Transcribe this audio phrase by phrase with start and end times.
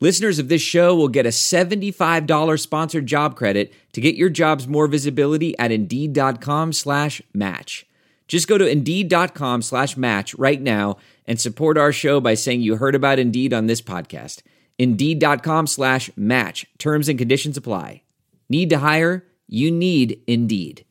[0.00, 4.66] Listeners of this show will get a $75 sponsored job credit to get your jobs
[4.66, 7.86] more visibility at Indeed.com slash match.
[8.26, 12.76] Just go to Indeed.com slash match right now and support our show by saying you
[12.76, 14.42] heard about Indeed on this podcast.
[14.78, 16.66] Indeed.com slash match.
[16.78, 18.02] Terms and conditions apply.
[18.48, 19.26] Need to hire?
[19.46, 20.84] You need Indeed.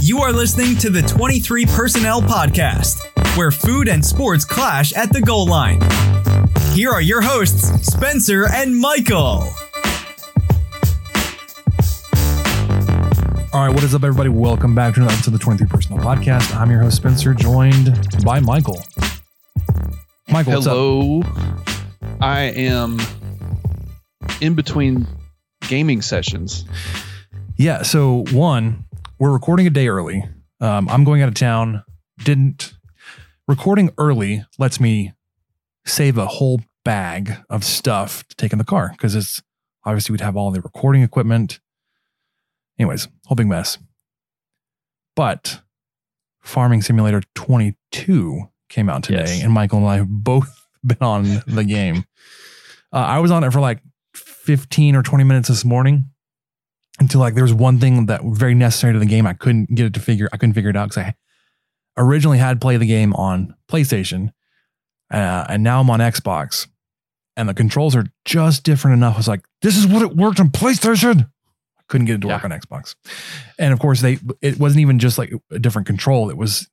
[0.00, 3.00] You are listening to the 23 Personnel Podcast,
[3.36, 5.78] where food and sports clash at the goal line.
[6.72, 9.46] Here are your hosts, Spencer and Michael.
[13.52, 14.30] All right, what is up, everybody?
[14.30, 16.54] Welcome back to another episode of the 23 Personnel Podcast.
[16.56, 18.82] I'm your host, Spencer, joined by Michael.
[20.28, 20.72] Michael, what's up?
[20.72, 21.22] Hello.
[22.20, 22.98] I am
[24.40, 25.06] in between
[25.68, 26.64] gaming sessions.
[27.56, 28.84] Yeah, so one,
[29.18, 30.24] we're recording a day early.
[30.60, 31.82] Um, I'm going out of town.
[32.24, 32.75] Didn't
[33.46, 35.12] recording early lets me
[35.84, 39.42] save a whole bag of stuff to take in the car because it's
[39.84, 41.60] obviously we'd have all the recording equipment.
[42.78, 43.78] Anyways, whole big mess.
[45.14, 45.60] But
[46.40, 49.42] Farming Simulator 22 came out today, Yes.
[49.42, 52.04] and Michael and I have both been on the game.
[52.92, 53.80] Uh, I was on it for like
[54.14, 56.10] 15 or 20 minutes this morning
[57.00, 59.26] until like there was one thing that was very necessary to the game.
[59.26, 60.28] I couldn't get it to figure.
[60.32, 61.14] I couldn't figure it out because I
[61.96, 64.32] originally had played the game on PlayStation,
[65.10, 66.66] uh, and now I'm on Xbox,
[67.36, 69.14] and the controls are just different enough.
[69.14, 71.22] I was like, this is what it worked on PlayStation.
[71.78, 72.94] I couldn't get it to work on Xbox,
[73.58, 74.18] and of course they.
[74.40, 76.30] It wasn't even just like a different control.
[76.30, 76.68] It was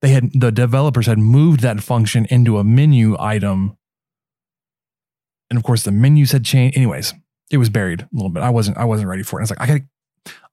[0.00, 3.76] they had the developers had moved that function into a menu item,
[5.48, 6.76] and of course the menus had changed.
[6.76, 7.14] Anyways,
[7.50, 8.42] it was buried a little bit.
[8.42, 9.42] I wasn't I wasn't ready for it.
[9.42, 9.80] I was like, I got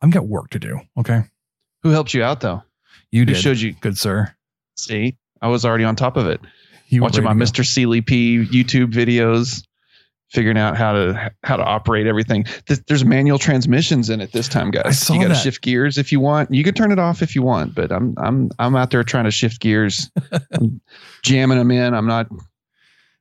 [0.02, 0.80] I've got work to do.
[0.98, 1.24] Okay.
[1.84, 2.64] Who helped you out though?
[3.12, 3.38] You Who did.
[3.38, 3.74] showed you?
[3.74, 4.34] Good sir.
[4.78, 6.40] See, I was already on top of it.
[6.88, 7.62] You Watching my ready to go.
[7.62, 7.66] Mr.
[7.66, 9.64] Sealy P YouTube videos,
[10.32, 12.46] figuring out how to how to operate everything.
[12.68, 14.86] Th- There's manual transmissions in it this time, guys.
[14.86, 16.52] I saw you got to shift gears if you want.
[16.54, 19.26] You can turn it off if you want, but I'm I'm I'm out there trying
[19.26, 20.10] to shift gears,
[20.54, 20.82] I'm
[21.24, 21.94] jamming them in.
[21.94, 22.28] I'm not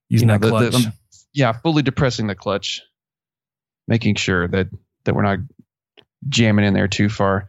[0.09, 0.87] using you know, that the- the- clutch.
[0.87, 0.93] um,
[1.35, 2.81] yeah, fully depressing the clutch,
[3.87, 4.69] making sure that
[5.05, 5.39] that we're not
[6.29, 7.49] jamming in there too far.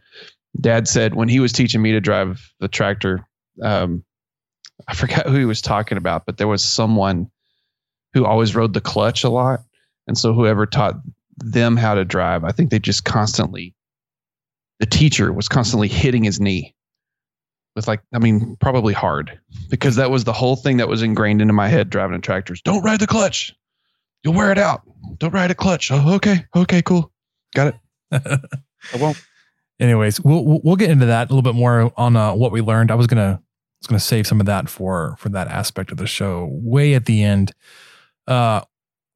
[0.58, 3.26] Dad said when he was teaching me to drive the tractor,
[3.62, 4.04] um,
[4.88, 7.30] I forgot who he was talking about, but there was someone
[8.14, 9.60] who always rode the clutch a lot,
[10.06, 10.96] and so whoever taught
[11.36, 13.74] them how to drive, I think they just constantly,
[14.80, 16.74] the teacher was constantly hitting his knee
[17.76, 21.40] with like, I mean, probably hard because that was the whole thing that was ingrained
[21.40, 23.54] into my head driving a tractor is don't ride the clutch.
[24.24, 24.82] You'll wear it out.
[25.18, 25.90] Don't ride a clutch.
[25.90, 26.44] Oh, okay.
[26.54, 27.12] Okay, cool.
[27.54, 27.74] Got it.
[28.92, 29.22] I won't.
[29.80, 32.90] Anyways, we'll we'll get into that a little bit more on uh, what we learned.
[32.90, 35.96] I was gonna I was gonna save some of that for for that aspect of
[35.96, 37.52] the show way at the end.
[38.26, 38.60] Uh,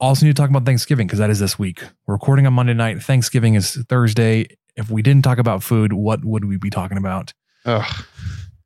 [0.01, 1.83] also need to talk about Thanksgiving because that is this week.
[2.07, 3.03] We're recording on Monday night.
[3.03, 4.47] Thanksgiving is Thursday.
[4.77, 7.33] If we didn't talk about food, what would we be talking about?
[7.65, 8.05] Ugh.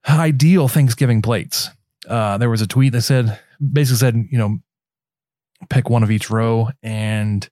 [0.09, 1.71] ideal Thanksgiving plates.
[2.09, 4.59] Uh, there was a tweet that said, basically said, you know,
[5.69, 6.71] pick one of each row.
[6.83, 7.49] And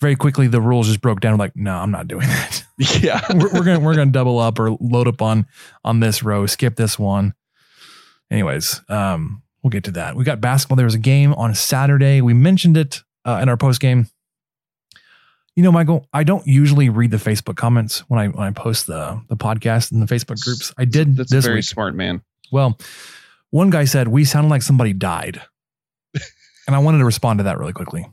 [0.00, 1.38] very quickly, the rules just broke down.
[1.38, 2.64] Like, no, I'm not doing that.
[3.00, 3.20] Yeah.
[3.34, 5.46] we're, we're gonna we're gonna double up or load up on
[5.84, 6.46] on this row.
[6.46, 7.34] Skip this one.
[8.30, 10.14] Anyways, um, we'll get to that.
[10.14, 10.76] We got basketball.
[10.76, 12.20] There was a game on Saturday.
[12.20, 14.06] We mentioned it uh, in our post game.
[15.56, 18.86] You know, Michael, I don't usually read the Facebook comments when I when I post
[18.86, 20.72] the the podcast in the Facebook groups.
[20.78, 21.64] I did That's this very week.
[21.64, 22.22] smart, man.
[22.52, 22.78] Well,
[23.50, 25.40] one guy said we sounded like somebody died,
[26.68, 28.06] and I wanted to respond to that really quickly.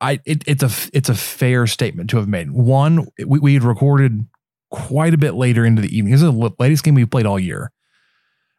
[0.00, 2.50] I it, it's a it's a fair statement to have made.
[2.50, 4.26] One, we we had recorded
[4.70, 6.12] quite a bit later into the evening.
[6.12, 7.72] This is the latest game we've played all year.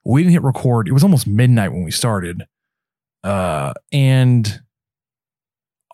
[0.04, 0.88] We didn't hit record.
[0.88, 2.46] It was almost midnight when we started,
[3.24, 4.62] uh, and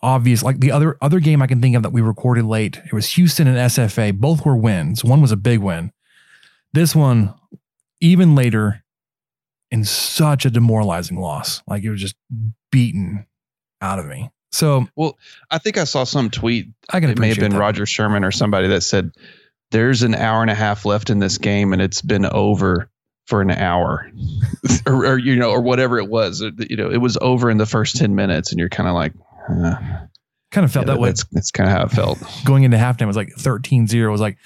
[0.01, 2.77] obvious like the other other game I can think of that we recorded late.
[2.85, 4.17] It was Houston and SFA.
[4.17, 5.03] Both were wins.
[5.03, 5.91] One was a big win.
[6.73, 7.33] This one,
[8.01, 8.83] even later,
[9.71, 11.61] in such a demoralizing loss.
[11.67, 12.15] Like it was just
[12.71, 13.25] beaten
[13.81, 14.29] out of me.
[14.55, 15.17] So Well,
[15.51, 16.67] I think I saw some tweet.
[16.89, 17.59] I can It may have been that.
[17.59, 19.11] Rodger Sherman or somebody that said
[19.71, 22.89] there's an hour and a half left in this game and it's been over
[23.27, 24.09] for an hour
[24.87, 27.65] or, or, you know or whatever it was you know it was over in the
[27.65, 29.13] first 10 minutes and you're kind of like
[29.49, 29.75] uh,
[30.51, 32.17] Kind of felt Yeah, that way That's, that's kind of how it felt.
[32.45, 33.01] going into halftime.
[33.01, 34.07] It was like 13 0.
[34.07, 34.37] It was like,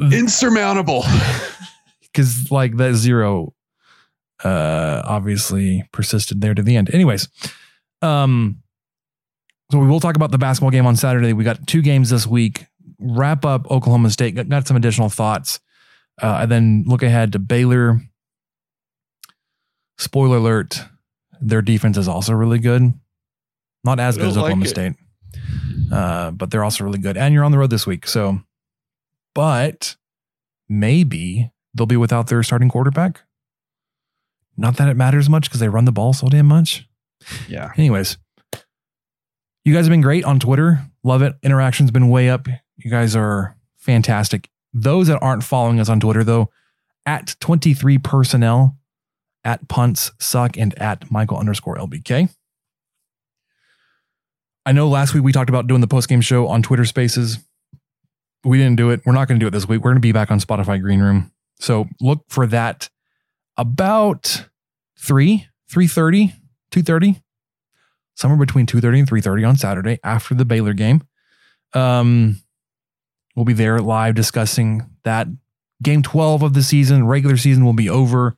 [0.00, 1.04] Insurmountable.
[2.00, 3.52] because like that zero
[4.42, 7.28] uh obviously persisted there to the end anyways
[8.02, 8.62] um
[9.70, 11.32] so we will talk about the basketball game on saturday.
[11.32, 12.66] We got two games this week.
[12.98, 14.34] Wrap up oklahoma state.
[14.34, 15.60] Got, got some additional thoughts.
[16.20, 18.00] Uh and then look ahead to baylor.
[19.98, 20.84] Spoiler alert
[21.40, 22.92] their defense is also really good.
[23.84, 24.94] Not as good as don't like oklahoma state.
[25.92, 27.16] Uh but they're also really good.
[27.16, 28.40] And you're on the road this week so.
[29.34, 29.96] But
[30.68, 33.22] maybe they'll be without their starting quarterback.
[34.56, 36.88] Not that it matters much because they run the ball so damn much.
[37.48, 37.70] Yeah.
[37.76, 38.18] Anyways,
[39.64, 40.80] you guys have been great on Twitter.
[41.02, 41.34] Love it.
[41.42, 42.48] Interaction's been way up.
[42.76, 44.48] You guys are fantastic.
[44.72, 46.50] Those that aren't following us on Twitter, though,
[47.06, 48.76] at 23 personnel,
[49.44, 52.34] at punts suck, and at Michael underscore LBK.
[54.66, 57.38] I know last week we talked about doing the post game show on Twitter Spaces.
[58.44, 59.00] We didn't do it.
[59.06, 59.80] We're not going to do it this week.
[59.80, 61.32] We're going to be back on Spotify Green Room.
[61.58, 62.90] So look for that
[63.56, 64.46] about
[64.98, 66.34] 3, 3.30,
[66.70, 67.22] 2.30,
[68.18, 71.02] somewhere between 2.30 and 3.30 on Saturday after the Baylor game.
[71.72, 72.42] Um,
[73.36, 75.28] we'll be there live discussing that.
[75.80, 78.36] Game 12 of the season, regular season will be over.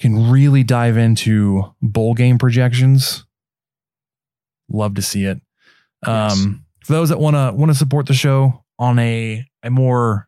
[0.00, 3.24] Can really dive into bowl game projections.
[4.68, 5.40] Love to see it.
[6.04, 10.26] Um, for those that want to want to support the show on a a more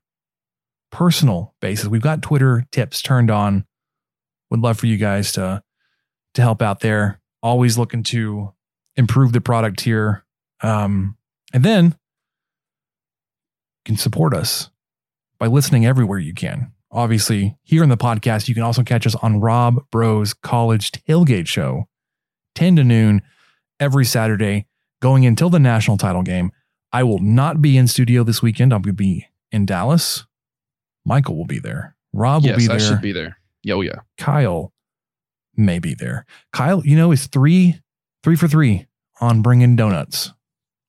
[0.93, 3.65] personal basis, we've got Twitter tips turned on.
[4.50, 5.65] Would love for you guys to
[6.35, 7.20] to help out there.
[7.44, 8.52] Always looking to
[8.96, 10.25] improve the product here,
[10.62, 11.17] um,
[11.52, 11.93] and then you
[13.85, 14.70] can support us
[15.38, 16.73] by listening everywhere you can.
[16.91, 21.46] Obviously, here in the podcast, you can also catch us on Rob Bros College Tailgate
[21.46, 21.87] Show,
[22.55, 23.20] ten to noon
[23.79, 24.67] every Saturday
[25.02, 26.50] going until the national title game.
[26.93, 28.73] I will not be in studio this weekend.
[28.73, 30.25] I'll be in Dallas.
[31.05, 31.94] Michael will be there.
[32.12, 32.76] Rob will yes, be there.
[32.76, 33.37] I should be there.
[33.69, 34.00] Oh, yeah.
[34.17, 34.73] Kyle
[35.56, 36.25] may be there.
[36.53, 37.81] Kyle, you know, is three,
[38.23, 38.87] three for three
[39.21, 40.33] on bringing donuts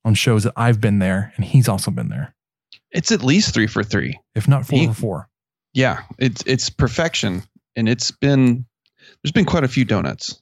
[0.04, 2.34] on shows that I've been there and he's also been there.
[2.92, 4.20] It's at least three for three.
[4.36, 5.30] If not four He- for four.
[5.74, 7.44] Yeah, it's it's perfection,
[7.76, 8.66] and it's been
[9.22, 10.42] there's been quite a few donuts.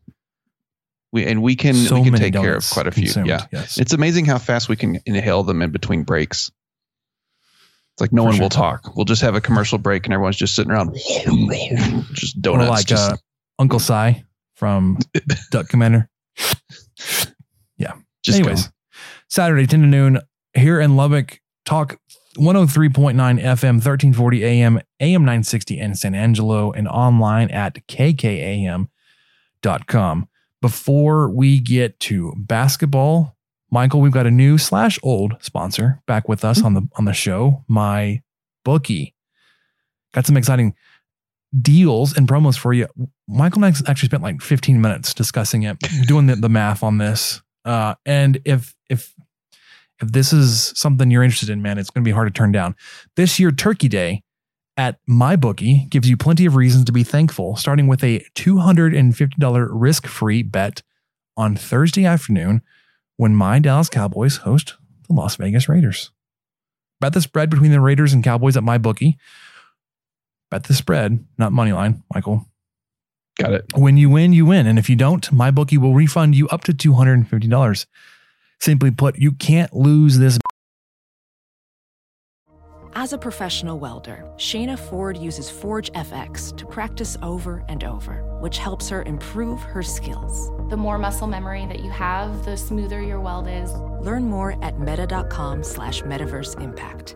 [1.11, 3.05] We and we can so we can take care of quite a few.
[3.05, 3.79] consumed, Yeah, Yes.
[3.79, 6.51] it's amazing how fast we can inhale them in between breaks.
[7.95, 8.43] It's like no For one sure.
[8.43, 8.95] will talk.
[8.95, 10.93] We'll just have a commercial break, and everyone's just sitting around,
[12.13, 12.69] just Or donuts.
[12.69, 13.17] like just, uh,
[13.59, 14.23] Uncle Si
[14.55, 14.97] from
[15.51, 16.09] Duck Commander.
[17.77, 17.93] Yeah.
[18.23, 18.73] Just Anyways, going.
[19.29, 20.19] Saturday, 10 to noon
[20.53, 21.39] here in Lubbock.
[21.65, 21.97] Talk
[22.37, 28.87] 103.9 FM, 1340 AM, AM 960 in San Angelo, and online at kkam.com.
[30.61, 33.35] Before we get to basketball,
[33.69, 36.67] Michael, we've got a new slash old sponsor back with us hmm.
[36.67, 38.21] on the on the show, my
[38.63, 39.15] bookie.
[40.13, 40.75] Got some exciting
[41.61, 42.87] deals and promos for you.
[43.27, 45.77] Michael and actually spent like 15 minutes discussing it,
[46.07, 47.41] doing the, the math on this.
[47.65, 49.13] Uh, and if if
[50.01, 52.51] if this is something you're interested in, man, it's going to be hard to turn
[52.51, 52.75] down.
[53.15, 54.23] This year, Turkey Day
[54.75, 60.43] at MyBookie gives you plenty of reasons to be thankful, starting with a $250 risk-free
[60.43, 60.81] bet
[61.37, 62.61] on Thursday afternoon
[63.17, 64.75] when my Dallas Cowboys host
[65.07, 66.11] the Las Vegas Raiders.
[66.99, 69.15] Bet the spread between the Raiders and Cowboys at MyBookie.
[70.53, 72.45] Bet the spread, not money line, Michael.
[73.39, 73.65] Got it.
[73.73, 74.67] When you win, you win.
[74.67, 77.85] And if you don't, my bookie will refund you up to $250.
[78.59, 80.37] Simply put, you can't lose this.
[82.93, 88.59] As a professional welder, Shayna Ford uses Forge FX to practice over and over, which
[88.59, 90.51] helps her improve her skills.
[90.69, 93.73] The more muscle memory that you have, the smoother your weld is.
[94.01, 97.15] Learn more at meta.com slash metaverse impact.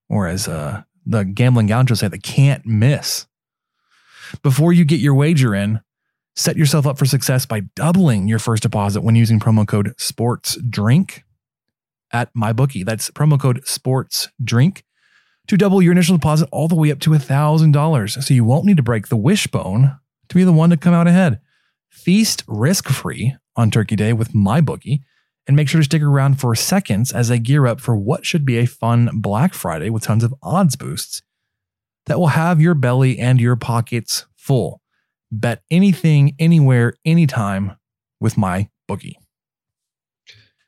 [0.09, 3.27] Or as uh, the gambling gauchos say, the can't miss.
[4.43, 5.81] Before you get your wager in,
[6.37, 11.23] set yourself up for success by doubling your first deposit when using promo code SPORTSDRINK.
[12.13, 12.85] at MyBookie.
[12.85, 14.85] That's promo code sports drink
[15.49, 18.23] to double your initial deposit all the way up to $1,000.
[18.23, 21.07] So you won't need to break the wishbone to be the one to come out
[21.07, 21.41] ahead.
[21.89, 25.01] Feast risk free on Turkey Day with my MyBookie
[25.47, 28.45] and make sure to stick around for seconds as they gear up for what should
[28.45, 31.23] be a fun Black Friday with tons of odds boosts
[32.07, 34.83] that will have your belly and your pockets full.
[35.33, 37.77] Bet anything, anywhere, anytime
[38.21, 39.19] with my bookie.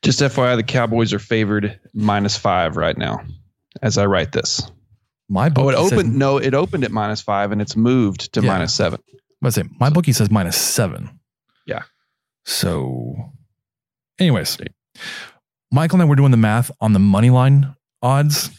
[0.01, 3.23] Just FYI, the Cowboys are favored minus five right now
[3.81, 4.69] as I write this.
[5.29, 5.57] My oh, book.
[5.57, 6.09] Oh, bookie it opened.
[6.11, 8.47] says, no, it opened at minus five and it's moved to Yeah.
[8.47, 8.99] minus seven.
[9.41, 11.19] Let's say my bookie says minus seven.
[11.65, 11.83] Yeah.
[12.45, 13.15] So,
[14.19, 14.57] anyways,
[15.71, 18.49] Michael and I were doing the math on the money line odds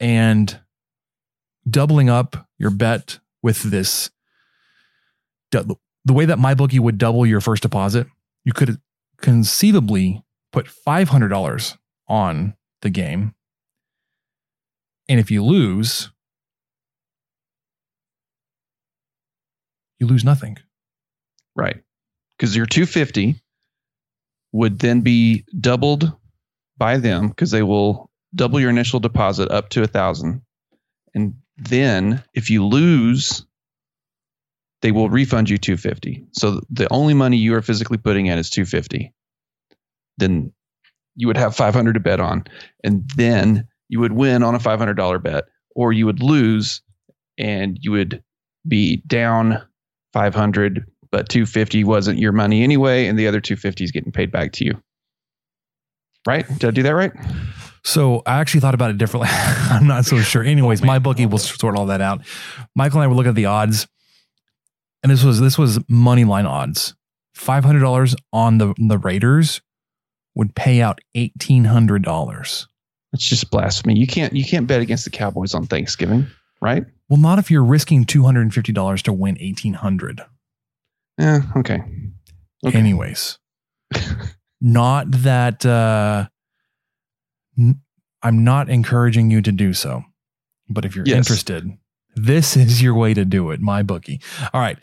[0.00, 0.58] and
[1.68, 4.10] doubling up your bet with this.
[5.50, 8.06] The way that my bookie would double your first deposit,
[8.44, 8.80] you could
[9.20, 11.76] conceivably put five hundred dollars
[12.08, 13.34] on the game,
[15.12, 16.08] and if you lose,
[20.00, 20.56] you lose nothing.
[21.54, 21.82] Right.
[22.38, 23.36] Because your 250
[24.52, 26.10] would then be doubled
[26.78, 30.40] by them because they will double your initial deposit up to a thousand.
[31.14, 33.44] And then if you lose,
[34.80, 36.24] they will refund you 250.
[36.32, 39.12] So the only money you are physically putting in is 250.
[40.16, 40.54] Then
[41.16, 42.44] you would have 500 to bet on.
[42.82, 45.44] And then you would win on a $500 bet,
[45.76, 46.80] or you would lose
[47.36, 48.22] and you would
[48.66, 49.62] be down
[50.14, 54.52] 500 but 250 wasn't your money anyway and the other 250 is getting paid back
[54.52, 54.80] to you
[56.26, 57.12] right did i do that right
[57.82, 59.28] So I actually thought about it differently.
[59.32, 60.44] I'm not so sure.
[60.44, 62.20] Anyways, my bookie will sort all that out.
[62.76, 63.88] Michael and I were looking at the odds,
[65.02, 66.94] and this was this was money line odds.
[67.34, 69.62] Five hundred dollars on the the Raiders
[70.36, 72.68] would pay out eighteen hundred dollars.
[73.12, 76.26] It's just blasphemy you can't you can't bet against the cowboys on thanksgiving
[76.60, 80.20] right Well, not if you're risking two hundred and fifty dollars to win eighteen hundred.
[81.18, 81.82] yeah okay
[82.64, 82.78] Okay.
[82.78, 83.38] Anyways,
[84.60, 86.28] not that uh,
[87.58, 87.80] n-
[88.22, 90.04] I'm not encouraging you to do so,
[90.68, 91.16] but if you're Yes.
[91.18, 91.68] interested,
[92.14, 93.60] this is your way to do it.
[93.60, 94.20] My bookie.
[94.54, 94.78] All right,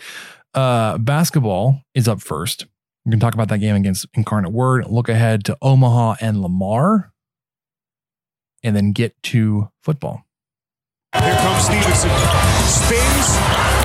[0.54, 2.66] uh, basketball is up first.
[3.06, 4.86] We're gonna talk about that game against Incarnate Word.
[4.90, 7.14] Look ahead to Omaha and Lamar,
[8.64, 10.26] and then get to football.
[11.14, 12.10] Here comes Stevenson.
[12.68, 13.79] Spins.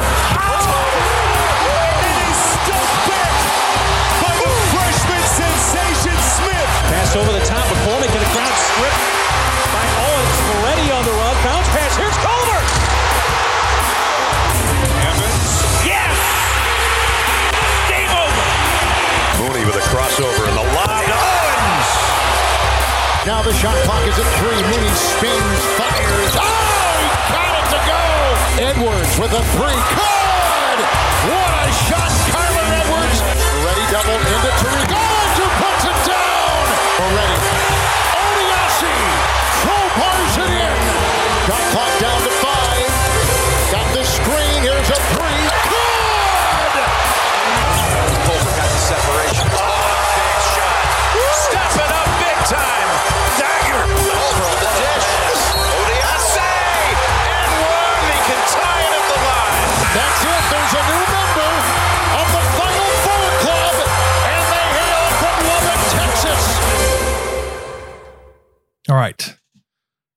[23.27, 24.61] Now the shot clock is at three.
[24.69, 26.33] Mooney spins, fires.
[26.37, 26.45] Oh,
[27.01, 28.01] he got it to go.
[28.69, 29.81] Edwards with a three.
[29.97, 30.79] Good.
[31.33, 33.19] What a shot, Kyler Edwards.
[33.65, 34.93] Ready double into Tariq.
[34.93, 36.65] Oh, Owens who puts it down.
[37.01, 37.34] Already.
[69.05, 69.37] Right.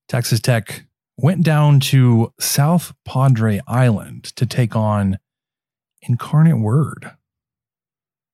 [0.08, 0.86] Texas Tech
[1.18, 5.20] went down to South Padre Island to take on
[6.04, 7.12] Incarnate Word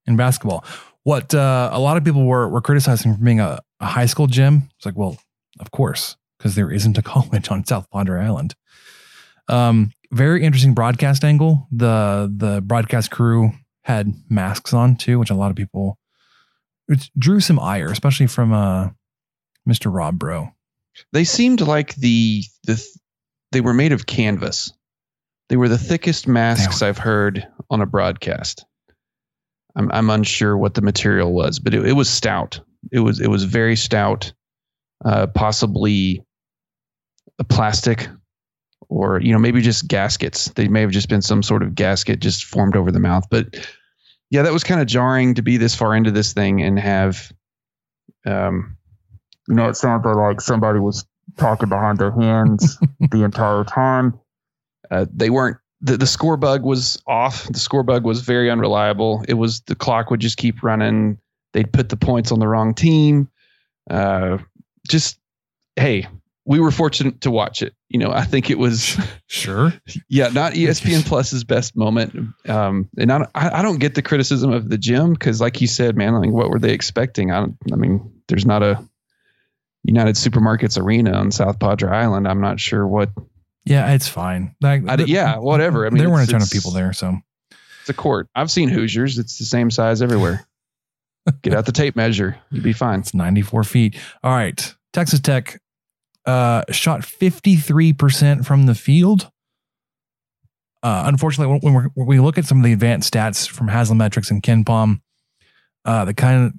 [0.06, 0.64] in basketball.
[1.04, 4.28] What uh, a lot of people were, were criticizing for being a, a high school
[4.28, 4.70] gym.
[4.78, 5.18] It's like, well,
[5.60, 8.54] of course, because there isn't a college on South Padre Island.
[9.48, 11.68] Um, very interesting broadcast angle.
[11.72, 15.98] The the broadcast crew had masks on too, which a lot of people
[16.86, 18.90] which drew some ire, especially from uh,
[19.68, 19.94] Mr.
[19.94, 20.50] Rob Bro.
[21.12, 22.84] they seemed like the the
[23.52, 24.72] they were made of canvas
[25.50, 28.66] they were the thickest masks i've heard on a broadcast
[29.76, 32.60] i'm i'm unsure what the material was but it, it was stout
[32.92, 34.34] it was it was very stout
[35.06, 36.24] uh possibly
[37.40, 38.08] a plastic
[38.90, 42.20] or you know maybe just gaskets they may have just been some sort of gasket
[42.20, 43.56] just formed over the mouth but
[44.30, 47.32] yeah that was kind of jarring to be this far into this thing and have
[48.26, 48.78] um
[49.48, 51.06] you know, it sounded like somebody was
[51.38, 52.78] talking behind their hands
[53.12, 54.20] the entire time.
[54.90, 55.58] Uh, they weren't.
[55.82, 57.46] The, the score bug was off.
[57.52, 59.24] The score bug was very unreliable.
[59.28, 61.18] It was the clock would just keep running.
[61.52, 63.30] They'd put the points on the wrong team.
[63.90, 64.38] Uh,
[64.88, 65.20] just
[65.76, 66.08] hey,
[66.46, 67.74] we were fortunate to watch it.
[67.90, 68.98] You know, I think it was
[69.28, 69.74] sure.
[70.08, 72.34] Yeah, not ESPN Plus's best moment.
[72.48, 75.96] Um, and I, I don't get the criticism of the gym because, like you said,
[75.98, 77.32] man, like what were they expecting?
[77.32, 78.84] I, don't, I mean, there's not a
[79.84, 82.28] United Supermarkets arena on South Padre Island.
[82.28, 83.10] I'm not sure what.
[83.66, 84.56] Yeah, it's fine.
[84.62, 85.86] Like, I, yeah, whatever.
[85.86, 87.18] I mean, there weren't a ton of people there, so
[87.82, 88.28] It's a court.
[88.36, 89.18] I've seen Hoosiers.
[89.18, 90.46] It's the same size everywhere.
[91.42, 92.38] Get out the tape measure.
[92.52, 93.00] You'd be fine.
[93.00, 93.98] it's 94 feet.
[94.24, 95.62] All right, Texas Tech
[96.26, 99.30] uh, shot 53% from the field.
[100.82, 104.30] Uh, unfortunately, when, we're, when we look at some of the advanced stats from Haslametrics
[104.30, 105.00] and KenPom,
[105.86, 106.54] uh, they kind of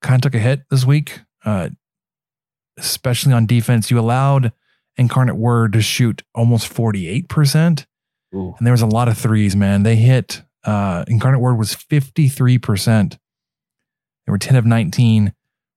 [0.00, 1.68] kind of took a hit this week, uh,
[2.78, 3.90] especially on defense.
[3.90, 4.52] You allowed
[4.96, 7.86] Incarnate Word to shoot almost 48%.
[8.34, 8.54] Ooh.
[8.58, 9.82] And there was a lot of threes, man.
[9.82, 13.18] They hit uh Incarnate Word was 53%.
[14.26, 15.32] They were 10 of 19,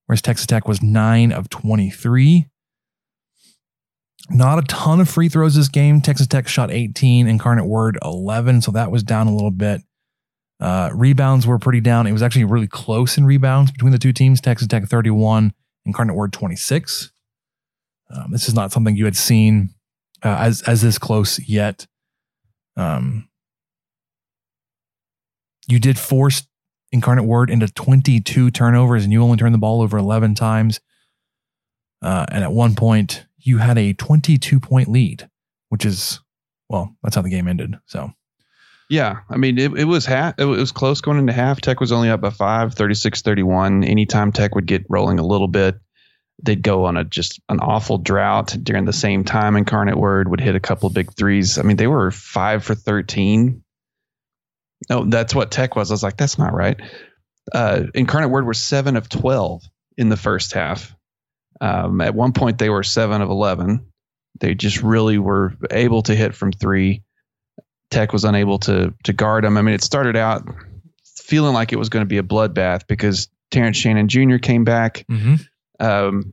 [0.06, 2.48] whereas Texas Tech was 9 of 23.
[4.30, 6.00] Not a ton of free throws this game.
[6.00, 9.82] Texas Tech shot 18, Incarnate Word 11, so that was down a little bit.
[10.60, 12.06] Uh, rebounds were pretty down.
[12.06, 14.40] It was actually really close in rebounds between the two teams.
[14.40, 15.52] Texas Tech 31,
[15.84, 17.12] Incarnate Word 26.
[18.10, 19.70] Um, this is not something you had seen
[20.22, 21.86] uh, as as this close yet.
[22.76, 23.28] Um,
[25.66, 26.46] you did force
[26.90, 30.80] Incarnate Word into 22 turnovers, and you only turned the ball over 11 times.
[32.02, 35.28] Uh, and at one point, you had a 22 point lead,
[35.68, 36.20] which is,
[36.68, 37.76] well, that's how the game ended.
[37.86, 38.12] So,
[38.88, 40.34] Yeah, I mean, it, it was half.
[40.38, 41.60] It was close going into half.
[41.60, 43.88] Tech was only up by five, 36-31.
[43.88, 45.76] Anytime Tech would get rolling a little bit,
[46.42, 49.56] they'd go on a just an awful drought during the same time.
[49.56, 51.58] Incarnate Word would hit a couple big threes.
[51.58, 53.62] I mean, they were five for thirteen.
[54.90, 55.90] No, that's what Tech was.
[55.90, 56.80] I was like, that's not right.
[57.52, 59.62] Uh, Incarnate Word were seven of twelve
[59.96, 60.94] in the first half.
[61.60, 63.86] Um, at one point, they were seven of eleven.
[64.40, 67.02] They just really were able to hit from three.
[67.92, 69.56] Tech was unable to to guard them.
[69.56, 70.48] I mean, it started out
[71.04, 74.38] feeling like it was going to be a bloodbath because Terrence Shannon Jr.
[74.38, 75.04] came back.
[75.78, 76.32] Um,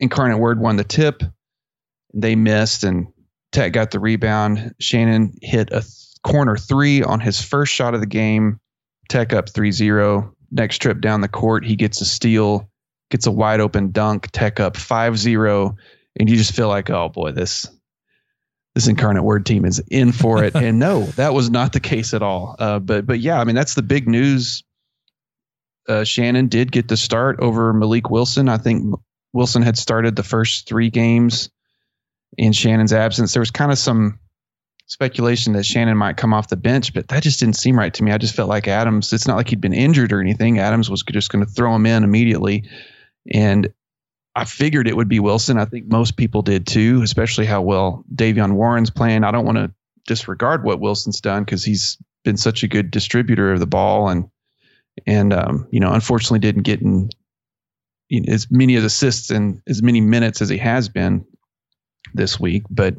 [0.00, 1.22] Incarnate Word won the tip.
[2.14, 3.08] They missed, and
[3.52, 4.74] Tech got the rebound.
[4.80, 8.58] Shannon hit a th- corner three on his first shot of the game.
[9.08, 10.34] Tech up 3 0.
[10.50, 12.70] Next trip down the court, he gets a steal,
[13.10, 14.30] gets a wide open dunk.
[14.32, 15.76] Tech up 5 0.
[16.18, 17.68] And you just feel like, oh boy, this
[18.74, 20.54] this incarnate word team is in for it.
[20.56, 22.56] and no, that was not the case at all.
[22.58, 24.62] Uh, but but yeah, I mean that's the big news.
[25.88, 28.48] Uh, Shannon did get the start over Mylik Wilson.
[28.48, 28.94] I think
[29.32, 31.50] Wilson had started the first three games
[32.38, 33.32] in Shannon's absence.
[33.32, 34.18] There was kind of some
[34.86, 38.02] speculation that Shannon might come off the bench, but that just didn't seem right to
[38.02, 38.12] me.
[38.12, 39.12] I just felt like Adams.
[39.12, 40.58] It's not like he'd been injured or anything.
[40.58, 42.64] Adams was just going to throw him in immediately,
[43.32, 43.72] and
[44.36, 45.58] I figured it would be Wilson.
[45.58, 49.24] I think most people did too, especially how well Davion Warren's playing.
[49.24, 49.72] I don't want to
[50.06, 54.28] disregard what Wilson's done because he's been such a good distributor of the ball and
[55.06, 57.10] and um, you know unfortunately didn't get in
[58.08, 61.24] you know, as many as assists and as many minutes as he has been
[62.12, 62.64] this week.
[62.70, 62.96] But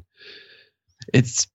[1.13, 1.47] it's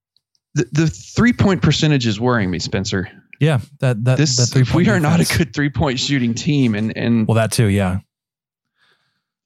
[0.54, 3.10] the, the three point percentage is worrying me, Spencer.
[3.40, 6.96] yeah, that that This that we are not a good three point shooting team, and
[6.96, 8.00] and Well, that too, yeah.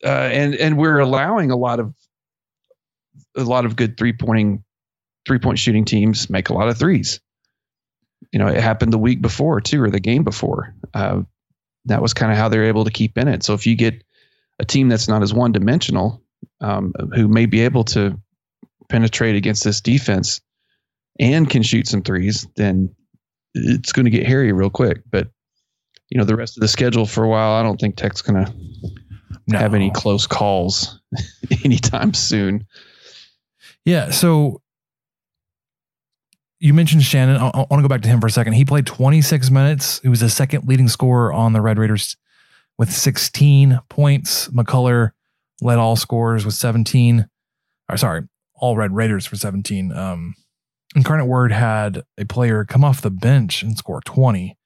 [0.05, 1.95] Uh, and and we're allowing a lot of
[3.37, 4.65] a lot of good three pointing
[5.27, 7.21] three point shooting teams make a lot of threes.
[8.33, 10.75] You know, it happened the week before too, or the game before.
[10.93, 11.23] Uh,
[11.87, 13.43] that was kind of how they're able to keep in it.
[13.43, 14.03] So if you get
[14.59, 16.23] a team that's not as one dimensional,
[16.61, 18.19] um, who may be able to
[18.89, 20.41] penetrate against this defense
[21.19, 22.95] and can shoot some threes, then
[23.55, 25.03] it's going to get hairy real quick.
[25.11, 25.29] But
[26.11, 28.45] you know, the rest of the schedule for a while, I don't think Tech's going
[28.45, 28.53] to
[29.47, 29.59] No.
[29.59, 31.01] have any close calls
[31.65, 32.67] anytime soon.
[33.85, 34.11] Yeah.
[34.11, 34.63] So
[36.61, 37.37] you mentioned Shannon.
[37.37, 38.55] I, I want to go back to him for a second.
[38.55, 40.01] He played 26 minutes.
[40.01, 42.17] He was the second leading scorer on the Red Raiders
[42.79, 44.49] with 16 points.
[44.49, 45.11] McCullar
[45.61, 47.29] led all scorers with 17.
[47.91, 48.23] Or sorry,
[48.55, 49.93] all Red Raiders for 17.
[49.93, 50.35] Um,
[50.97, 54.57] Incarnate Word had a player come off the bench and score 20.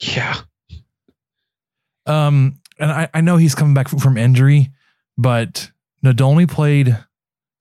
[0.00, 0.36] Yeah.
[2.06, 4.70] Um, and I, I know he's coming back from injury,
[5.16, 5.70] but
[6.04, 6.96] Nadolny played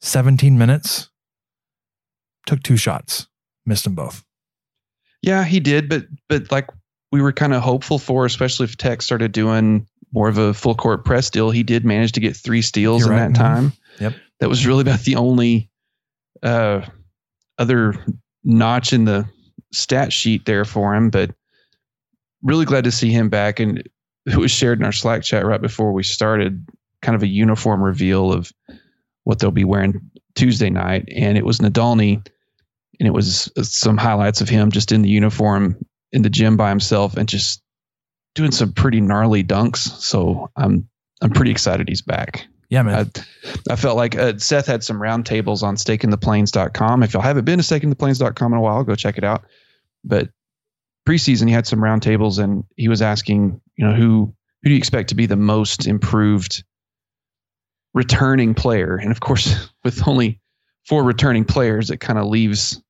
[0.01, 1.10] 17 minutes,
[2.45, 3.27] took two shots,
[3.65, 4.23] missed them both.
[5.21, 6.69] Yeah, he did, but but like
[7.12, 10.75] we were kind of hopeful for, especially if Tech started doing more of a full
[10.75, 11.51] court press deal.
[11.51, 13.27] He did manage to get three steals You're in right.
[13.34, 13.36] that Mhm.
[13.41, 13.73] time.
[13.99, 14.13] Yep.
[14.39, 15.69] That was really about the only
[16.43, 16.82] uh,
[17.58, 17.95] other
[18.43, 19.27] notch in the
[19.73, 21.10] stat sheet there for him.
[21.10, 21.32] But
[22.43, 23.60] really glad to see him back.
[23.60, 23.88] And
[24.27, 26.65] it was shared in our Slack chat right before we started.
[27.01, 28.51] kind of a uniform reveal of
[29.23, 30.01] what they'll be wearing
[30.35, 32.15] Tuesday night, and it was Nadolny,
[32.99, 35.77] and it was uh, some highlights of him just in the uniform
[36.11, 37.61] in the gym by himself and just
[38.35, 39.77] doing some pretty gnarly dunks.
[39.77, 40.87] So I'm
[41.21, 42.47] I'm pretty excited he's back.
[42.69, 43.09] Yeah, man.
[43.67, 47.03] I, I felt like uh, Seth had some roundtables on stakingtheplains.com.
[47.03, 49.45] If y'all haven't been to stakingtheplains.com in a while, go check it out.
[50.03, 50.29] But
[51.07, 54.77] preseason, he had some roundtables and he was asking, you know, who who do you
[54.77, 56.63] expect to be the most improved
[57.93, 58.95] returning player?
[58.95, 60.41] And of course, with only
[60.85, 62.81] four returning players, it kind of leaves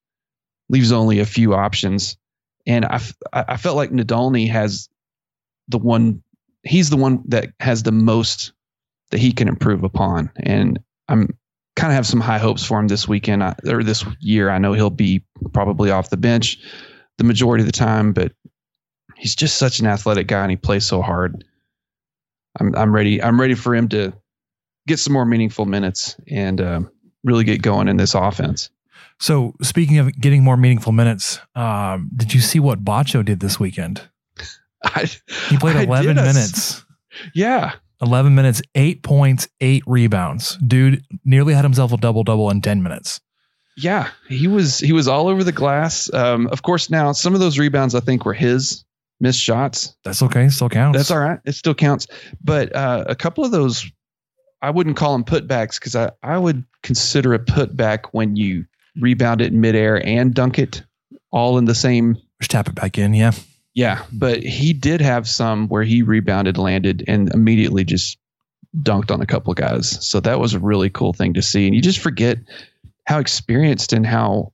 [0.68, 2.16] leaves only a few options.
[2.66, 3.00] And I,
[3.32, 4.88] I felt like Nadolny has
[5.68, 6.22] the one
[6.64, 8.52] he's the one that has the most
[9.10, 10.30] that he can improve upon.
[10.36, 11.28] And I'm
[11.76, 14.50] kind of have some high hopes for him this weekend I, or this year.
[14.50, 16.58] I know he'll be probably off the bench
[17.16, 18.32] the majority of the time, but
[19.18, 21.44] he's just such an athletic guy and he plays so hard.
[22.58, 23.22] I'm I'm ready.
[23.22, 24.12] I'm ready for him to
[24.86, 26.80] get some more meaningful minutes and uh,
[27.24, 28.70] really get going in this offense.
[29.20, 33.58] So speaking of getting more meaningful minutes, um, did you see what Batcho did this
[33.60, 34.08] weekend?
[34.84, 35.10] I,
[35.48, 36.84] He played 11 did a s- minutes.
[37.34, 37.74] Yeah.
[38.00, 40.56] 11 minutes, eight points, eight rebounds.
[40.64, 43.20] Dude nearly had himself a double double in 10 minutes.
[43.76, 46.12] Yeah, he was he was all over the glass.
[46.12, 48.84] Um, of course, now some of those rebounds I think were his
[49.20, 49.96] missed shots.
[50.04, 50.48] That's okay.
[50.48, 50.98] Still counts.
[50.98, 51.38] That's all right.
[51.44, 52.06] It still counts.
[52.42, 53.90] But uh, a couple of those,
[54.62, 58.64] I wouldn't call them putbacks because I, I would consider a putback when you
[59.00, 60.82] rebound it in midair and dunk it
[61.30, 62.16] all in the same.
[62.40, 63.14] Just tap it back in.
[63.14, 63.32] Yeah.
[63.74, 68.18] Yeah, but he did have some where he rebounded, landed, and immediately just
[68.76, 70.04] dunked on a couple of guys.
[70.04, 71.66] So that was a really cool thing to see.
[71.66, 72.38] And you just forget
[73.06, 74.52] how experienced and how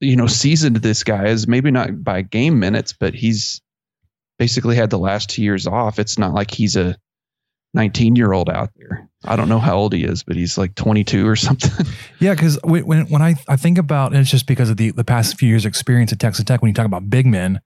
[0.00, 1.48] you know seasoned this guy is.
[1.48, 3.60] Maybe not by game minutes, but he's
[4.38, 5.98] basically had the last two years off.
[5.98, 6.96] It's not like he's a
[7.74, 9.08] 19 year old out there.
[9.24, 11.86] I don't know how old he is, but he's like 22 or something.
[12.20, 15.04] Yeah, because when when I, I think about and it's just because of the the
[15.04, 16.60] past few years' experience at Texas Tech.
[16.60, 17.60] When you talk about big men,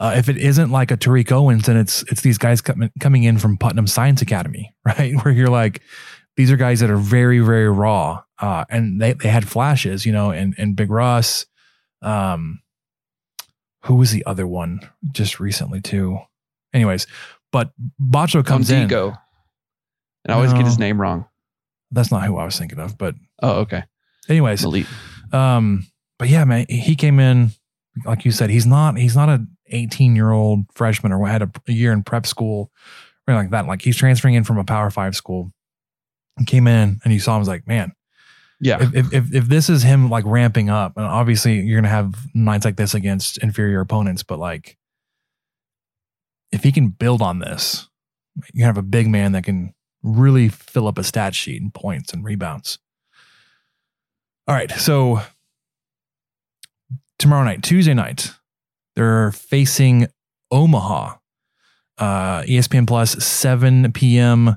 [0.00, 3.22] uh, if it isn't like a Tariq Owens, then it's it's these guys coming coming
[3.22, 5.14] in from Putnam Science Academy, right?
[5.22, 5.82] Where you're like,
[6.36, 10.10] these are guys that are very very raw, uh, and they they had flashes, you
[10.10, 11.46] know, and and Big Russ,
[12.02, 12.60] um,
[13.84, 14.80] who was the other one
[15.12, 16.18] just recently too?
[16.72, 17.06] Anyways,
[17.50, 18.88] but Batcho comes in.
[18.88, 19.16] Digo.
[20.24, 21.26] And I always get his name wrong.
[21.90, 23.84] That's not who I was thinking of, but Oh, okay.
[24.28, 24.86] anyways, Elite.
[25.32, 25.86] Um,
[26.18, 27.50] but yeah, man, he came in,
[28.04, 31.50] like you said, he's not he's not a 18 year old freshman or had a,
[31.66, 32.70] a year in prep school
[33.26, 33.68] or anything like that.
[33.68, 35.52] Like he's transferring in from a Power Five school.
[36.38, 37.92] He came in and you saw him was like, man,
[38.62, 38.78] Yeah.
[38.94, 42.64] if, if if this is him like ramping up, and obviously you're gonna have nights
[42.64, 44.78] like this against inferior opponents, but like
[46.52, 47.88] if he can build on this,
[48.54, 52.12] you have a big man that can really fill up a stat sheet and points
[52.12, 52.78] and rebounds.
[54.46, 55.22] All right, so
[57.18, 58.32] tomorrow night, Tuesday night,
[58.94, 60.06] they're facing
[60.50, 61.16] Omaha.
[61.98, 64.56] Uh, ESPN Plus, 7 p.m.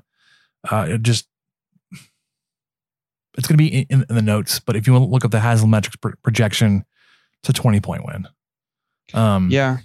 [0.70, 1.28] Uh, just
[3.38, 5.32] it's going to be in, in the notes, but if you want to look up
[5.32, 6.86] the Haslametrics pro- projection,
[7.42, 8.28] it's a 20 point win.
[9.14, 9.78] Um, Yeah.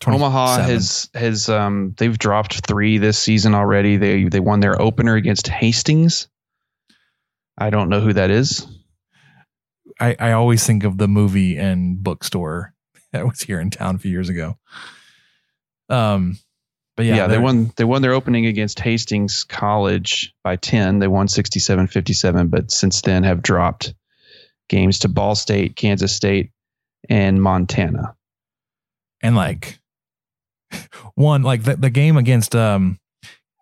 [0.00, 0.26] 27.
[0.26, 3.96] Omaha has has um they've dropped three this season already.
[3.96, 6.28] They they won their opener against Hastings.
[7.56, 8.66] I don't know who that is.
[10.00, 12.74] I, I always think of the movie and bookstore
[13.12, 14.58] that was here in town a few years ago.
[15.88, 16.38] Um,
[16.96, 20.98] but yeah, Yeah, they won they won their opening against Hastings College by 10.
[21.00, 23.94] They won 67-57, but since then have dropped
[24.68, 26.50] games to Ball State, Kansas State,
[27.08, 28.14] and Montana.
[29.22, 29.78] and like
[31.14, 32.98] one like the, the game against um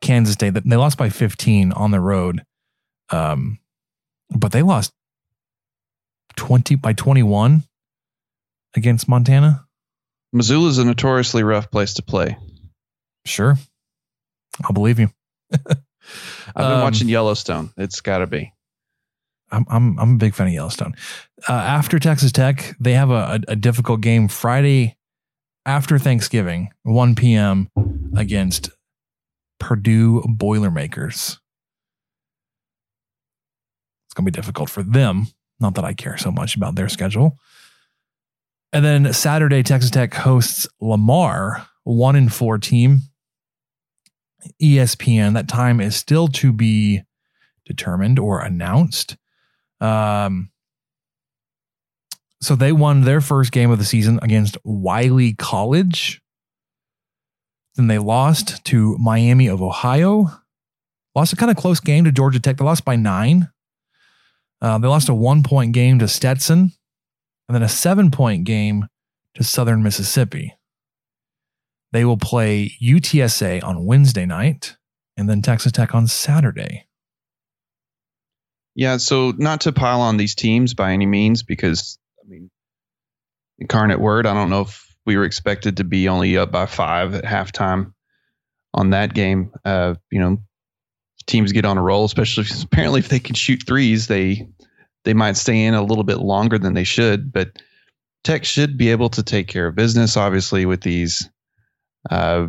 [0.00, 2.42] Kansas State they lost by 15 on the road
[3.10, 3.58] um
[4.30, 4.92] but they lost
[6.36, 7.64] 20 by 21
[8.74, 9.66] against Montana
[10.32, 12.38] Missoula's a notoriously rough place to play.
[13.24, 13.56] Sure
[14.64, 15.08] I'll believe you
[15.52, 15.64] I've
[16.54, 17.70] been Um, watching Yellowstone.
[17.76, 18.52] It's got to be.
[19.50, 20.94] I'm I'm I'm a big fan of Yellowstone.
[21.48, 24.96] Uh, after Texas Tech, they have a, a, a difficult game Friday
[25.66, 27.68] after Thanksgiving, 1 p.m.
[28.16, 28.70] against
[29.60, 31.38] Purdue Boilermakers.
[34.06, 35.28] It's gonna be difficult for them.
[35.60, 37.38] Not that I care so much about their schedule.
[38.72, 43.02] And then Saturday, Texas Tech hosts Lamar, one in four team.
[44.60, 45.34] ESPN.
[45.34, 47.02] That time is still to be
[47.64, 49.16] determined or announced.
[49.80, 50.50] Um,
[52.40, 56.20] so they won their first game of the season against Wiley College.
[57.76, 60.30] Then they lost to Miami of Ohio.
[61.14, 62.56] lost a kind of close game to Georgia Tech.
[62.56, 63.48] They lost by nine.
[64.60, 66.72] Uh, they lost a one point game to Stetson,
[67.48, 68.86] and then a seven point game
[69.34, 70.54] to Southern Mississippi.
[71.92, 74.76] They will play UTSA on Wednesday night
[75.16, 76.86] and then Texas Tech on Saturday.
[78.74, 82.50] Yeah, so not to pile on these teams by any means, because I mean,
[83.58, 84.26] incarnate word.
[84.26, 87.92] I don't know if we were expected to be only up by five at halftime
[88.72, 89.52] on that game.
[89.64, 90.38] Uh, you know,
[91.26, 94.48] teams get on a roll, especially if, apparently if they can shoot threes, they
[95.04, 97.32] they might stay in a little bit longer than they should.
[97.32, 97.60] But
[98.24, 101.28] Tech should be able to take care of business, obviously, with these.
[102.10, 102.48] Uh,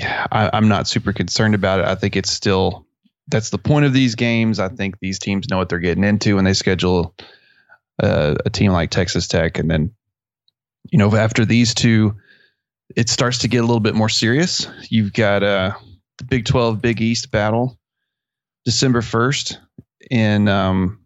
[0.00, 1.86] I, I'm not super concerned about it.
[1.86, 2.86] I think it's still
[3.28, 4.58] that's the point of these games.
[4.58, 7.14] I think these teams know what they're getting into when they schedule
[8.02, 9.92] uh, a team like Texas Tech, and then
[10.90, 12.16] you know after these two,
[12.94, 14.66] it starts to get a little bit more serious.
[14.90, 15.72] You've got uh,
[16.18, 17.78] the Big Twelve Big East battle,
[18.64, 19.58] December first
[20.10, 21.00] in um,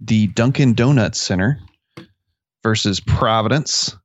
[0.00, 1.60] the Dunkin' Donuts Center
[2.62, 3.96] versus Providence.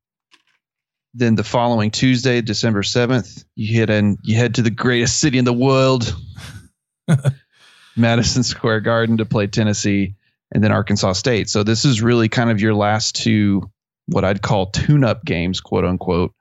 [1.18, 5.38] Then the following Tuesday, December seventh, you hit and you head to the greatest city
[5.38, 6.14] in the world,
[7.96, 10.16] Madison Square Garden, to play Tennessee,
[10.52, 11.50] and then Arkansas State.
[11.50, 13.72] So this is really kind of your last two,
[14.08, 16.34] what I'd call tune-up games, quote unquote.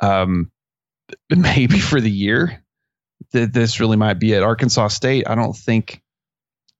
[0.00, 0.52] Um,
[1.36, 2.62] maybe for the year,
[3.32, 4.44] that this really might be it.
[4.44, 6.02] Arkansas State, I don't think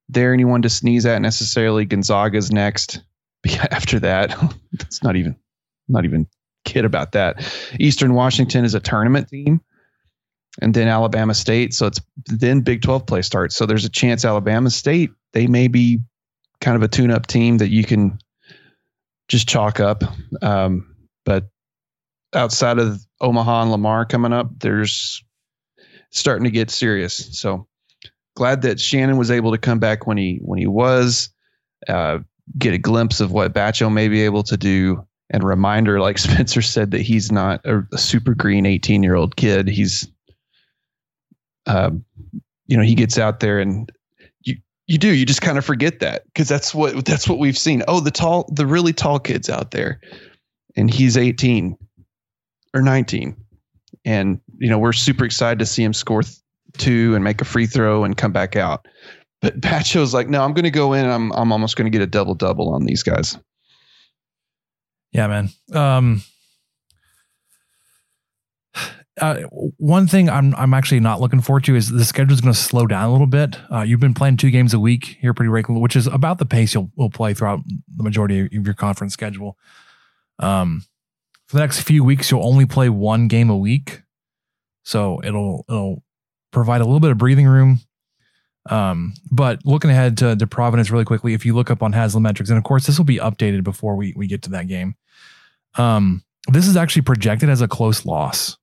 [0.08, 1.84] they're anyone to sneeze at necessarily.
[1.84, 3.02] Gonzaga's next.
[3.70, 4.36] After that,
[4.72, 5.36] it's not even
[5.88, 6.28] not even
[6.64, 7.42] kid about that.
[7.78, 9.60] Eastern Washington is a tournament team,
[10.60, 11.74] and then Alabama State.
[11.74, 13.56] So it's then Big Twelve play starts.
[13.56, 16.00] So there's a chance Alabama State they may be
[16.60, 18.18] kind of a tune-up team that you can
[19.28, 20.02] just chalk up.
[20.42, 20.94] Um,
[21.24, 21.48] but
[22.34, 25.22] outside of Omaha and Lamar coming up, there's
[26.10, 27.38] starting to get serious.
[27.38, 27.66] So
[28.34, 31.28] glad that Shannon was able to come back when he when he was,
[31.88, 32.20] uh,
[32.56, 36.62] get a glimpse of what Batcho may be able to do, and reminder, like Spencer
[36.62, 39.68] said, that he's not a, a super green 18 year old kid.
[39.68, 40.08] He's,
[41.66, 42.04] um,
[42.66, 43.90] you know, he gets out there and
[44.42, 47.58] you you do you just kind of forget that because that's what that's what we've
[47.58, 47.82] seen.
[47.88, 50.00] Oh, the tall, the really tall kids out there,
[50.76, 51.76] and he's 18
[52.74, 53.36] or 19
[54.04, 56.36] and you know we're super excited to see him score th-
[56.76, 58.86] two and make a free throw and come back out.
[59.40, 61.06] But Batcho's like, no, I'm going to go in.
[61.06, 63.38] I'm I'm almost going to get a double double on these guys.
[65.12, 65.50] Yeah, man.
[65.72, 66.22] Um,
[69.20, 69.40] uh,
[69.78, 72.58] one thing I'm I'm actually not looking forward to is the schedule is going to
[72.58, 73.56] slow down a little bit.
[73.72, 76.46] Uh, you've been playing two games a week here pretty regularly, which is about the
[76.46, 77.60] pace you'll will play throughout
[77.96, 79.56] the majority of your conference schedule.
[80.38, 80.84] Um,
[81.46, 84.02] for the next few weeks, you'll only play one game a week,
[84.84, 86.04] so it'll it'll
[86.52, 87.80] provide a little bit of breathing room.
[88.70, 92.48] Um, but looking ahead to, to Providence really quickly, if you look up on Haslametrics,
[92.48, 94.94] and of course this will be updated before we we get to that game.
[95.76, 98.56] Um, this is actually projected as a close loss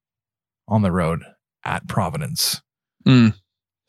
[0.68, 1.24] on the road
[1.64, 2.62] at Providence.
[3.06, 3.34] Mm.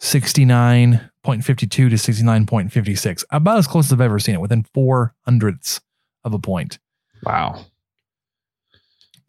[0.01, 3.25] 69.52 to 69.56.
[3.31, 5.81] About as close as I've ever seen it, within four hundredths
[6.25, 6.79] of a point.
[7.23, 7.65] Wow.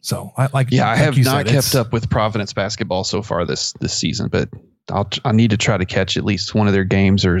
[0.00, 3.44] So I like Yeah, I have not said, kept up with Providence basketball so far
[3.44, 4.48] this this season, but
[4.90, 7.40] I'll I need to try to catch at least one of their games or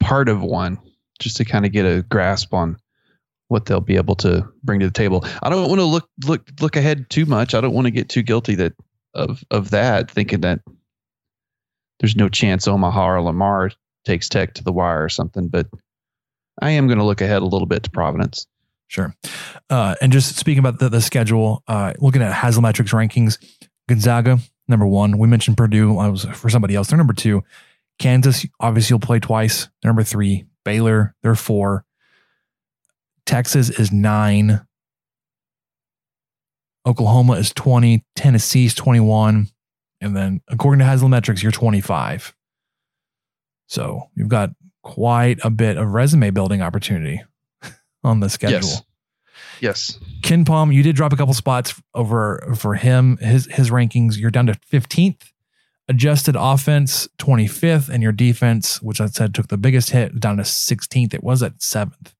[0.00, 0.78] part of one
[1.18, 2.76] just to kind of get a grasp on
[3.48, 5.24] what they'll be able to bring to the table.
[5.42, 7.54] I don't want to look look look ahead too much.
[7.54, 8.74] I don't want to get too guilty that
[9.14, 10.60] of of that, thinking that
[12.00, 13.70] there's no chance Omaha or Lamar
[14.04, 15.48] takes Tech to the wire or something.
[15.48, 15.68] But
[16.60, 18.46] I am going to look ahead a little bit to Providence.
[18.88, 19.14] Sure.
[19.68, 23.38] Uh, and just speaking about the, the schedule, uh, looking at Haslametrics rankings,
[23.88, 25.18] Gonzaga, number one.
[25.18, 25.98] We mentioned Purdue.
[25.98, 26.88] I was for somebody else.
[26.88, 27.44] They're number two.
[27.98, 29.68] Kansas, obviously, you'll play twice.
[29.80, 30.46] They're number three.
[30.64, 31.84] Baylor, they're four.
[33.24, 34.66] Texas is nine.
[36.86, 38.04] Oklahoma is 20.
[38.14, 39.48] Tennessee is 21.
[40.00, 42.34] And then, according to Haslametrics, you're 25.
[43.66, 44.50] So you've got
[44.82, 47.22] quite a bit of resume building opportunity
[48.04, 48.68] on the schedule.
[48.68, 48.82] Yes.
[49.60, 49.98] Yes.
[50.22, 53.16] KenPom, you did drop a couple spots over for him.
[53.18, 55.32] His his rankings, you're down to 15th.
[55.88, 60.42] Adjusted offense, 25th, and your defense, which I said took the biggest hit, down to
[60.42, 61.14] 16th.
[61.14, 62.12] It was at seventh.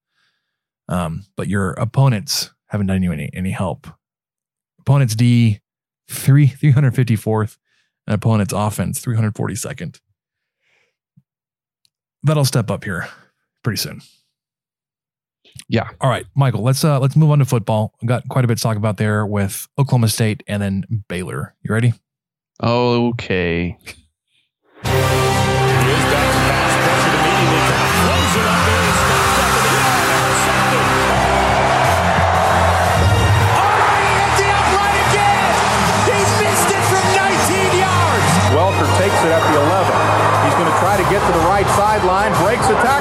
[0.87, 3.87] Um, but your opponents haven't done you any any help.
[4.79, 5.59] Opponents D,
[6.09, 7.57] three 354th,
[8.05, 9.99] and opponents offense, 342nd.
[12.23, 13.09] That'll step up here
[13.63, 14.01] pretty soon.
[15.69, 15.89] Yeah.
[16.01, 16.63] All right, Michael.
[16.63, 17.93] Let's uh let's move on to football.
[18.01, 21.55] We've got quite a bit to talk about there with Oklahoma State and then Baylor.
[21.63, 21.93] You ready?
[22.61, 23.77] Okay.
[38.55, 39.91] Welker takes it at the 11.
[40.47, 42.96] He's going to try to get to the right sideline, breaks the tackle.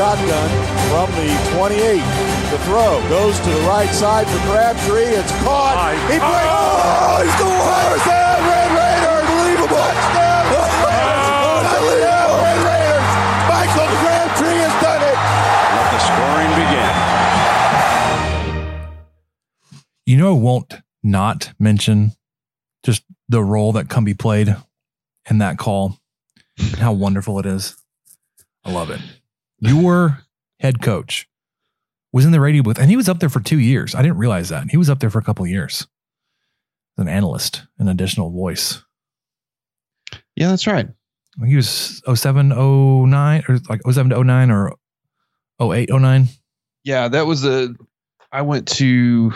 [0.00, 0.48] Shotgun
[0.88, 2.00] from the 28.
[2.48, 5.12] The throw goes to the right side for Crabtree.
[5.12, 5.76] It's caught.
[6.08, 6.24] He breaks.
[6.24, 7.20] Oh!
[7.20, 8.08] oh, he's the worst.
[8.08, 9.28] Touchdown, Red Raiders.
[9.28, 9.76] Unbelievable.
[9.76, 11.68] Touchdown, Red Raiders.
[11.68, 12.32] Unbelievable.
[12.40, 13.08] Red Raiders.
[13.52, 15.20] Michael Crabtree has done it.
[15.76, 16.96] Let the scoring begin.
[20.06, 22.12] You know, it won't not mention
[22.84, 24.56] just the role that Cumbie played
[25.28, 25.98] in that call
[26.56, 27.76] and how wonderful it is.
[28.64, 29.02] I love it.
[29.60, 30.20] Your
[30.58, 31.28] head coach
[32.12, 33.94] was in the radio booth and he was up there for two years.
[33.94, 34.70] I didn't realize that.
[34.70, 35.86] He was up there for a couple of years.
[36.98, 38.82] As an analyst, an additional voice.
[40.34, 40.88] Yeah, that's right.
[41.46, 44.74] He was 07, 09, or like 07 to 09 or
[45.60, 46.28] 08, 09.
[46.84, 47.74] Yeah, that was a.
[48.32, 49.32] I went to,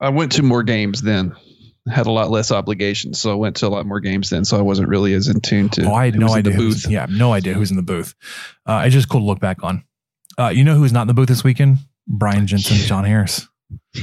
[0.00, 1.36] I went to more games then.
[1.88, 4.44] Had a lot less obligations, so I went to a lot more games then.
[4.44, 5.84] So I wasn't really as in tune to.
[5.84, 6.52] Oh, I had no idea.
[6.52, 6.86] The booth.
[6.88, 8.14] yeah, no idea who's in the booth.
[8.66, 9.84] Uh, it's just cool to look back on.
[10.38, 11.78] Uh, you know who's not in the booth this weekend?
[12.06, 13.48] Brian Jensen, John Harris.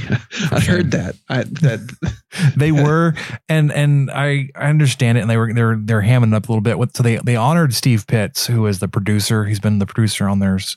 [0.52, 1.16] I heard that.
[1.28, 2.14] I that
[2.56, 3.14] They were,
[3.48, 6.52] and and I I understand it, and they were they're they're hamming it up a
[6.52, 6.78] little bit.
[6.78, 9.44] With so they they honored Steve Pitts, who is the producer.
[9.46, 10.76] He's been the producer on theirs,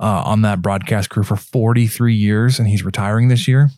[0.00, 3.70] uh, on that broadcast crew for forty three years, and he's retiring this year.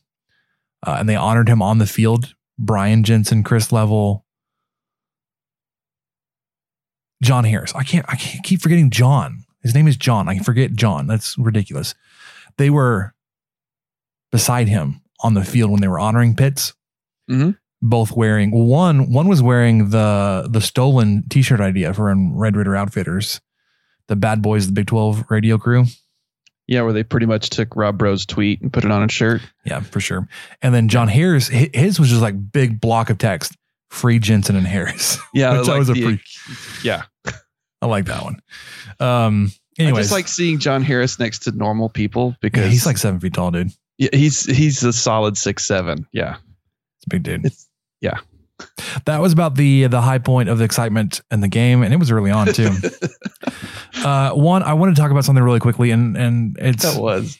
[0.86, 2.34] Uh, and they honored him on the field.
[2.60, 4.24] Brian Jensen, Chris Level,
[7.22, 7.74] John Harris.
[7.74, 9.44] I can't I can't keep forgetting John.
[9.62, 10.28] His name is John.
[10.28, 11.06] I can forget John.
[11.06, 11.94] That's ridiculous.
[12.56, 13.14] They were
[14.32, 16.74] beside him on the field when they were honoring Pitts.
[17.30, 17.58] Mhm.
[17.82, 19.10] Both wearing one.
[19.10, 23.40] One was wearing the the stolen T-shirt idea for Red Raider Outfitters,
[24.08, 25.86] the Bad Boys, the Big Twelve radio crew.
[26.70, 29.42] Yeah, where they pretty much took Rob Bro's tweet and put it on a shirt.
[29.66, 30.26] Yeah, for sure.
[30.62, 33.54] And then John Harris, his was just like big block of text:
[33.90, 35.18] free Jensen and Harris.
[35.34, 36.22] Yeah, Which like was a the- pretty.
[36.82, 37.02] yeah.
[37.82, 38.40] I like that one.
[38.98, 39.52] Um.
[39.78, 42.98] Anyways, I just like seeing John Harris next to normal people yeah, because he's like
[42.98, 43.70] seven feet tall, dude.
[43.98, 46.06] yeah, he's he's a solid six seven.
[46.12, 46.36] Yeah,
[46.98, 47.46] It's a big dude.
[47.46, 47.66] It's-
[48.00, 48.18] yeah.
[49.06, 51.98] That was about the the high point of the excitement in the game, and it
[51.98, 52.70] was early on too.
[54.04, 57.38] uh, one, I want to talk about something really quickly, and and it's that was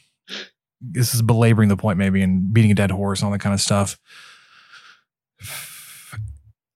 [0.80, 3.54] this is belaboring the point maybe and beating a dead horse and all that kind
[3.54, 3.98] of stuff.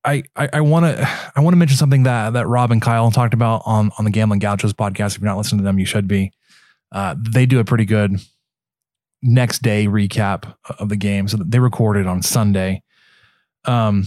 [0.03, 3.33] I I want to I want to mention something that that Rob and Kyle talked
[3.33, 5.15] about on on the Gambling Gauchos podcast.
[5.15, 6.31] If you're not listening to them, you should be.
[6.91, 8.19] Uh, they do a pretty good
[9.21, 11.27] next day recap of the game.
[11.27, 12.83] So they recorded on Sunday.
[13.65, 14.05] Um,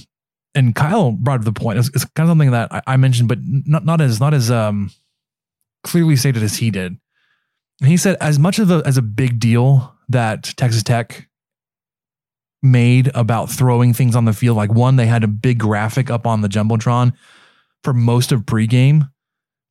[0.55, 1.79] and Kyle brought up the point.
[1.79, 4.51] It's, it's kind of something that I, I mentioned, but not not as not as
[4.51, 4.91] um
[5.85, 6.97] clearly stated as he did.
[7.81, 11.29] And he said as much of a as a big deal that Texas Tech
[12.63, 14.57] made about throwing things on the field.
[14.57, 17.13] Like one, they had a big graphic up on the jumbotron
[17.85, 19.09] for most of pregame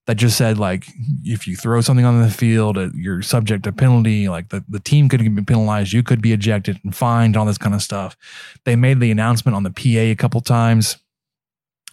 [0.07, 0.87] that just said like
[1.23, 4.29] if you throw something on the field, uh, you're subject to penalty.
[4.29, 7.57] Like the, the team could be penalized, you could be ejected and fined, all this
[7.57, 8.17] kind of stuff.
[8.63, 10.97] They made the announcement on the PA a couple times.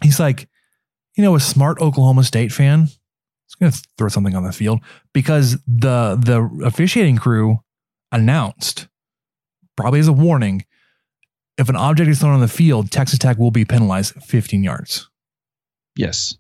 [0.03, 0.49] He's like,
[1.17, 4.81] you know, a smart Oklahoma State fan is going to throw something on the field
[5.13, 7.59] because the the officiating crew
[8.13, 8.87] announced,
[9.77, 10.65] probably as a warning,
[11.59, 15.11] if an object is thrown on the field, Texas Tech will be penalized 15 yards.
[15.97, 16.35] yes.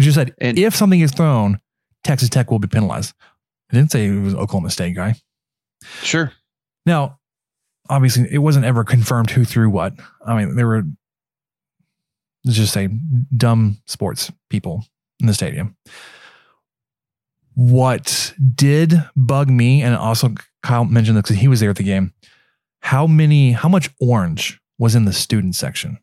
[0.00, 1.60] Just said And- if something is thrown,
[2.04, 3.14] Texas Tech will be penalized.
[3.70, 5.14] I didn't say it was Oklahoma State guy.
[6.02, 6.32] Sure.
[6.86, 7.18] Now,
[7.88, 9.94] obviously, it wasn't ever confirmed who threw what.
[10.26, 10.82] I mean, there were
[12.44, 12.88] let's just say
[13.36, 14.84] dumb sports people
[15.20, 15.76] in the stadium.
[17.54, 21.82] What did bug me, and also Kyle mentioned this because he was there at the
[21.82, 22.12] game.
[22.80, 25.98] How many, how much orange was in the student section?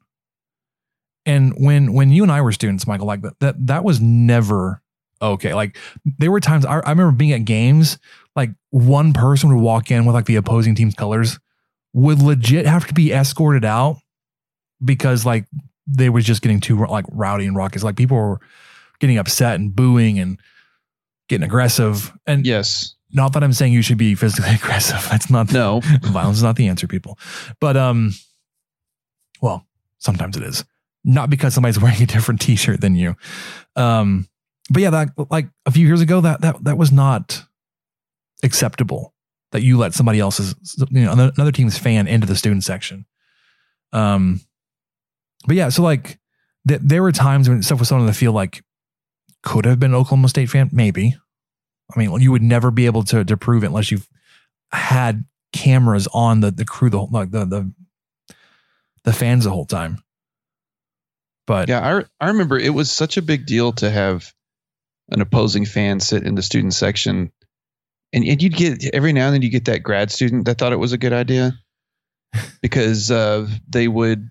[1.27, 4.81] And when when you and I were students, Michael, like that that that was never
[5.21, 5.53] okay.
[5.53, 7.99] Like there were times I, I remember being at games,
[8.35, 11.37] like one person would walk in with like the opposing team's colors,
[11.93, 13.97] would legit have to be escorted out
[14.83, 15.45] because like
[15.85, 17.83] they was just getting too like rowdy and raucous.
[17.83, 18.39] Like people were
[18.99, 20.39] getting upset and booing and
[21.27, 22.13] getting aggressive.
[22.25, 22.95] And Yes.
[23.11, 25.05] not that I'm saying you should be physically aggressive.
[25.09, 25.81] That's not No.
[26.03, 27.19] violence is not the answer, people.
[27.59, 28.13] But um,
[29.41, 29.65] well,
[29.99, 30.63] sometimes it is.
[31.07, 33.15] Not because somebody's wearing a different T-shirt than you.
[33.75, 34.27] Um,
[34.69, 37.43] but yeah, that like a few years ago, that that that was not
[38.43, 39.13] acceptable.
[39.53, 40.53] That you let somebody else's,
[40.91, 43.05] you know, another team's fan into the student section.
[43.93, 44.41] Um,
[45.45, 46.19] But yeah, so like
[46.67, 48.61] th- there were times when stuff was thrown on the field like
[49.43, 51.15] could have been Oklahoma State fan, maybe.
[51.95, 54.09] I mean, you would never be able to to prove it unless you've
[54.73, 57.71] had cameras on the the crew the like the the
[59.05, 60.03] the fans the whole time.
[61.47, 64.31] But Yeah, I, re- I remember it was such a big deal to have
[65.09, 67.31] an opposing fan sit in the student section.
[68.13, 70.73] And, and you'd get every now and then you get that grad student that thought
[70.73, 71.53] it was a good idea
[72.61, 74.29] because uh, they would.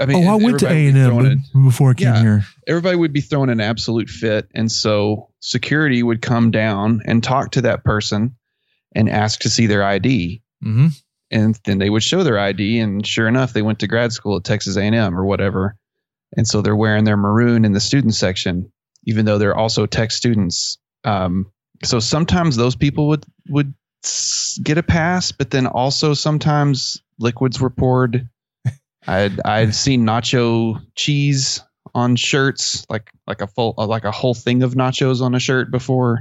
[0.00, 2.20] I mean, oh, I went to A and M before I came Yeah.
[2.20, 2.44] here.
[2.66, 4.48] everybody would be throwing an absolute fit.
[4.54, 8.36] And so security would come down and talk to that person
[8.94, 10.42] and ask to see their ID.
[10.60, 10.88] hmm
[11.30, 12.80] And then they would show their ID.
[12.80, 15.76] And sure enough, they went to grad school at Texas A&M or whatever.
[16.36, 18.70] And so they're wearing their maroon in the student section,
[19.04, 20.78] even though they're also tech students.
[21.04, 21.50] Um,
[21.82, 23.74] so sometimes those people would, would
[24.62, 28.28] get a pass, but then also sometimes liquids were poured.
[29.06, 31.62] I'd I'd seen nacho cheese
[31.94, 35.70] on shirts, like like a full like a whole thing of nachos on a shirt
[35.70, 36.20] before.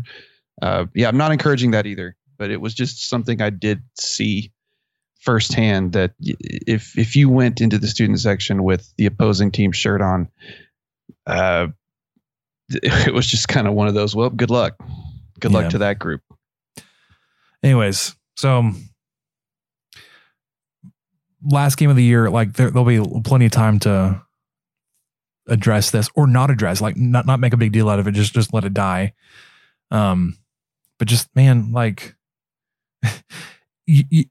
[0.61, 4.51] Uh, yeah, I'm not encouraging that either, but it was just something I did see
[5.26, 5.93] firsthand.
[5.93, 10.30] That if if you went into the student section with the opposing team shirt on,
[11.28, 11.67] uh,
[12.69, 14.15] it was just kind of one of those.
[14.15, 14.78] Well, good luck,
[15.39, 15.57] good Yeah.
[15.59, 16.21] luck to that group.
[17.63, 18.71] Anyways, so
[21.43, 24.21] last game of the year, like there, there'll be plenty of time to
[25.47, 28.11] address this or not address, like not not make a big deal out of it,
[28.13, 29.13] just just let it die.
[29.91, 30.38] Um,
[30.99, 32.15] but just man, like
[33.88, 34.23] you, you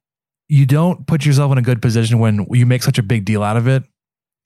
[0.49, 3.43] you don't put yourself in a good position when you make such a big deal
[3.43, 3.85] out of it,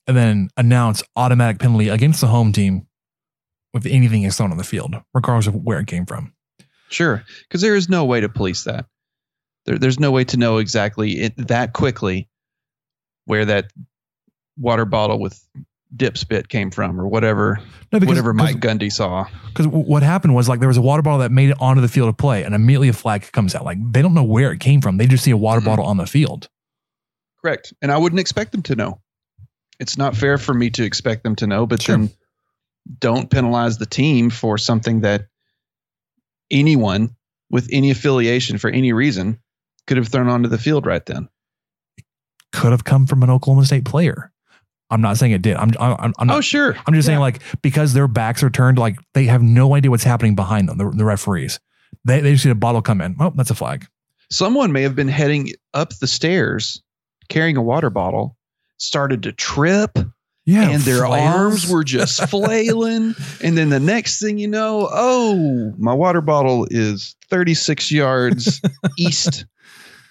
[0.06, 2.86] and then announce automatic penalty against the home team
[3.74, 6.32] with anything is thrown on the field, regardless of where it came from.
[6.88, 8.86] Sure, because there is no way to police that.
[9.66, 12.28] There, there's no way to know exactly it, that quickly
[13.26, 13.70] where that
[14.56, 15.38] water bottle with
[15.94, 17.60] dip spit came from, or whatever,
[17.92, 19.26] No, because- whatever Mike Gundy saw.
[19.48, 21.88] Because what happened was like there was a water bottle that made it onto the
[21.88, 23.64] field of play, and immediately a flag comes out.
[23.64, 25.68] Like they don't know where it came from; they just see a water mm-hmm.
[25.68, 26.48] bottle on the field.
[27.40, 29.00] Correct, and I wouldn't expect them to know.
[29.80, 32.10] It's not fair for me to expect them to know, but then
[32.98, 35.26] don't penalize the team for something that
[36.50, 37.14] anyone
[37.50, 39.38] with any affiliation for any reason
[39.86, 41.28] could have thrown onto the field right then.
[42.52, 44.32] Could have come from an Oklahoma State player.
[44.90, 45.56] I'm not saying it did.
[45.56, 45.70] I'm.
[45.78, 45.96] I'm.
[46.00, 46.76] I'm oh, not, oh, sure.
[46.86, 50.04] I'm just saying like because their backs are turned, like they have no idea what's
[50.04, 50.78] happening behind them.
[50.78, 51.60] The, the referees,
[52.04, 53.16] they they just see a bottle come in.
[53.20, 53.86] Oh, that's a flag.
[54.30, 56.82] someone may have been heading up the stairs
[57.28, 58.36] carrying a water bottle,
[58.78, 59.98] started to trip,
[60.46, 61.34] Yeah, and their flails.
[61.34, 63.14] arms were just flailing.
[63.42, 68.62] and then the next thing you know, oh, my water bottle is 36 yards
[68.98, 69.44] east.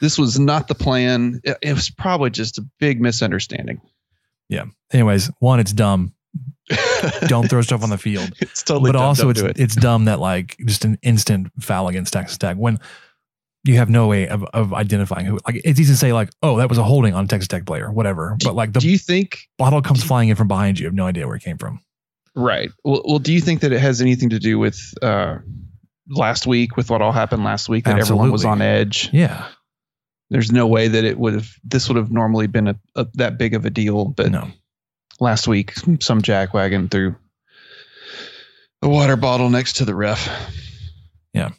[0.01, 1.41] This was not the plan.
[1.43, 3.81] It was probably just a big misunderstanding.
[4.49, 4.65] Yeah.
[4.93, 6.13] Anyways, one, it's dumb.
[7.27, 8.31] Don't throw stuff on the field.
[8.41, 9.03] It's totally But dumb.
[9.07, 9.59] also, it's do it.
[9.59, 12.79] it's dumb that like just an instant foul against Texas Tech when
[13.63, 15.39] you have no way of, of identifying who.
[15.45, 17.65] Like it's easy to say like, oh, that was a holding on a Texas Tech
[17.65, 18.35] player, whatever.
[18.43, 20.93] But like the do you think bottle comes flying in from behind you, you have
[20.95, 21.79] no idea where it came from.
[22.35, 22.69] Right.
[22.83, 25.37] Well, well, do you think that it has anything to do with uh,
[26.09, 29.09] last week, with what all happened last week, that everyone was on edge?
[29.11, 29.47] Yeah.
[30.29, 31.49] There's no way that it would have.
[31.63, 34.49] This would have normally been a, a that big of a deal, but No.
[35.19, 37.15] last week some jackwagon threw
[38.81, 40.29] a water bottle next to the ref.
[41.33, 41.49] Yeah.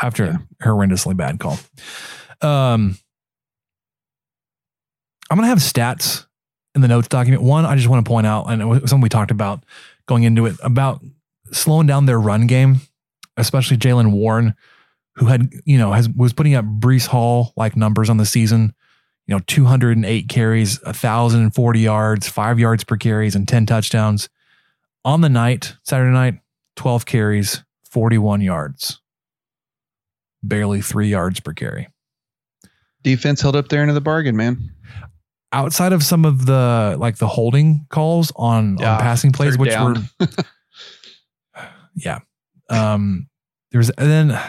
[0.00, 1.58] After a horrendously bad call.
[2.40, 2.96] Um,
[5.30, 6.26] I'm going to have stats
[6.74, 7.42] in the notes document.
[7.42, 9.64] One, I just want to point out, and it was something we talked about
[10.06, 11.02] going into it, about
[11.52, 12.80] slowing down their run game,
[13.36, 14.54] especially Jaylen Warren,
[15.20, 18.74] who had, you know, has was putting up Breece Hall like numbers on the season,
[19.26, 24.28] you know, 208 carries, 1,040 yards, five yards per carries, and 10 touchdowns.
[25.04, 26.40] On the night, Saturday night,
[26.76, 29.00] 12 carries, 41 yards,
[30.42, 31.88] barely three yards per carry.
[33.02, 34.70] Defense held up there into the bargain, man.
[35.52, 39.70] outside of some of the like the holding calls on, Yeah, on passing plays, which
[39.70, 40.08] down.
[40.20, 40.26] were
[41.94, 42.18] yeah.
[42.68, 43.28] Um
[43.72, 44.40] there's and then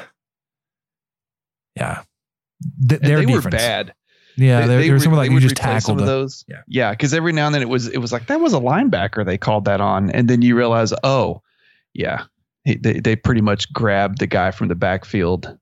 [1.76, 2.03] yeah.
[2.88, 3.45] Th- their they defense.
[3.45, 3.93] were bad.
[4.38, 6.45] Yeah, there, there was some re- like you just replay some tackled of those.
[6.47, 6.61] Yeah.
[6.67, 9.26] yeah, because every now and then it was it was like that was a linebacker
[9.26, 11.41] they called that on, and then you realize, oh,
[11.93, 12.24] yeah,
[12.63, 15.57] he, they they pretty much grabbed the guy from the backfield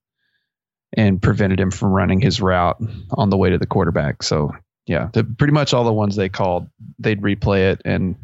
[0.95, 2.82] and prevented him from running his route
[3.12, 4.24] on the way to the quarterback.
[4.24, 4.51] So
[4.86, 6.68] yeah, the, pretty much all the ones they called,
[6.99, 8.16] they'd replay it, and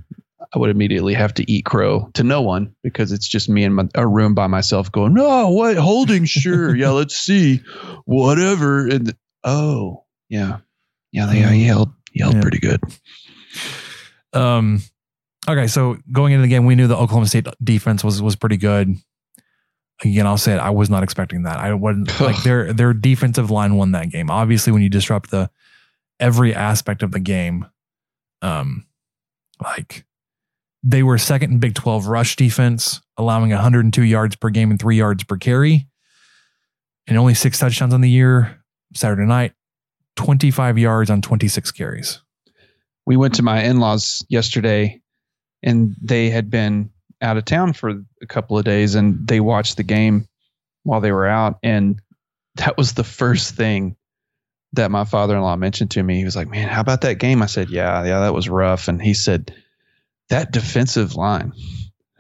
[0.56, 3.74] I would immediately have to eat crow to no one because it's just me in
[3.74, 6.24] my, a room by myself going, no, what holding?
[6.24, 7.62] Sure, yeah, let's see,
[8.06, 10.60] whatever, and oh yeah,
[11.12, 12.42] yeah, they uh, yelled yelled Yeah.
[12.42, 12.80] pretty good.
[14.34, 14.82] Um,
[15.48, 18.58] okay, so going into the game, we knew the Oklahoma State defense was was pretty
[18.58, 18.96] good.
[20.04, 20.60] Again, I'll say it.
[20.60, 21.58] I was not expecting that.
[21.58, 24.32] I wasn't like their their defensive line won that game.
[24.32, 25.50] Obviously, when you disrupt the
[26.20, 27.66] every aspect of the game,
[28.42, 28.86] um,
[29.62, 30.05] like
[30.88, 34.98] they were second in Big 12 rush defense, allowing 102 yards per game and three
[34.98, 35.88] yards per carry,
[37.08, 38.62] and only six touchdowns on the year.
[38.94, 39.54] Saturday night,
[40.16, 42.22] 25 yards on 26 carries.
[43.06, 45.02] we went to my in-laws yesterday
[45.64, 47.90] and they had been out of town for
[48.22, 50.28] a couple of days and they watched the game
[50.84, 52.00] while they were out and
[52.56, 53.96] that was the first thing
[54.74, 57.46] that my father-in-law mentioned to me he was like man how about that game i
[57.48, 59.54] said yeah yeah that was rough and he said
[60.30, 61.54] that defensive line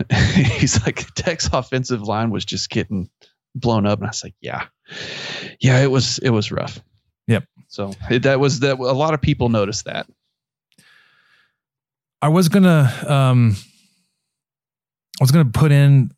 [0.13, 3.09] he's like tech's offensive line was just getting
[3.55, 4.65] blown up and i was like yeah
[5.59, 6.79] yeah it was it was rough
[7.27, 7.45] Yep.
[7.67, 10.07] so it, that was that a lot of people noticed that
[12.21, 13.55] I was gonna um
[15.19, 16.11] I was gonna put in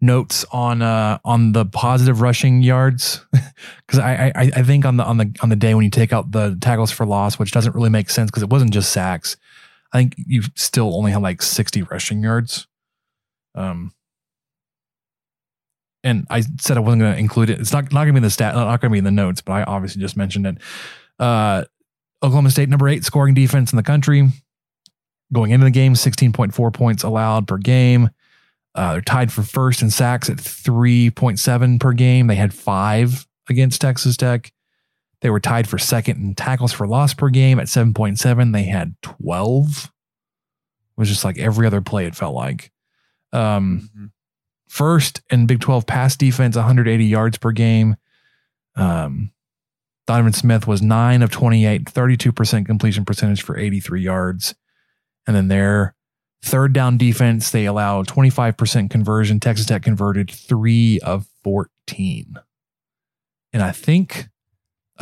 [0.00, 3.24] notes on uh on the positive rushing yards
[3.86, 6.12] because I, I I think on the on the on the day when you take
[6.12, 9.36] out the tackles for loss, which doesn't really make sense because it wasn't just sacks.
[9.92, 12.66] I think you still only had like 60 rushing yards.
[13.54, 13.92] Um
[16.04, 17.60] and I said I wasn't going to include it.
[17.60, 19.10] It's not not going to be in the stat, not going to be in the
[19.10, 20.58] notes, but I obviously just mentioned it.
[21.18, 21.64] Uh,
[22.22, 24.28] Oklahoma State, number eight scoring defense in the country,
[25.32, 28.10] going into the game, 16.4 points allowed per game.
[28.74, 32.26] Uh, they're tied for first in sacks at 3.7 per game.
[32.26, 34.52] They had five against Texas Tech.
[35.22, 38.52] They were tied for second in tackles for loss per game at 7.7.
[38.52, 39.84] They had 12.
[39.84, 42.70] It was just like every other play, it felt like.
[43.32, 44.12] Um,
[44.72, 47.96] First in Big 12 pass defense, 180 yards per game.
[48.74, 49.30] Um,
[50.06, 54.54] Donovan Smith was 9 of 28, 32% completion percentage for 83 yards.
[55.26, 55.94] And then their
[56.42, 59.40] third down defense, they allowed 25% conversion.
[59.40, 62.36] Texas Tech converted 3 of 14.
[63.52, 64.30] And I think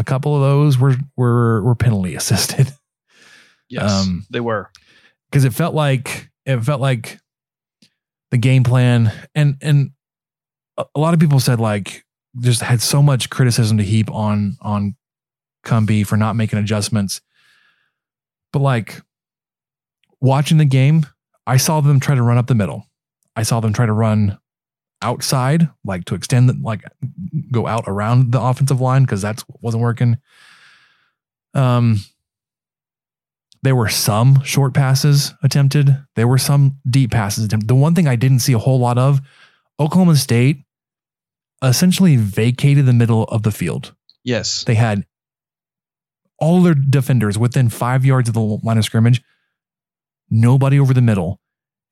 [0.01, 2.73] a couple of those were were were penalty assisted.
[3.69, 4.71] yes Um, they were
[5.31, 7.19] because it felt like it felt like
[8.31, 9.91] the game plan and and
[10.77, 12.05] a lot of people said like
[12.39, 14.97] just had so much criticism to heap on on
[15.65, 17.21] Cumbie for not making adjustments.
[18.53, 19.03] But like
[20.21, 21.07] watching the game,
[21.47, 22.87] I saw them try to run up the middle.
[23.37, 24.39] I saw them try to run
[25.03, 26.85] outside, like to extend the, like
[27.51, 30.19] go out around the offensive line because that's wasn't working.
[31.55, 32.01] Um
[33.63, 35.95] there were some short passes attempted.
[36.17, 37.69] There were some deep passes attempted.
[37.69, 39.21] The one thing I didn't see a whole lot of,
[39.79, 40.65] Oklahoma State
[41.63, 43.95] essentially vacated the middle of the field.
[44.25, 45.05] yes They had
[46.39, 49.23] all their defenders within five yards of the line of scrimmage,
[50.31, 51.39] nobody over the middle.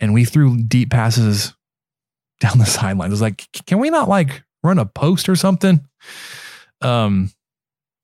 [0.00, 1.54] And we threw deep passes
[2.40, 3.10] down the sidelines.
[3.10, 5.80] It was like, can we not like run a post or something?
[6.80, 7.32] Um,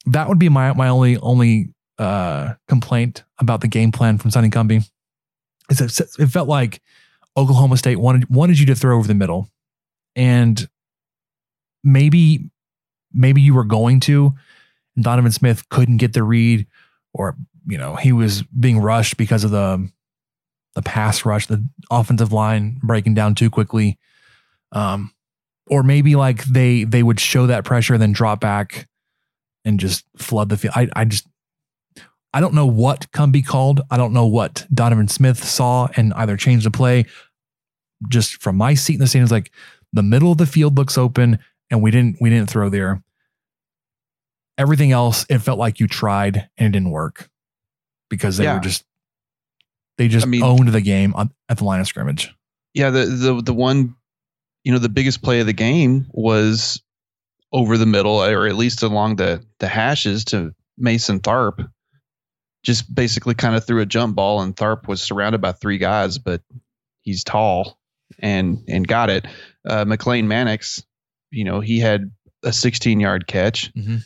[0.06, 4.50] that would be my my only only uh complaint about the game plan from Sonny
[4.50, 4.88] Cumbie.
[5.70, 6.82] Is that it felt like
[7.36, 9.48] Oklahoma State wanted wanted you to throw over the middle,
[10.14, 10.68] and
[11.82, 12.50] maybe
[13.12, 14.34] maybe you were going to,
[15.00, 16.66] Donovan Smith couldn't get the read,
[17.12, 19.88] or you know he was being rushed because of the
[20.74, 23.98] the pass rush, the offensive line breaking down too quickly.
[24.74, 25.12] Um,
[25.68, 28.86] or maybe like they they would show that pressure and then drop back
[29.64, 30.74] and just flood the field.
[30.76, 31.26] I I just
[32.34, 33.80] I don't know what Cumbie called.
[33.90, 37.06] I don't know what Donovan Smith saw and either changed the play.
[38.08, 39.50] Just from my seat in the stands, like
[39.92, 41.38] the middle of the field looks open
[41.70, 43.02] and we didn't we didn't throw there.
[44.58, 47.28] Everything else, it felt like you tried and it didn't work
[48.10, 48.54] because they Yeah.
[48.54, 48.84] were just
[49.98, 52.34] they just I mean- owned the game on, at the line of scrimmage.
[52.74, 53.94] yeah the the the one
[54.64, 56.82] you know the biggest play of the game was
[57.52, 61.68] over the middle or at least along the the hashes to Mason Tharp
[62.64, 66.18] just basically kind of threw a jump ball and Tharp was surrounded by three guys
[66.18, 66.40] but
[67.02, 67.78] he's tall
[68.18, 69.26] and and got it
[69.68, 70.82] uh McLane Mannix
[71.30, 72.10] you know he had
[72.42, 74.02] a 16 yard catch Mhm.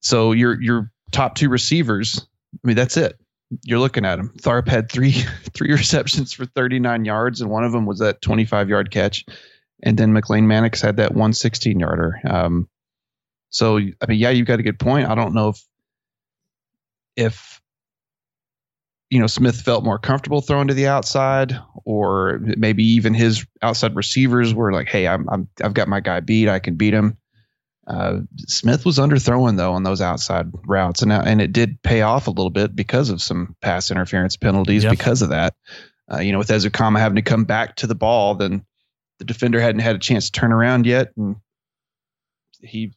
[0.00, 3.16] so your your top two receivers I mean that's it
[3.62, 4.30] you're looking at him.
[4.40, 5.12] Tharp had three
[5.54, 9.24] three receptions for 39 yards, and one of them was that 25 yard catch.
[9.84, 12.18] And then McLane Mannix had that 116 yarder.
[12.26, 12.68] Um,
[13.50, 15.08] so I mean, yeah, you got a good point.
[15.08, 15.64] I don't know if
[17.16, 17.60] if
[19.10, 23.94] you know Smith felt more comfortable throwing to the outside, or maybe even his outside
[23.94, 26.48] receivers were like, "Hey, I'm, I'm I've got my guy beat.
[26.48, 27.18] I can beat him."
[27.86, 32.26] Uh, Smith was underthrowing though on those outside routes, and and it did pay off
[32.26, 34.82] a little bit because of some pass interference penalties.
[34.82, 34.90] Yep.
[34.90, 35.54] Because of that,
[36.10, 38.64] uh, you know, with Ezukanma having to come back to the ball, then
[39.18, 41.36] the defender hadn't had a chance to turn around yet, and
[42.60, 42.92] he,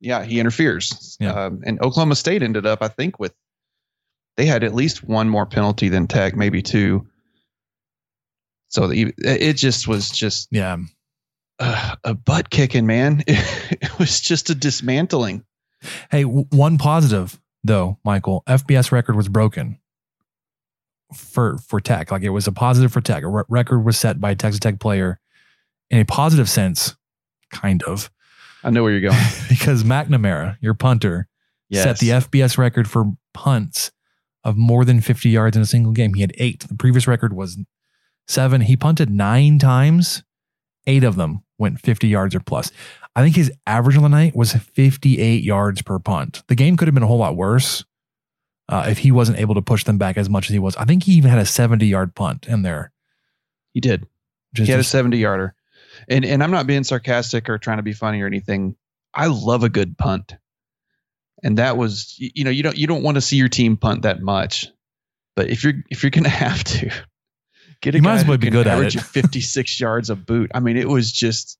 [0.00, 1.16] yeah, he interferes.
[1.20, 1.32] Yeah.
[1.32, 3.32] Um, and Oklahoma State ended up, I think, with
[4.36, 7.06] they had at least one more penalty than Tech, maybe two.
[8.70, 10.78] So the, it just was just Yeah.
[11.58, 13.22] uh, a butt kicking, man.
[13.70, 15.44] It, was just a dismantling.
[16.10, 18.42] Hey, w- one positive though, Michael.
[18.46, 19.78] FBS record was broken
[21.14, 22.10] for for Tech.
[22.10, 23.22] Like it was a positive for Tech.
[23.22, 25.20] A re- record was set by a Texas Tech player
[25.92, 26.96] in a positive sense,
[27.52, 28.10] kind of,
[28.64, 29.22] I know where you're going.
[29.48, 31.28] because McNamara, your punter,
[31.72, 33.92] set the FBS record for punts
[34.44, 36.14] of more than 50 yards in a single game.
[36.14, 36.60] He had eight.
[36.60, 37.58] The previous record was
[38.26, 38.62] seven.
[38.62, 40.24] He punted nine times.
[40.86, 42.72] Eight of them went 50 yards or plus.
[43.14, 46.42] I think his average on the night was 58 yards per punt.
[46.48, 47.84] The game could have been a whole lot worse
[48.68, 50.76] uh, if he wasn't able to push them back as much as he was.
[50.76, 52.90] I think he even had a 70 yard punt in there.
[53.74, 54.06] He did.
[54.54, 55.54] Just, he had a 70 yarder.
[56.08, 58.76] And and I'm not being sarcastic or trying to be funny or anything.
[59.14, 60.36] I love a good punt.
[61.42, 64.02] And that was you know, you don't you don't want to see your team punt
[64.02, 64.68] that much.
[65.34, 66.90] But if you're if you're gonna have to
[67.80, 69.00] get a You guy might as well be good at average it.
[69.02, 70.50] 56 yards a boot.
[70.54, 71.58] I mean, it was just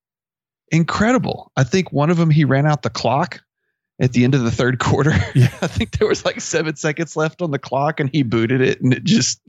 [0.70, 1.53] incredible.
[1.57, 3.40] I think one of them he ran out the clock
[4.01, 5.12] at the end of the third quarter.
[5.34, 5.53] Yeah.
[5.62, 8.80] I think there was like seven seconds left on the clock and he booted it
[8.80, 9.40] and it just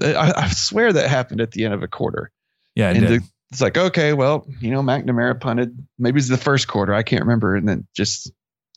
[0.00, 2.30] I, I swear that happened at the end of a quarter.
[2.74, 3.22] yeah, and did.
[3.22, 5.86] the, it's like, okay, well, you know, McNamara punted.
[5.98, 6.92] Maybe it's the first quarter.
[6.94, 7.54] I can't remember.
[7.54, 8.30] And then just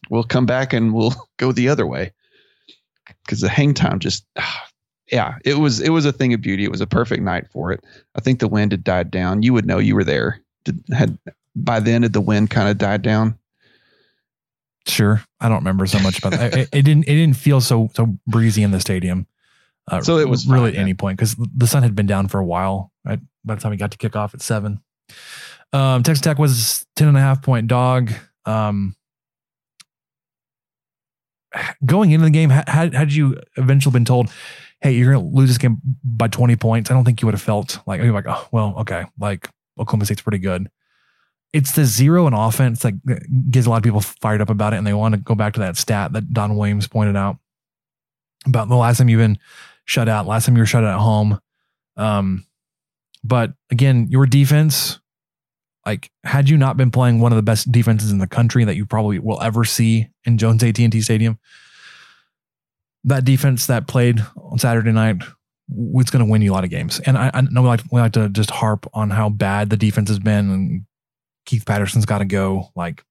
[0.10, 2.14] we'll come back and we'll go the other way
[3.26, 4.26] because the hang time just,
[5.12, 6.64] yeah, it was it was a thing of beauty.
[6.64, 7.84] It was a perfect night for it.
[8.16, 9.42] I think the wind had died down.
[9.42, 10.42] You would know you were there.
[10.66, 11.18] Did, had
[11.56, 13.38] by then had the wind kind of died down?
[14.88, 15.24] Sure.
[15.40, 16.54] I don't remember so much about that.
[16.54, 19.26] It, it didn't it didn't feel so so breezy in the stadium.
[19.90, 22.28] Uh, So it was really fine, at any point because the sun had been down
[22.28, 24.82] for a while right, by the time we got to kick off at seven.
[25.74, 28.12] Um, Texas Tech was 10 and a half point dog.
[28.46, 28.96] Um,
[31.86, 34.30] going into the game, had, had had you eventually been told,
[34.82, 36.90] hey, you're going to lose this game by 20 points?
[36.90, 39.06] I don't think you would have felt like, you're like, oh, well, okay.
[39.20, 40.70] Like Oklahoma State's pretty good.
[41.52, 42.94] It's the zero in offense that
[43.52, 44.78] gets a lot of people fired up about it.
[44.78, 47.38] And they want to go back to that stat that Don Williams pointed out
[48.46, 49.40] about the last time you've been
[49.90, 51.40] shut out, last time you were shut out at home.
[51.98, 52.46] Um,
[53.24, 55.00] but again, your defense,
[55.86, 58.76] like had you not been playing one of the best defenses in the country that
[58.76, 61.40] you probably will ever see in Jones AT&T Stadium,
[63.04, 65.24] that defense that played on Saturday night,
[65.96, 67.00] it's going to win you a lot of games.
[67.00, 69.78] And I, I know we like we like to just harp on how bad the
[69.78, 70.86] defense has been, and
[71.46, 72.70] Keith Patterson's got to go.
[72.76, 73.04] Like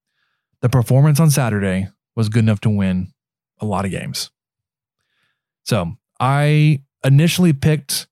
[0.60, 3.12] the performance on Saturday was good enough to win
[3.60, 4.30] a lot of games.
[5.64, 8.06] So I initially picked.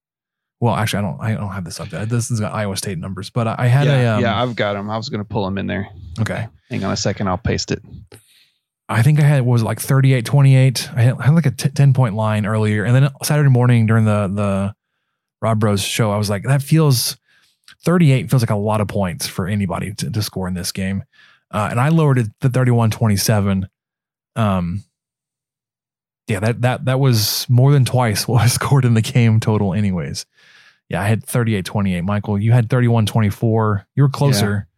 [0.61, 1.21] Well, actually, I don't.
[1.21, 2.07] I don't have this up there.
[2.07, 4.17] This is got Iowa State numbers, but I, I had yeah, a.
[4.17, 4.91] Um, yeah, I've got them.
[4.91, 5.89] I was going to pull them in there.
[6.21, 6.49] okay.
[6.71, 7.29] Hang on a second.
[7.29, 7.83] I'll paste it.
[8.89, 10.91] I think I had was it, like 38 28.
[10.95, 12.85] I had, I had like a t- 10 point line earlier.
[12.85, 14.75] And then Saturday morning during the the
[15.43, 17.17] Rob Bros show, I was like, that feels
[17.85, 21.05] 38 feels like a lot of points for anybody to, to score in this game.
[21.51, 23.69] Uh, and I lowered it to 31 27.
[24.37, 24.85] Um,
[26.29, 29.75] yeah, that that that was more than twice what I scored in the game total,
[29.75, 30.27] anyways.
[30.89, 32.01] Yeah, I had 38 28.
[32.03, 33.87] Michael, you had 31 24.
[33.97, 34.69] You were closer,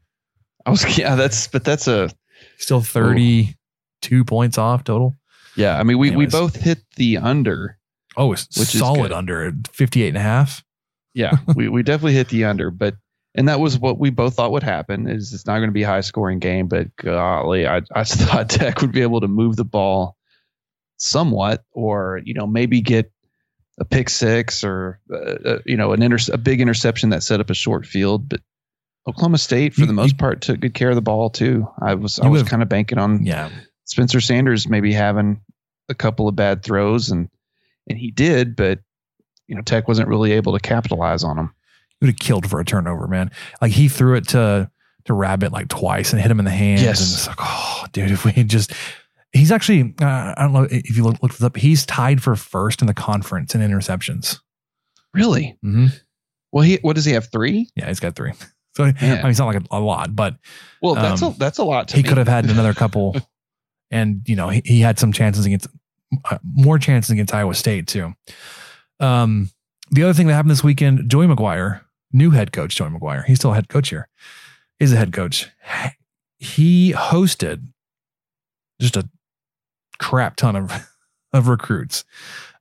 [0.64, 1.14] I was yeah.
[1.14, 2.10] That's but that's a
[2.58, 5.16] still 32 points off total.
[5.56, 5.78] yeah.
[5.78, 7.78] I mean, we we both hit the under.
[8.16, 10.64] Oh, it's Which solid under at 58 and a half.
[11.14, 12.96] Yeah, we, we definitely hit the under, but
[13.34, 15.08] and that was what we both thought would happen.
[15.08, 18.50] Is it's not going to be a high scoring game, but golly, I I thought
[18.50, 20.17] Tech would be able to move the ball
[20.98, 23.10] somewhat, or you know maybe get
[23.80, 27.40] a pick six or uh, uh, you know an inter- a big interception that set
[27.40, 28.40] up a short field, but.
[29.08, 31.66] Oklahoma State, for You- the most you- part, took good care of the ball too.
[31.80, 33.48] I was I was kind of banking on Yeah.
[33.86, 35.40] Spencer Sanders maybe having
[35.88, 37.30] a couple of bad throws, and
[37.88, 38.80] and he did, but
[39.46, 41.54] you know Tech wasn't really able to capitalize on him.
[41.88, 43.30] He would have killed for a turnover, man.
[43.62, 44.70] Like he threw it to
[45.06, 46.82] to Rabbit like twice and hit him in the hands.
[46.82, 47.00] Yes.
[47.00, 48.74] And it's like, oh, dude, if we just.
[49.32, 52.34] He's actually, uh, I don't know if you look, looked this up, he's tied for
[52.34, 54.38] first in the conference in interceptions.
[55.12, 55.58] Really?
[55.64, 55.86] Mm-hmm.
[56.52, 57.68] Well, he what does he have three?
[57.76, 58.32] Yeah, he's got three.
[58.76, 60.36] So, I mean, it's not like a, a lot, but
[60.80, 61.88] Well, that's Um, a that's a lot.
[61.88, 62.08] To he me.
[62.08, 63.16] could have had another couple.
[63.90, 65.66] and, you know, he, he had some chances against,
[66.30, 68.14] uh, more chances against Iowa State, too.
[69.00, 69.50] Um,
[69.90, 71.80] the other thing that happened this weekend, Joey McGuire,
[72.12, 74.08] new head coach Joey McGuire, he's still a head coach here,
[74.78, 75.48] is a head coach.
[76.38, 77.66] he hosted
[78.80, 79.08] just a
[79.98, 80.72] crap ton of
[81.32, 82.04] of recruits.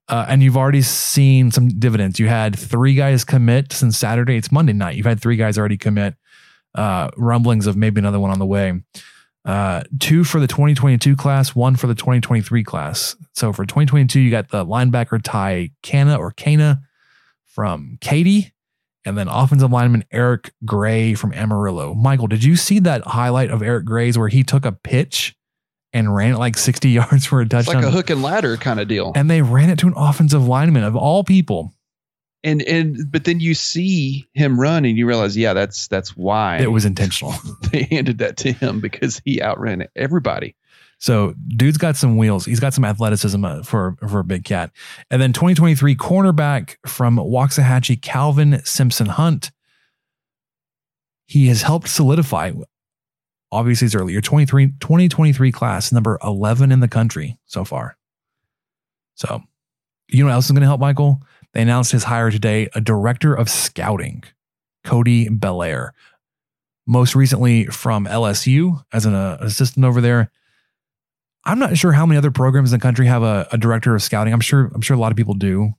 [0.09, 2.17] Uh, and you've already seen some dividends.
[2.19, 4.37] You had three guys commit since Saturday.
[4.37, 4.95] It's Monday night.
[4.95, 6.15] You've had three guys already commit.
[6.73, 8.81] Uh, rumblings of maybe another one on the way.
[9.47, 13.15] Uh, two for the 2022 class, one for the 2023 class.
[13.33, 16.81] So for 2022, you got the linebacker Ty Cana or Cana
[17.45, 18.53] from Katy,
[19.05, 21.93] and then offensive lineman Eric Gray from Amarillo.
[21.93, 25.36] Michael, did you see that highlight of Eric Gray's where he took a pitch
[25.97, 27.75] and ran it like 60 yards for a It's touchdown?
[27.75, 29.11] like a hook and ladder kind of deal.
[29.15, 31.73] and they ran it to an offensive lineman of all people.
[32.43, 36.57] And and but then you see him run and you realize, yeah, that's that's why
[36.59, 37.33] It was intentional.
[37.71, 40.55] they handed that to him because he outran everybody.
[40.99, 42.45] So, dude's got some wheels.
[42.45, 44.71] He's got some athleticism uh, for for a big cat.
[45.11, 49.51] And then 2023 cornerback from Waxahachie, Calvin Simpson Hunt.
[51.27, 52.53] He has helped solidify.
[53.51, 54.13] Obviously, it's early.
[54.13, 57.97] Your 23, 2023 class, number 11 in the country so far.
[59.15, 59.41] So,
[60.09, 61.21] you know what else is going to help, Michael?
[61.53, 64.23] They announced his hire today, a director of scouting,
[64.83, 65.93] Cody Belair.
[66.85, 70.31] Most recently from LSU as an uh, assistant over there.
[71.43, 74.03] I'm not sure how many other programs in the country have a, a director of
[74.03, 74.33] scouting.
[74.33, 75.73] I'm sure I'm sure a lot of people do.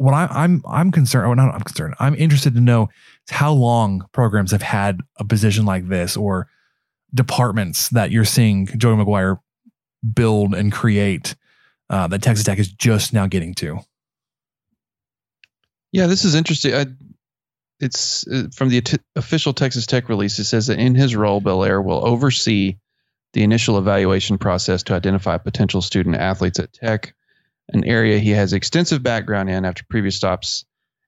[0.00, 1.94] What I, I'm I'm concerned, or not I'm concerned.
[2.00, 2.88] I'm interested to know
[3.28, 6.48] how long programs have had a position like this, or
[7.12, 9.40] departments that you're seeing Joey McGuire
[10.14, 11.36] build and create
[11.90, 13.80] uh, that Texas Tech is just now getting to.
[15.92, 16.72] Yeah, this is interesting.
[16.72, 16.86] I,
[17.78, 20.38] it's uh, from the t- official Texas Tech release.
[20.38, 22.78] It says that in his role, Belair will oversee
[23.34, 27.14] the initial evaluation process to identify potential student athletes at Tech,
[27.72, 30.64] an area he has extensive background in after previous stops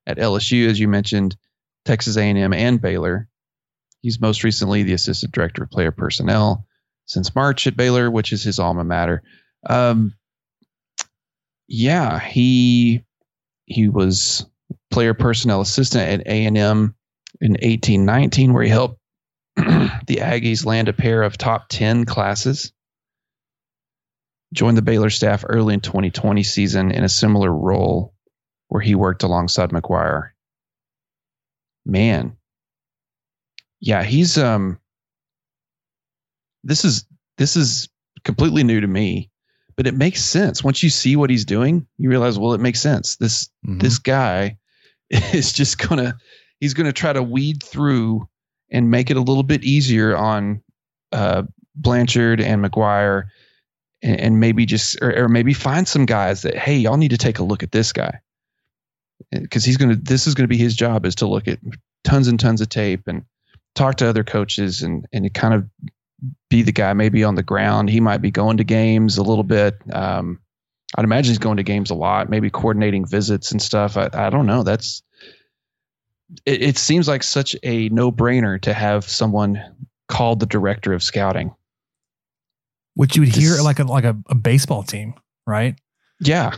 [0.07, 1.37] at LSU, as you mentioned,
[1.85, 3.29] Texas A&M, and Baylor.
[4.01, 6.67] He's most recently the assistant director of player personnel
[7.07, 9.23] since March at Baylor, which is his alma mater.
[9.69, 10.15] Um,
[11.69, 13.05] yeah, he
[13.67, 14.45] he was
[14.91, 16.95] player personnel assistant at A&M
[17.41, 18.99] in 1819 where he helped
[19.57, 22.73] the Aggies land a pair of top 10 classes.
[24.53, 28.15] Joined the Baylor staff early in 2020 season in a similar role
[28.69, 30.31] where he worked alongside McGuire.
[31.85, 32.37] Man.
[33.81, 34.79] Yeah, he's um
[36.65, 37.07] this is
[37.39, 37.89] this is
[38.25, 39.31] completely new to me,
[39.77, 40.63] but it makes sense.
[40.63, 43.17] Once you see what he's doing, you realize, well, it makes sense.
[43.17, 44.59] This this guy
[45.11, 46.17] is just gonna
[46.61, 48.29] he's gonna try to weed through
[48.71, 50.63] and make it a little bit easier on
[51.13, 51.43] uh,
[51.75, 53.25] Blanchard and McGuire,
[54.03, 57.19] and, and maybe just or, or maybe find some guys that hey, y'all need to
[57.19, 58.21] take a look at this guy
[59.31, 61.59] because he's gonna this is gonna be his job is to look at
[62.05, 63.25] tons and tons of tape and
[63.75, 65.67] talk to other coaches and and kind of
[66.49, 67.91] be the guy maybe on the ground.
[67.91, 69.77] He might be going to games a little bit.
[69.93, 70.39] Um,
[70.97, 73.97] I'd imagine he's going to games a lot, maybe coordinating visits and stuff.
[73.97, 74.63] I, I don't know.
[74.63, 75.03] That's
[76.47, 79.63] it, it seems like such a no brainer to have someone
[80.09, 81.55] called the director of scouting.
[82.95, 85.15] Which you would hear This- like a like a, a baseball team,
[85.47, 85.75] right?
[86.21, 86.55] Yeah.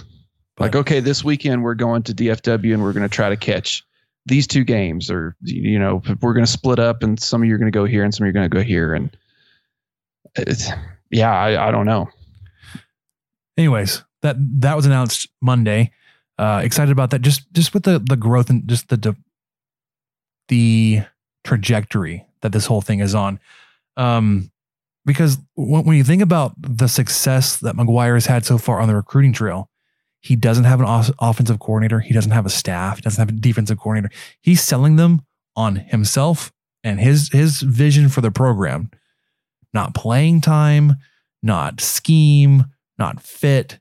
[0.58, 3.84] Like, okay, this weekend we're going to DFW and we're going to try to catch
[4.26, 7.54] these two games, or, you know, we're going to split up and some of you
[7.54, 8.94] are going to go here and some of you are going to go here.
[8.94, 9.16] And
[10.36, 10.70] it's,
[11.10, 12.08] yeah, I, I don't know.
[13.58, 15.90] anyways, that that was announced Monday.
[16.38, 17.20] Uh, excited about that.
[17.22, 19.16] Just just with the the growth and just the de-
[20.48, 21.02] the
[21.44, 23.38] trajectory that this whole thing is on.
[23.96, 24.50] Um,
[25.04, 28.88] because when, when you think about the success that McGuire has had so far on
[28.88, 29.70] the recruiting trail,
[30.20, 32.00] he doesn't have an off- offensive coordinator.
[32.00, 32.96] He doesn't have a staff.
[32.96, 34.14] He doesn't have a defensive coordinator.
[34.40, 35.22] He's selling them
[35.54, 36.52] on himself
[36.82, 38.90] and his his vision for the program.
[39.72, 40.94] Not playing time,
[41.42, 42.64] not scheme,
[42.98, 43.80] not fit.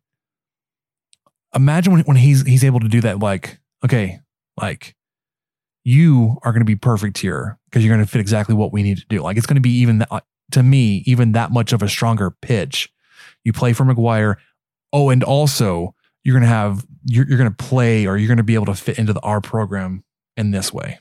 [1.55, 3.19] Imagine when, when he's he's able to do that.
[3.19, 4.19] Like, okay,
[4.59, 4.95] like
[5.83, 8.83] you are going to be perfect here because you're going to fit exactly what we
[8.83, 9.21] need to do.
[9.21, 12.31] Like, it's going to be even that, to me even that much of a stronger
[12.31, 12.91] pitch.
[13.43, 14.35] You play for McGuire.
[14.91, 18.37] Oh, and also you're going to have you're, you're going to play or you're going
[18.37, 20.03] to be able to fit into the our program
[20.37, 20.99] in this way.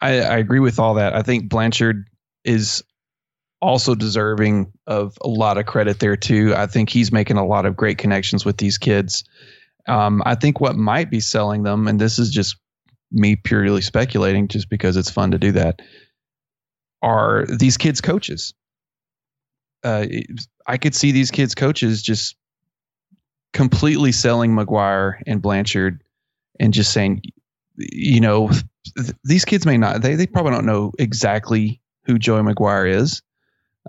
[0.00, 1.14] I, I agree with all that.
[1.14, 2.08] I think Blanchard
[2.44, 2.82] is
[3.60, 6.54] also deserving of a lot of credit there too.
[6.54, 9.24] I think he's making a lot of great connections with these kids.
[9.88, 12.56] Um, I think what might be selling them, and this is just
[13.10, 15.80] me purely speculating, just because it's fun to do that,
[17.04, 18.54] are these kids' coaches.
[19.84, 20.06] Uh,
[20.66, 22.34] I could see these kids' coaches just
[23.52, 26.02] completely selling McGuire and Blanchard,
[26.58, 27.22] and just saying,
[27.76, 28.48] you know,
[28.96, 33.22] th- these kids may not they, they probably don't know exactly who Joey McGuire is.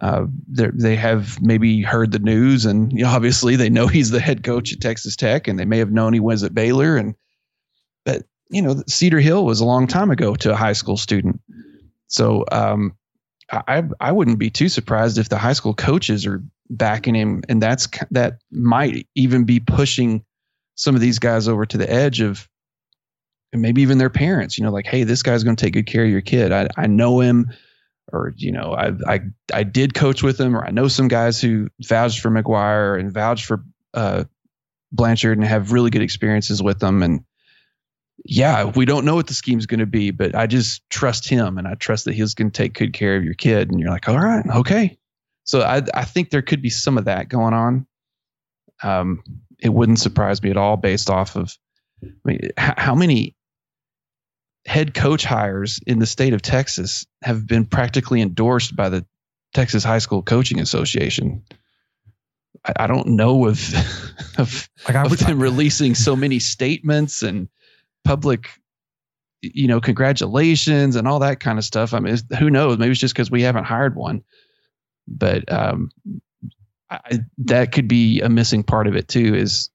[0.01, 4.19] Uh, they have maybe heard the news, and you know, obviously they know he's the
[4.19, 7.15] head coach at Texas Tech, and they may have known he was at Baylor, and
[8.03, 11.39] but you know Cedar Hill was a long time ago to a high school student,
[12.07, 12.97] so um,
[13.51, 17.61] I I wouldn't be too surprised if the high school coaches are backing him, and
[17.61, 20.23] that's that might even be pushing
[20.75, 22.49] some of these guys over to the edge of
[23.53, 25.85] and maybe even their parents, you know, like, hey, this guy's going to take good
[25.85, 26.51] care of your kid.
[26.51, 27.51] I, I know him,
[28.11, 29.19] or you know, I I
[29.53, 33.11] I did coach with him, or I know some guys who vouched for McGuire and
[33.11, 34.25] vouched for uh,
[34.91, 37.01] Blanchard and have really good experiences with them.
[37.01, 37.23] And
[38.27, 41.57] yeah, we don't know what the scheme's going to be, but I just trust him,
[41.57, 43.69] and I trust that he's going to take good care of your kid.
[43.69, 44.97] And you're like, all right, okay.
[45.43, 47.85] So I I think there could be some of that going on.
[48.81, 49.23] Um,
[49.59, 51.55] it wouldn't surprise me at all based off of
[52.03, 53.35] I mean, how many
[54.65, 59.05] head coach hires in the state of Texas have been practically endorsed by the
[59.53, 61.43] Texas High School Coaching Association.
[62.65, 63.59] I, I don't know of
[64.39, 67.47] of, Like, I of them releasing so many statements and
[68.05, 68.47] public,
[69.41, 71.93] you know, congratulations and all that kind of stuff.
[71.93, 72.77] I mean, who knows?
[72.77, 74.23] Maybe it's just because we haven't hired one,
[75.07, 75.91] but um,
[76.89, 79.35] I, that could be a missing part of it too.
[79.35, 79.69] Is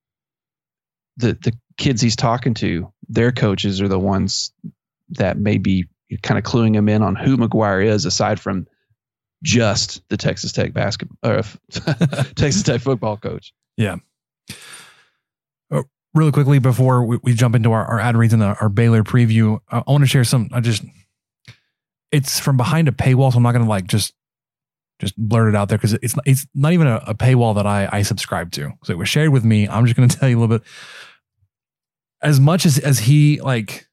[1.17, 4.53] the the kids he's talking to, their coaches are the ones
[5.11, 5.87] that may be
[6.23, 8.67] kind of cluing him in on who McGuire is, aside from
[9.43, 11.43] just the Texas Tech basketball or
[12.35, 13.53] Texas Tech football coach.
[13.77, 13.97] Yeah.
[16.15, 19.03] Uh, really quickly before we, we jump into our, our ad reads and our, Baylor
[19.03, 20.49] preview, I, I want to share some.
[20.53, 20.85] I just,
[22.13, 24.15] it's from behind a paywall, so I'm not going to like just
[25.01, 27.89] just blurt it out there because it's it's not even a, a paywall that I
[27.91, 28.73] I subscribe to.
[28.85, 29.69] So it was shared with me.
[29.69, 30.67] I'm just going to tell you a little bit.
[32.23, 33.89] As much as as he like,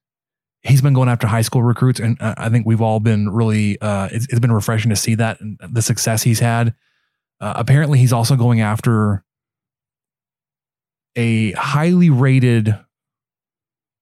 [0.61, 3.79] he's been going after high school recruits, and uh, I think we've all been really.
[3.79, 6.75] Uh, it's, it's been refreshing to see that and the success he's had.
[7.39, 9.23] Uh, apparently, he's also going after
[11.17, 12.77] a highly rated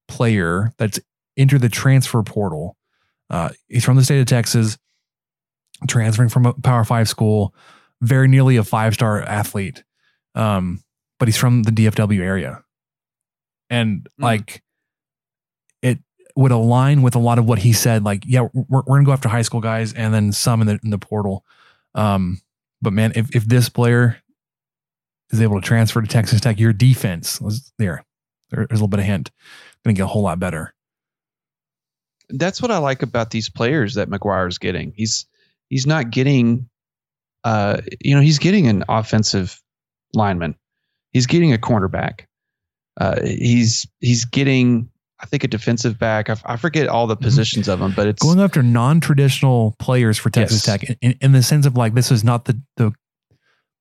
[0.08, 1.00] player that's
[1.38, 2.78] entered the transfer portal.
[3.30, 4.78] Uh, he's from the state of Texas,
[5.88, 7.56] transferring from a Power Five school,
[8.02, 9.84] very nearly a five star athlete,
[10.36, 10.84] um,
[11.18, 12.64] but he's from the DFW area,
[13.70, 14.62] and like
[15.82, 16.00] it
[16.36, 18.04] would align with a lot of what he said.
[18.04, 20.80] Like, yeah, we're, we're gonna go after high school guys, and then some in the
[20.84, 21.44] in the portal.
[21.96, 22.42] Um,
[22.82, 24.22] but man, if if this player
[25.32, 28.04] is able to transfer to Texas Tech, your defense was there.
[28.52, 29.32] there there's a little bit of hint,
[29.84, 30.74] going to get a whole lot better.
[32.30, 34.94] That's what I like about these players that McGuire's getting.
[34.96, 35.26] He's
[35.70, 36.70] he's not getting,
[37.44, 39.62] uh, you know, he's getting an offensive
[40.14, 40.56] lineman.
[41.14, 42.22] He's getting a cornerback.
[43.00, 46.30] Uh, he's he's getting, I think, a defensive back.
[46.30, 50.30] I, I forget all the positions of them, but it's Going after non-traditional players for
[50.30, 50.80] Texas Yes.
[50.80, 52.92] Tech, in, in the sense of like this is not the the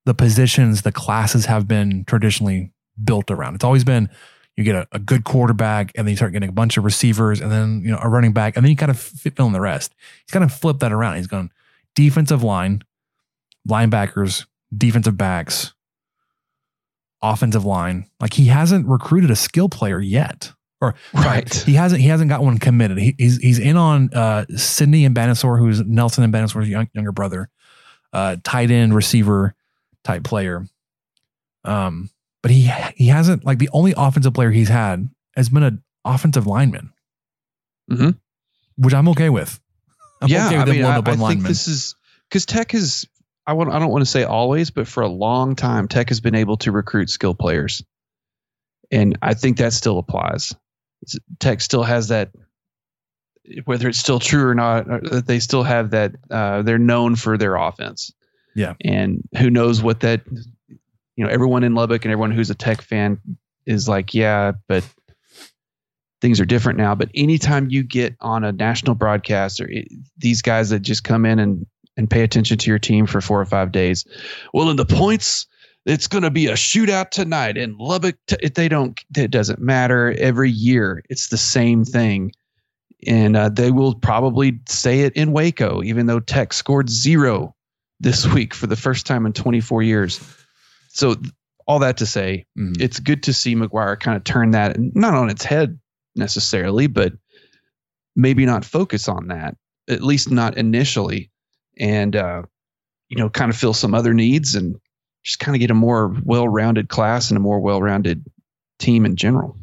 [0.05, 2.71] the positions the classes have been traditionally
[3.03, 3.55] built around.
[3.55, 4.09] It's always been
[4.57, 7.41] you get a, a good quarterback, and then you start getting a bunch of receivers,
[7.41, 9.61] and then you know a running back, and then you kind of fill in the
[9.61, 9.95] rest.
[10.25, 11.17] He's kind of flipped that around.
[11.17, 11.51] He's gone
[11.97, 12.83] defensive line,
[13.69, 14.47] linebackers,
[14.77, 15.73] defensive backs,
[17.23, 18.07] offensive line.
[18.21, 20.53] Like he hasn't recruited a skill player yet.
[20.81, 21.55] Or sorry, Right.
[21.55, 22.99] he hasn't he hasn't got one committed.
[22.99, 27.13] He, he's he's in on uh Sydney and Banasaur, who's Nelson and Banasaur's young, younger
[27.13, 27.49] brother,
[28.13, 29.55] uh tight end receiver
[30.05, 30.67] type player.
[31.65, 32.11] Um,
[32.43, 36.47] but he he hasn't like the only offensive player he's had has been an offensive
[36.47, 36.93] lineman,
[37.91, 38.19] Mhm.
[38.77, 39.59] which I'm okay with.
[40.21, 41.97] I'm yeah, okay I with him mean, I, I think this is
[42.29, 43.07] because Tech is.
[43.47, 43.71] I want.
[43.73, 46.57] I don't want to say always, but for a long time, Tech has been able
[46.59, 47.83] to recruit skill players,
[48.91, 50.55] and I think that still applies.
[51.41, 52.31] Tech still has that,
[53.67, 56.13] whether it's still true or not, uh, that they still have that.
[56.31, 58.13] Uh, they're known for their offense.
[58.55, 58.75] Yeah.
[58.85, 60.23] and who knows what that.
[61.17, 63.21] You know, everyone in Lubbock and everyone who's a Tech fan
[63.67, 64.85] is like, yeah, but
[66.21, 66.95] things are different now.
[66.95, 69.87] But anytime you get on a national broadcast or it,
[70.19, 73.41] these guys that just come in and and pay attention to your team for four
[73.41, 74.05] or five days,
[74.53, 75.47] well, in the points,
[75.87, 78.17] it's going to be a shootout tonight in Lubbock.
[78.27, 80.13] T- they don't, it doesn't matter.
[80.19, 82.33] Every year, it's the same thing.
[83.07, 87.55] And uh, they will probably say it in Waco, even though Tech scored zero
[88.05, 90.21] this week for the first time in 24 years.
[90.91, 91.17] So,
[91.67, 92.79] all that to say, Mhm.
[92.81, 95.81] it's good to see McGuire kind of turn that not on its head
[96.15, 97.15] necessarily, but
[98.15, 99.57] maybe not focus on that,
[99.89, 101.31] at least not initially,
[101.81, 102.43] and uh,
[103.09, 104.77] you know, kind of fill some other needs and
[105.25, 108.25] just kind of get a more well-rounded class and a more well-rounded
[108.79, 109.59] team in general.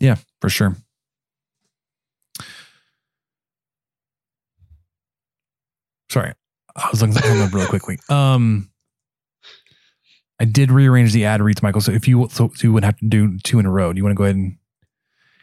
[0.00, 0.74] Yeah, for sure.
[6.10, 6.32] Sorry,
[6.76, 7.98] I was looking something up real quickly.
[8.08, 8.70] Um,
[10.40, 11.80] I did rearrange the ad reads, Michael.
[11.80, 13.92] So if you so you would have to do two in a row.
[13.92, 14.56] Do you want to go ahead and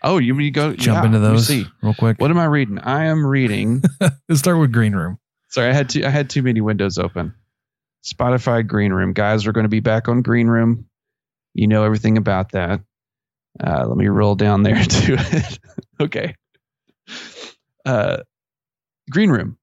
[0.02, 1.66] Oh, you mean you go jump yeah, into those See.
[1.84, 2.20] real quick?
[2.22, 2.80] What am I reading?
[2.80, 3.82] I am reading.
[4.30, 5.20] Let's start with Green Room.
[5.50, 7.34] Sorry, I had too I had too many windows open.
[8.06, 9.12] Spotify Green Room.
[9.14, 10.86] Guys, we're going to be back on Green Room.
[11.54, 12.80] You know everything about that.
[13.62, 15.60] Uh, let me roll down there to it.
[16.00, 16.36] okay.
[17.86, 18.18] Uh,
[19.10, 19.58] Green Room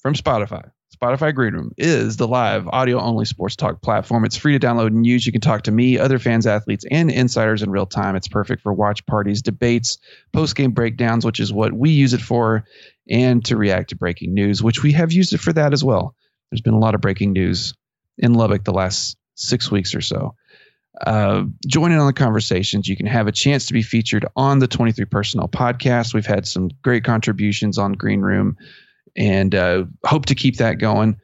[0.00, 0.70] from Spotify.
[1.00, 4.24] Spotify Green Room is the live audio only sports talk platform.
[4.24, 5.24] It's free to download and use.
[5.24, 8.16] You can talk to me, other fans, athletes, and insiders in real time.
[8.16, 9.98] It's perfect for watch parties, debates,
[10.32, 12.64] post game breakdowns, which is what we use it for,
[13.08, 16.16] and to react to breaking news, which we have used it for that as well.
[16.50, 17.74] There's been a lot of breaking news
[18.16, 20.34] in Lubbock the last six weeks or so.
[21.06, 22.88] Uh, join in on the conversations.
[22.88, 26.12] You can have a chance to be featured on the 23 Personnel podcast.
[26.12, 28.56] We've had some great contributions on Green Room
[29.18, 31.20] and uh, hope to keep that going.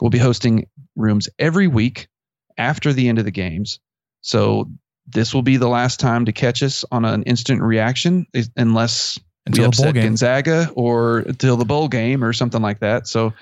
[0.00, 0.66] We'll be hosting
[0.96, 2.08] rooms every week
[2.56, 3.80] after the end of the games.
[4.20, 4.70] So
[5.06, 8.26] this will be the last time to catch us on an instant reaction,
[8.56, 9.94] unless Until we upset.
[9.94, 13.08] Gonzaga or until the bowl game or something like that.
[13.08, 13.32] So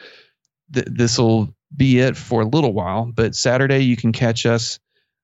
[0.73, 3.13] th- this will be it for a little while.
[3.15, 4.79] But Saturday you can catch us,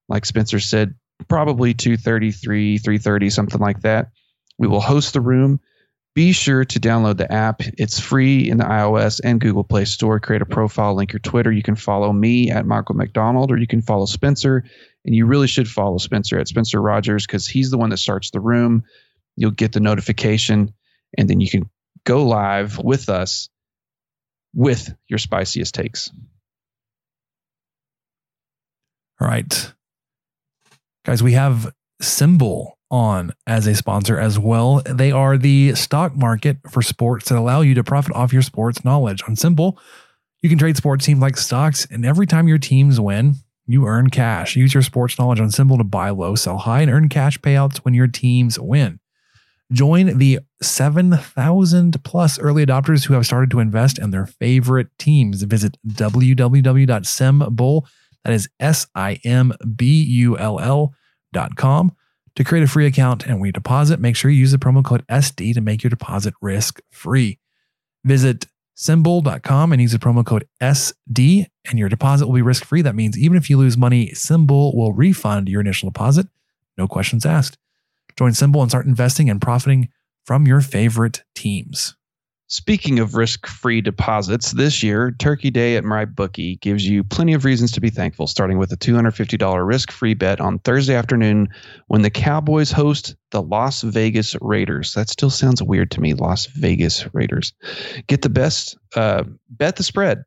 [0.08, 0.94] like Spencer said,
[1.28, 4.10] probably 2:33, 3:30, something like that.
[4.58, 5.60] We will host the room.
[6.16, 7.60] Be sure to download the app.
[7.76, 10.18] It's free in the iOS and Google Play Store.
[10.18, 11.52] Create a profile, link your Twitter.
[11.52, 14.64] You can follow me at Michael McDonald, or you can follow Spencer.
[15.04, 18.30] And you really should follow Spencer at Spencer Rogers because he's the one that starts
[18.30, 18.84] the room.
[19.36, 20.72] You'll get the notification,
[21.18, 21.68] and then you can
[22.04, 23.50] go live with us
[24.54, 26.10] with your spiciest takes.
[29.20, 29.72] All right.
[31.04, 34.82] Guys, we have SimBull on as a sponsor as well.
[34.84, 38.84] They are the stock market for sports that allow you to profit off your sports
[38.84, 39.22] knowledge.
[39.26, 39.76] On SimBull,
[40.42, 44.10] you can trade sports teams like stocks, and every time your teams win, you earn
[44.10, 44.54] cash.
[44.54, 47.78] Use your sports knowledge on SimBull to buy low, sell high, and earn cash payouts
[47.78, 49.00] when your teams win.
[49.72, 55.42] Join the 7,000 plus early adopters who have started to invest in their favorite teams.
[55.42, 56.46] Visit www.simbull,
[58.24, 60.94] that is S I M B U L L
[61.32, 61.92] dot com
[62.36, 63.26] to create a free account.
[63.26, 66.34] And you deposit, make sure you use the promo code SD to make your deposit
[66.40, 67.38] risk free.
[68.04, 72.82] Visit simbull.com and use the promo code SD, and your deposit will be risk free.
[72.82, 76.26] That means even if you lose money, SimBull will refund your initial deposit.
[76.76, 77.58] No questions asked.
[78.16, 79.88] Join SimBull and start investing and profiting
[80.24, 81.96] from your favorite teams.
[82.48, 87.44] Speaking of risk free deposits, this year, Turkey Day at MyBookie gives you plenty of
[87.44, 91.48] reasons to be thankful, starting with a $250 risk free bet on Thursday afternoon
[91.88, 94.94] when the Cowboys host the Las Vegas Raiders.
[94.94, 97.52] That still sounds weird to me, Las Vegas Raiders.
[98.06, 100.22] Get the best, uh, bet the spread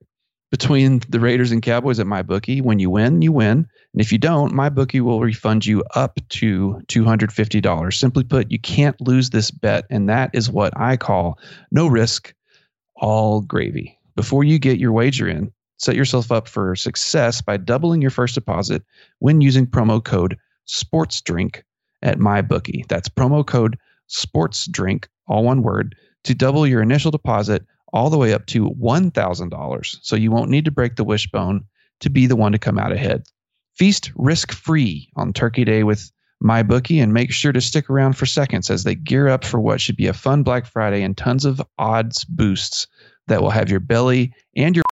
[0.51, 2.61] between the Raiders and Cowboys at MyBookie.
[2.61, 3.65] When you win, you win.
[3.93, 7.93] And if you don't, MyBookie will refund you up to $250.
[7.93, 9.85] Simply put, you can't lose this bet.
[9.89, 11.39] And that is what I call
[11.71, 12.33] no risk,
[12.95, 13.97] all gravy.
[14.15, 18.35] Before you get your wager in, set yourself up for success by doubling your first
[18.35, 18.83] deposit
[19.19, 20.37] when using promo code
[20.67, 21.63] SPORTSDRINK
[22.03, 22.87] at MyBookie.
[22.87, 23.77] That's promo code
[24.09, 29.97] SPORTSDRINK, all one word, to double your initial deposit all the way up to $1,000.
[30.01, 31.63] So you won't need to break the wishbone
[32.01, 33.23] to be the one to come out ahead.
[33.79, 36.11] Feast risk free on Turkey Day with
[36.43, 39.79] MyBookie and make sure to stick around for seconds as they gear up for what
[39.79, 42.87] should be a fun Black Friday and tons of odds boosts
[43.27, 44.83] that will have your belly and your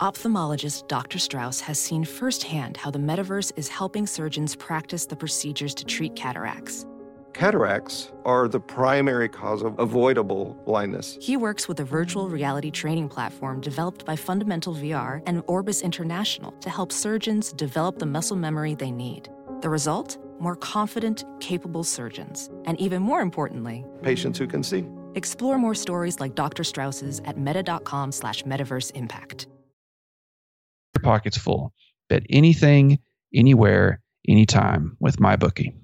[0.00, 1.18] Ophthalmologist Dr.
[1.18, 6.16] Strauss has seen firsthand how the metaverse is helping surgeons practice the procedures to treat
[6.16, 6.86] cataracts.
[7.34, 11.18] Cataracts are the primary cause of avoidable blindness.
[11.20, 16.52] He works with a virtual reality training platform developed by Fundamental VR and Orbis International
[16.60, 19.28] to help surgeons develop the muscle memory they need.
[19.62, 20.16] The result?
[20.38, 22.50] More confident, capable surgeons.
[22.66, 24.84] And even more importantly, Patients who can see.
[25.16, 26.62] explore more stories like Dr.
[26.62, 29.48] Strauss's at meta.com slash metaverse impact.
[30.94, 31.72] your pockets full.
[32.08, 32.98] Bet anything,
[33.34, 35.74] anywhere, anytime with MyBookie.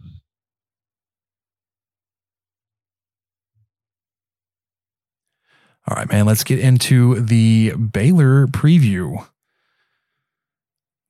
[5.91, 9.26] All right, man, let's get into the Baylor preview.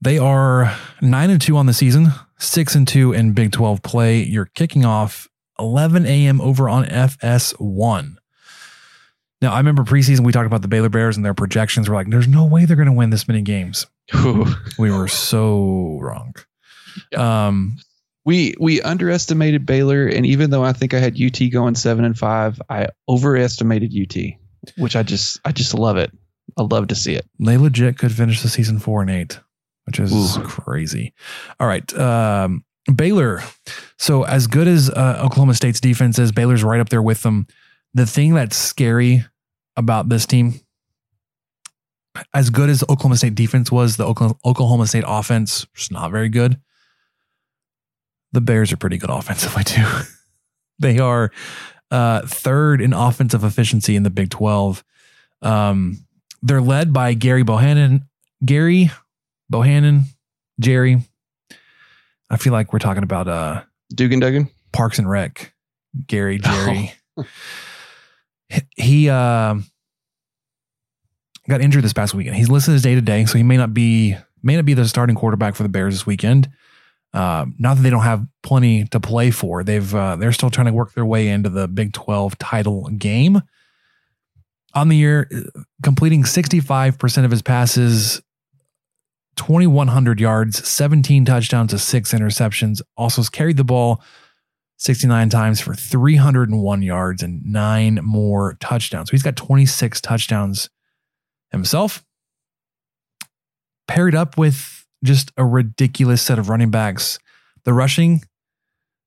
[0.01, 2.09] They are 9 and 2 on the season,
[2.39, 4.23] 6 and 2 in Big 12 play.
[4.23, 5.29] You're kicking off
[5.59, 6.41] 11 a.m.
[6.41, 8.17] over on FS1.
[9.43, 12.09] Now, I remember preseason we talked about the Baylor Bears and their projections were like,
[12.09, 13.87] there's no way they're going to win this many games.
[14.79, 16.35] we were so wrong.
[17.15, 17.77] Um,
[18.25, 22.19] we we underestimated Baylor, and even though I think I had UT going seven and
[22.19, 24.40] five, I overestimated UT.
[24.77, 26.11] Which I just I just love it.
[26.57, 27.27] I love to see it.
[27.39, 29.41] They legit could finish the season four and eight,
[29.85, 30.43] which is Ooh.
[30.43, 31.15] crazy.
[31.59, 31.93] All right.
[31.95, 33.43] Um, Baylor.
[33.99, 37.47] So, as good as uh, Oklahoma State's defense is, Baylor's right up there with them.
[37.95, 39.25] The thing that's scary
[39.77, 40.61] about this team,
[42.35, 46.29] as good as Oklahoma State defense was, the Oklahoma, Oklahoma State offense is not very
[46.29, 46.61] good.
[48.33, 49.87] The Bears are pretty good offensively, too.
[50.79, 51.31] they are
[51.91, 54.85] uh, third in offensive efficiency in the Big 12.
[55.43, 55.99] Um,
[56.43, 58.05] they're led by Gary Bohanon.
[58.45, 58.91] Gary
[59.49, 60.05] Bohanon,
[60.59, 61.03] Jerry.
[62.31, 63.63] I feel like we're talking about uh
[63.95, 64.49] Dugan Dugan.
[64.73, 65.53] Parks and Rec.
[66.07, 66.93] Gary, Jerry.
[68.77, 69.57] he uh,
[71.49, 72.37] got injured this past weekend.
[72.37, 74.87] He's listed as day to day, so he may not be may not be the
[74.89, 76.49] starting quarterback for the Bears this weekend.
[77.13, 79.65] Uh, not that they don't have plenty to play for.
[79.65, 83.43] They've uh, they're still trying to work their way into the Big Twelve title game.
[84.75, 85.29] On the year,
[85.83, 88.23] completing sixty five percent of his passes,
[89.35, 92.81] twenty one hundred yards, seventeen touchdowns to six interceptions.
[92.97, 94.01] Also carried the ball
[94.81, 99.11] 69 times for 301 yards and nine more touchdowns.
[99.11, 100.71] So he's got 26 touchdowns
[101.51, 102.03] himself.
[103.87, 107.19] Paired up with just a ridiculous set of running backs.
[107.65, 108.23] The rushing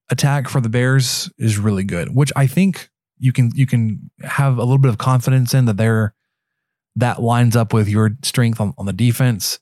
[0.10, 4.58] attack for the Bears is really good, which I think you can you can have
[4.58, 6.14] a little bit of confidence in that they're
[6.96, 9.60] that lines up with your strength on, on the defense.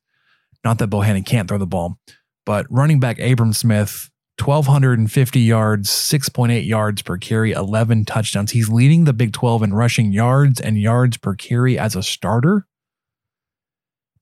[0.64, 1.98] Not that Bohanon can't throw the ball,
[2.46, 8.52] but running back Abram Smith 1,250 yards, 6.8 yards per carry, 11 touchdowns.
[8.52, 12.66] He's leading the Big 12 in rushing yards and yards per carry as a starter.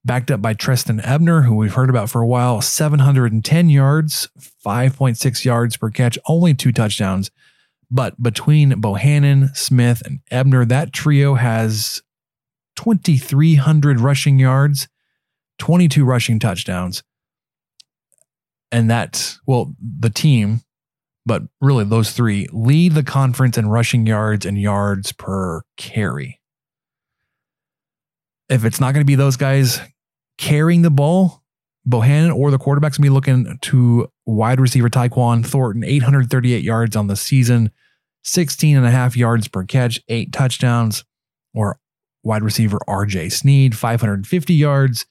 [0.06, 4.30] Backed up by Trestan Ebner, who we've heard about for a while, 710 yards,
[4.66, 7.32] 5.6 yards per catch, only two touchdowns.
[7.92, 12.02] But between Bohanon, Smith, and Ebner, that trio has
[12.78, 14.88] 2,300 rushing yards,
[15.58, 17.04] 22 rushing touchdowns.
[18.72, 20.62] And that well the team
[21.26, 26.39] but really those three lead the conference in rushing yards and yards per carry
[28.50, 29.80] if it's not going to be those guys
[30.38, 31.44] carrying the ball
[31.86, 36.96] Bohanon or the quarterback's going to be looking to wide receiver Tyquan Thornton 838 yards
[36.96, 37.72] on the season
[38.24, 41.06] 16 and a half yards per catch eight touchdowns
[41.54, 41.80] or
[42.24, 45.06] wide receiver rj sneed 550 yards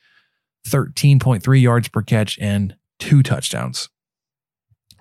[0.68, 3.88] 13.3 yards per catch and two touchdowns.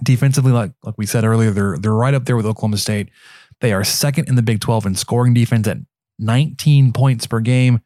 [0.03, 3.09] Defensively, like like we said earlier, they're they're right up there with Oklahoma State.
[3.61, 5.77] They are second in the Big 12 in scoring defense at
[6.19, 7.81] 19 points per game.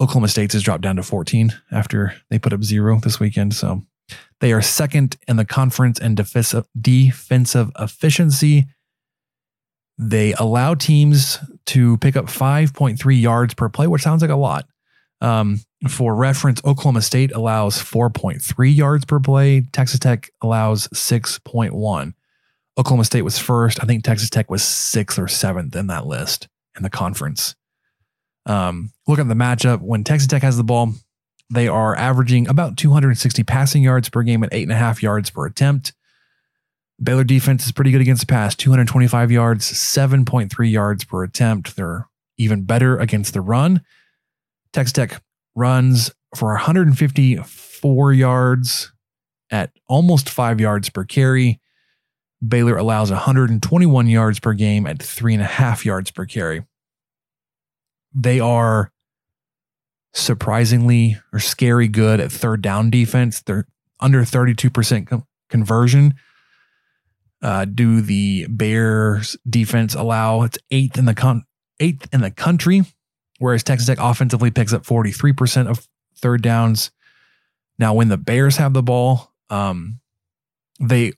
[0.00, 3.54] Oklahoma State's has dropped down to 14 after they put up zero this weekend.
[3.54, 3.82] So
[4.40, 8.66] they are second in the conference in defensive defensive efficiency.
[9.98, 14.66] They allow teams to pick up 5.3 yards per play, which sounds like a lot.
[15.20, 19.62] Um, for reference, Oklahoma State allows 4.3 yards per play.
[19.72, 22.14] Texas Tech allows 6.1.
[22.78, 23.82] Oklahoma State was first.
[23.82, 26.46] I think Texas Tech was sixth or seventh in that list
[26.76, 27.56] in the conference.
[28.48, 29.80] Um, look at the matchup.
[29.80, 30.94] When Texas Tech has the ball,
[31.50, 35.30] they are averaging about 260 passing yards per game at eight and a half yards
[35.30, 35.92] per attempt.
[37.00, 41.76] Baylor defense is pretty good against the pass, 225 yards, 7.3 yards per attempt.
[41.76, 42.08] They're
[42.38, 43.82] even better against the run.
[44.72, 45.22] Texas Tech
[45.54, 48.92] runs for 154 yards
[49.50, 51.60] at almost five yards per carry.
[52.46, 56.64] Baylor allows 121 yards per game at three and a half yards per carry.
[58.18, 58.90] They are
[60.12, 63.42] surprisingly or scary good at third down defense.
[63.42, 63.66] They're
[64.00, 66.14] under 32% com- conversion.
[67.40, 70.42] Uh, do the Bears defense allow?
[70.42, 71.44] It's eighth in the con-
[71.78, 72.82] eighth in the country
[73.38, 76.90] whereas Texas Tech offensively picks up 43% of third downs.
[77.78, 80.00] Now, when the Bears have the ball, um,
[80.80, 81.12] they,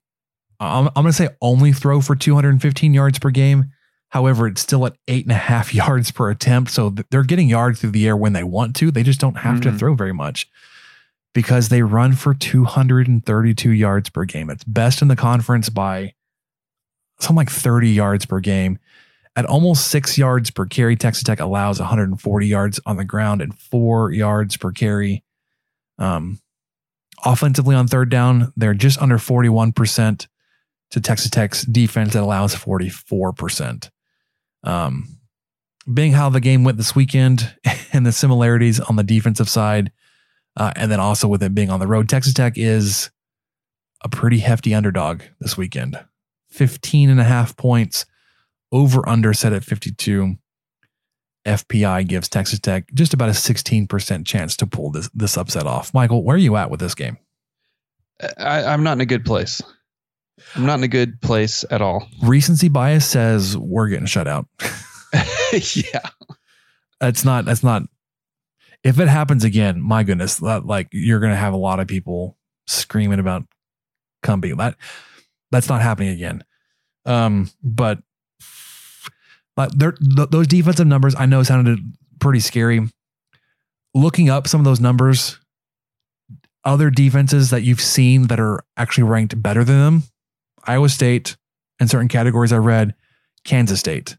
[0.60, 3.72] I'm, I'm going to say only throw for 215 yards per game.
[4.10, 6.70] However, it's still at eight and a half yards per attempt.
[6.70, 8.90] So they're getting yards through the air when they want to.
[8.90, 9.62] They just don't have Mhm.
[9.62, 10.48] to throw very much
[11.32, 14.50] because they run for 232 yards per game.
[14.50, 16.14] It's best in the conference by
[17.20, 18.78] something like 30 yards per game.
[19.36, 23.56] At almost six yards per carry, Texas Tech allows 140 yards on the ground and
[23.56, 25.22] four yards per carry.
[25.98, 26.40] Um,
[27.24, 30.26] offensively on third down, they're just under 41%
[30.90, 33.90] to Texas Tech's defense that allows 44%.
[34.64, 35.20] Um,
[35.92, 37.54] being how the game went this weekend
[37.92, 39.92] and the similarities on the defensive side,
[40.56, 43.10] uh, and then also with it being on the road, Texas Tech is
[44.02, 45.98] a pretty hefty underdog this weekend.
[46.50, 48.06] 15 and a half points
[48.72, 50.36] over under set at 52.
[51.46, 55.94] FPI gives Texas Tech just about a 16% chance to pull this this upset off.
[55.94, 57.16] Michael, where are you at with this game?
[58.36, 59.62] I, I'm not in a good place.
[60.54, 62.08] I'm not in a good place at all.
[62.22, 64.46] Recency bias says we're getting shut out.
[65.52, 66.08] yeah.
[67.00, 67.82] That's not that's not
[68.82, 72.36] if it happens again, my goodness, that, like you're gonna have a lot of people
[72.66, 73.44] screaming about
[74.22, 74.56] Cumbie.
[74.56, 74.76] That
[75.50, 76.44] that's not happening again.
[77.06, 77.98] Um, but
[79.56, 81.80] but there, th- those defensive numbers I know sounded
[82.18, 82.88] pretty scary.
[83.94, 85.38] Looking up some of those numbers,
[86.64, 90.02] other defenses that you've seen that are actually ranked better than them,
[90.64, 91.36] Iowa State,
[91.78, 92.94] in certain categories I read,
[93.44, 94.16] Kansas State.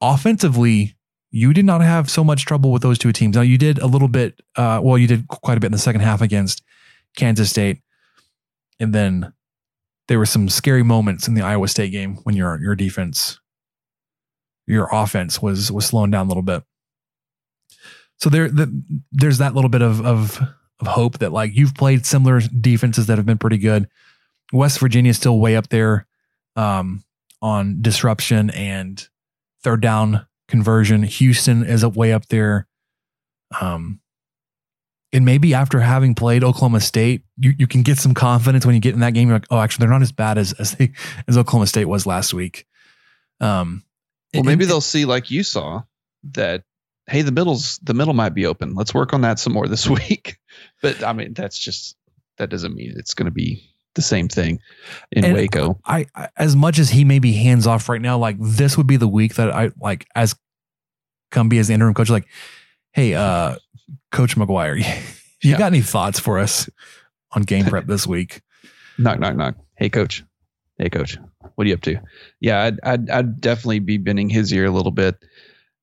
[0.00, 0.96] Offensively,
[1.30, 3.34] you did not have so much trouble with those two teams.
[3.34, 5.78] Now you did a little bit, uh, well, you did quite a bit in the
[5.78, 6.62] second half against
[7.16, 7.80] Kansas State,
[8.78, 9.32] and then
[10.08, 13.40] there were some scary moments in the Iowa State game when your your defense,
[14.66, 16.62] your offense was was slowing down a little bit.
[18.18, 18.82] So there, the,
[19.12, 20.40] there's that little bit of of
[20.80, 23.88] of hope that like you've played similar defenses that have been pretty good.
[24.54, 26.06] West Virginia is still way up there
[26.56, 27.02] um,
[27.42, 29.06] on disruption and
[29.62, 31.02] third down conversion.
[31.02, 32.68] Houston is up way up there.
[33.60, 34.00] Um,
[35.12, 38.80] and maybe after having played Oklahoma State, you, you can get some confidence when you
[38.80, 39.28] get in that game.
[39.28, 40.92] You're like, oh, actually, they're not as bad as as, they,
[41.28, 42.66] as Oklahoma State was last week.
[43.40, 43.82] Um,
[44.32, 45.82] Well, and- maybe they'll see like you saw
[46.32, 46.62] that.
[47.06, 48.74] Hey, the middle's the middle might be open.
[48.74, 50.38] Let's work on that some more this week.
[50.80, 51.96] But I mean, that's just
[52.38, 54.58] that doesn't mean it's going to be the same thing
[55.12, 55.78] in And Waco.
[55.84, 58.86] I, I as much as he may be hands off right now, like this would
[58.86, 60.34] be the week that I like as
[61.30, 62.26] Cumbie as the interim coach, like,
[62.92, 63.56] hey, uh,
[64.12, 64.78] Coach McGuire,
[65.42, 65.58] you Yeah.
[65.58, 66.68] got any thoughts for us
[67.32, 68.40] on game prep this week?
[68.98, 69.56] knock, knock, knock.
[69.76, 70.22] Hey, coach.
[70.78, 71.18] Hey, coach.
[71.56, 72.00] What are you up to?
[72.40, 75.16] Yeah, I'd, I'd, I'd definitely be bending his ear a little bit.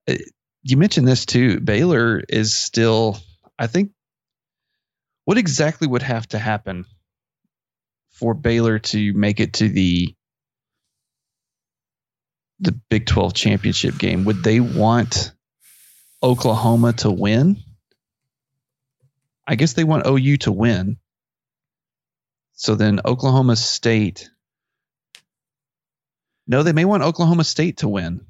[0.10, 0.16] Uh,
[0.64, 1.60] You mentioned this too.
[1.60, 3.18] Baylor is still,
[3.60, 3.92] I think,
[5.26, 6.86] what exactly would have to happen
[8.22, 10.16] for Baylor to make it to the
[12.60, 14.24] the Big 12 championship game?
[14.26, 15.34] Would they want
[16.22, 17.58] Oklahoma to win?
[19.48, 20.98] I guess they want OU to win.
[22.54, 24.30] So then Oklahoma State.
[26.46, 28.22] No, they may want Oklahoma State to win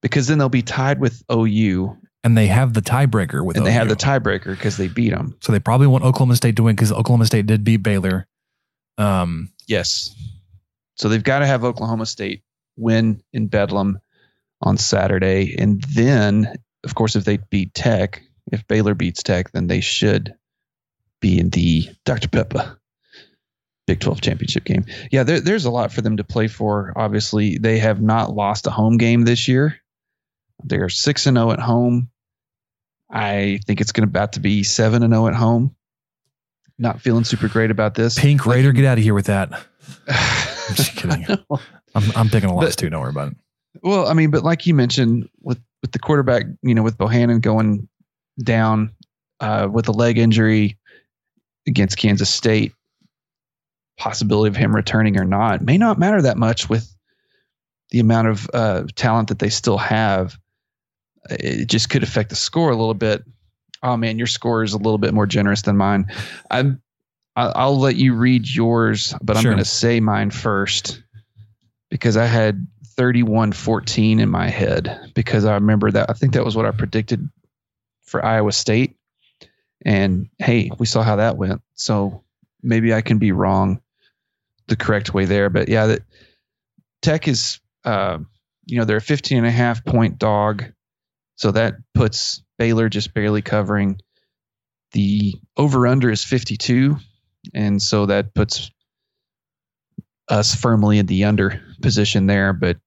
[0.00, 3.72] because then they'll be tied with OU And they have the tiebreaker with and they
[3.72, 5.36] have the tiebreaker because they beat them.
[5.42, 8.26] So they probably want Oklahoma State to win because Oklahoma State did beat Baylor.
[8.98, 10.14] Um, Yes.
[10.96, 12.42] So they've got to have Oklahoma State
[12.76, 13.98] win in Bedlam
[14.62, 15.54] on Saturday.
[15.58, 16.54] And then,
[16.84, 20.34] of course, if they beat Tech, if Baylor beats Tech, then they should
[21.20, 22.28] be in the Dr.
[22.28, 22.78] Peppa
[23.86, 24.84] Big 12 championship game.
[25.12, 26.92] Yeah, there, there's a lot for them to play for.
[26.96, 29.76] Obviously, they have not lost a home game this year.
[30.64, 32.10] They're 6 and 0 at home.
[33.10, 35.76] I think it's going to about to be 7 and 0 at home.
[36.78, 38.18] Not feeling super great about this.
[38.18, 39.50] Pink Like- Raider, get out of here with that.
[40.08, 41.26] I'm just kidding.
[41.94, 42.90] I'm, I'm picking a loss But- too.
[42.90, 43.36] Don't worry about it.
[43.82, 47.40] Well, I mean, but like you mentioned, with with the quarterback, you know, with Bohanon
[47.40, 47.88] going
[48.42, 48.94] down
[49.40, 50.78] uh, with a leg injury
[51.68, 52.72] against Kansas State,
[53.98, 56.92] possibility of him returning or not may not matter that much with
[57.90, 60.36] the amount of uh, talent that they still have.
[61.30, 63.22] It just could affect the score a little bit.
[63.82, 66.06] Oh man, your score is a little bit more generous than mine.
[66.50, 66.82] I'm.
[67.36, 69.52] I- I'll let you read yours, but I'm Sure.
[69.52, 71.02] going to say mine first
[71.90, 72.66] because I had
[72.96, 76.08] 31 14 in my head because I remember that.
[76.08, 77.28] I think that was what I predicted
[78.06, 78.96] for Iowa State.
[79.84, 81.60] And hey, we saw how that went.
[81.74, 82.24] So
[82.62, 83.80] maybe I can be wrong
[84.68, 85.50] the correct way there.
[85.50, 86.02] But yeah, that
[87.02, 88.18] Tech is, uh,
[88.64, 90.64] you know, they're a 15 and a half point dog.
[91.36, 94.00] So that puts Baylor just barely covering.
[94.92, 96.96] The over under is 52.
[97.54, 98.70] And so that puts
[100.28, 102.52] us firmly in the under position there.
[102.52, 102.78] But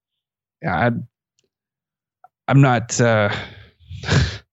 [0.68, 0.92] I,
[2.48, 3.00] I'm not.
[3.00, 3.30] Uh,
[4.04, 4.44] it's,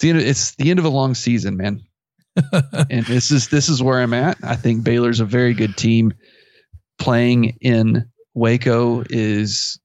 [0.00, 1.82] the end of, it's the end of a long season, man.
[2.90, 4.38] and this is this is where I'm at.
[4.42, 6.14] I think Baylor's a very good team.
[6.98, 9.78] Playing in Waco is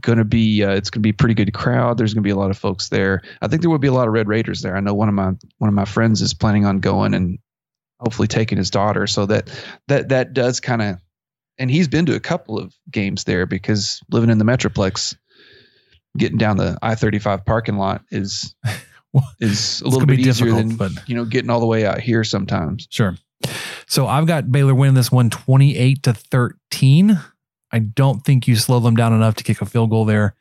[0.00, 1.98] going to be uh, it's going to be a pretty good crowd.
[1.98, 3.22] There's going to be a lot of folks there.
[3.40, 4.76] I think there will be a lot of Red Raiders there.
[4.76, 7.38] I know one of my one of my friends is planning on going and
[8.00, 9.06] hopefully taking his daughter.
[9.06, 9.50] So that
[9.88, 10.96] that that does kind of
[11.58, 15.16] and he's been to a couple of games there because living in the Metroplex,
[16.16, 18.54] getting down the I thirty five parking lot is
[19.40, 22.24] is a little bit easier than but- you know getting all the way out here
[22.24, 22.86] sometimes.
[22.90, 23.16] Sure.
[23.86, 27.18] So I've got Baylor winning this one 28 to 13.
[27.70, 30.34] I don't think you slow them down enough to kick a field goal there.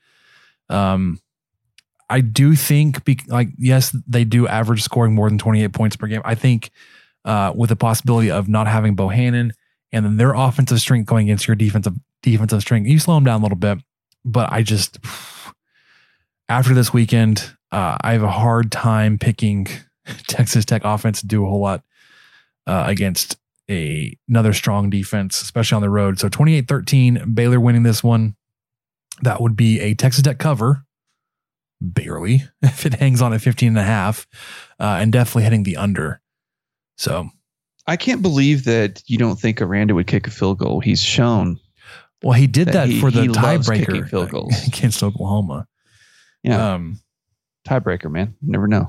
[0.70, 1.20] Um,
[2.10, 6.08] I do think, be, like, yes, they do average scoring more than 28 points per
[6.08, 6.22] game.
[6.24, 6.72] I think
[7.26, 9.54] uh, with the possibility of not having Bohanon
[9.92, 13.42] and then their offensive strength going against your defensive defensive strength, you slow them down
[13.42, 13.80] a little bit.
[14.24, 15.00] But I just,
[16.50, 19.68] after this weekend, uh, I have a hard time picking
[20.28, 21.84] Texas Tech offense to do a whole lot
[22.66, 23.38] uh, against
[23.70, 26.20] a, another strong defense, especially on the road.
[26.20, 28.36] So 28 13, Baylor winning this one.
[29.24, 30.86] That would be a Texas Tech cover,
[31.82, 34.28] barely, if it hangs on at 15 and a half,
[34.80, 36.22] uh, and definitely hitting the under.
[36.98, 37.30] So
[37.88, 40.80] I can't believe that you don't think Aranda would kick a field goal.
[40.80, 41.60] He's shown.
[42.24, 44.68] Well, he did that that, he- for the he loves kicking tiebreaker field goals.
[44.68, 45.68] against Oklahoma.
[46.44, 46.74] Yeah.
[46.74, 47.00] Um,
[47.68, 48.36] Tiebreaker, man.
[48.42, 48.88] Never know.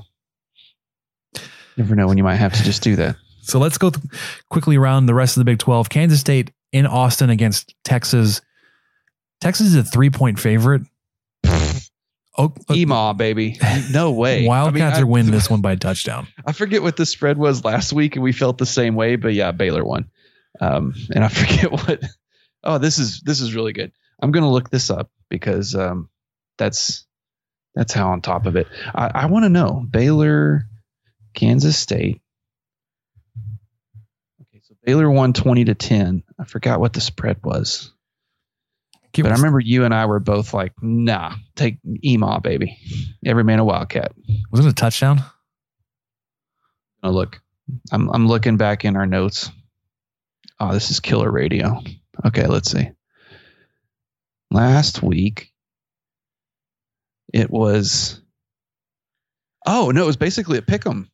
[1.75, 3.15] Never know when you might have to just do that.
[3.49, 4.05] So let's go th-
[4.49, 5.89] quickly around the rest of the Big 12.
[5.89, 8.41] Kansas State in Austin against Texas.
[9.41, 10.83] Texas is a three point favorite.
[12.37, 13.59] Oh, Emaw, baby.
[13.91, 14.47] No way.
[14.47, 16.25] Wildcats I mean, are winning this one by a touchdown.
[16.45, 19.17] I forget what the spread was last week, and we felt the same way.
[19.17, 20.09] But yeah, Baylor won.
[20.61, 22.01] Um, and I forget what.
[22.63, 23.91] Oh, this is this is really good.
[24.21, 26.09] I'm gonna look this up because um,
[26.57, 27.05] that's
[27.75, 28.67] that's how on top of it.
[28.95, 30.63] I, I want to know Baylor,
[31.33, 32.21] Kansas State.
[34.89, 36.23] Baylor won 20 to 10.
[36.39, 37.93] I forgot what the spread was.
[39.13, 42.79] Give but I remember you and I were both like, "Nah, take Emaw, baby.
[43.23, 44.13] Every man a Wildcat."
[44.49, 45.23] Was it a touchdown?
[47.03, 47.39] Oh, look,
[47.91, 49.51] I'm I'm looking back in our notes.
[50.59, 51.83] Oh, this is killer radio.
[52.25, 52.89] Okay, let's see.
[54.49, 55.51] Last week,
[57.31, 58.19] it was.
[59.67, 61.11] Oh no, it was basically a pick 'em.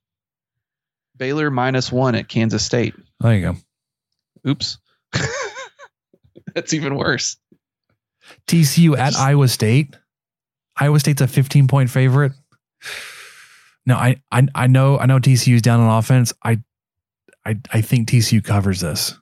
[1.17, 2.95] Baylor minus one at Kansas State.
[3.19, 3.55] There you go.
[4.49, 4.77] Oops,
[6.53, 7.37] that's even worse.
[8.47, 9.95] TCU at Iowa State.
[10.77, 12.33] Iowa State's a 15 point favorite.
[13.85, 16.33] No, I, I I know I know TCU's down on offense.
[16.43, 16.61] I
[17.45, 19.17] I I think TCU covers this.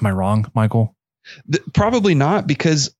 [0.00, 0.96] Am I wrong, Michael?
[1.50, 2.94] Th- probably not because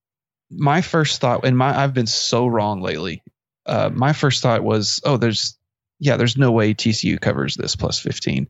[0.51, 3.23] my first thought and my I've been so wrong lately.
[3.67, 5.57] Uh, my first thought was, oh, there's
[6.01, 8.49] yeah, there's no way TCU covers this plus 15.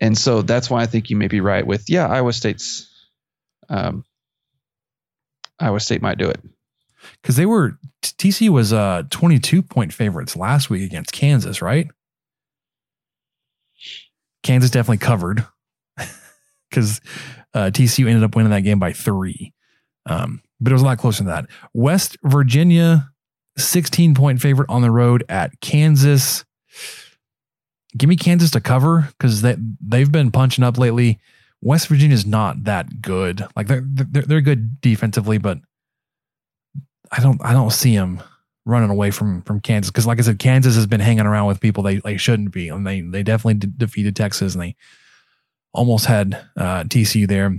[0.00, 2.90] And so that's why I think you may be right with yeah, Iowa State's
[3.68, 4.04] um
[5.58, 6.40] Iowa State might do it.
[7.22, 11.88] Because they were TCU was uh 22 point favorites last week against Kansas, right?
[14.42, 15.44] Kansas definitely covered
[16.70, 17.00] because
[17.54, 19.52] uh, TCU ended up winning that game by three.
[20.06, 21.46] Um, but it was a lot closer than that.
[21.72, 23.10] West Virginia,
[23.56, 26.44] 16 point favorite on the road at Kansas.
[27.96, 31.20] Give me Kansas to cover because they, they've been punching up lately.
[31.60, 33.46] West Virginia's not that good.
[33.56, 35.58] Like they're, they're, they're good defensively, but
[37.10, 38.22] I don't I don't see them
[38.66, 41.60] running away from from Kansas because, like I said, Kansas has been hanging around with
[41.60, 44.76] people they they shouldn't be, and they they definitely de- defeated Texas and they
[45.72, 47.58] almost had uh, TCU there,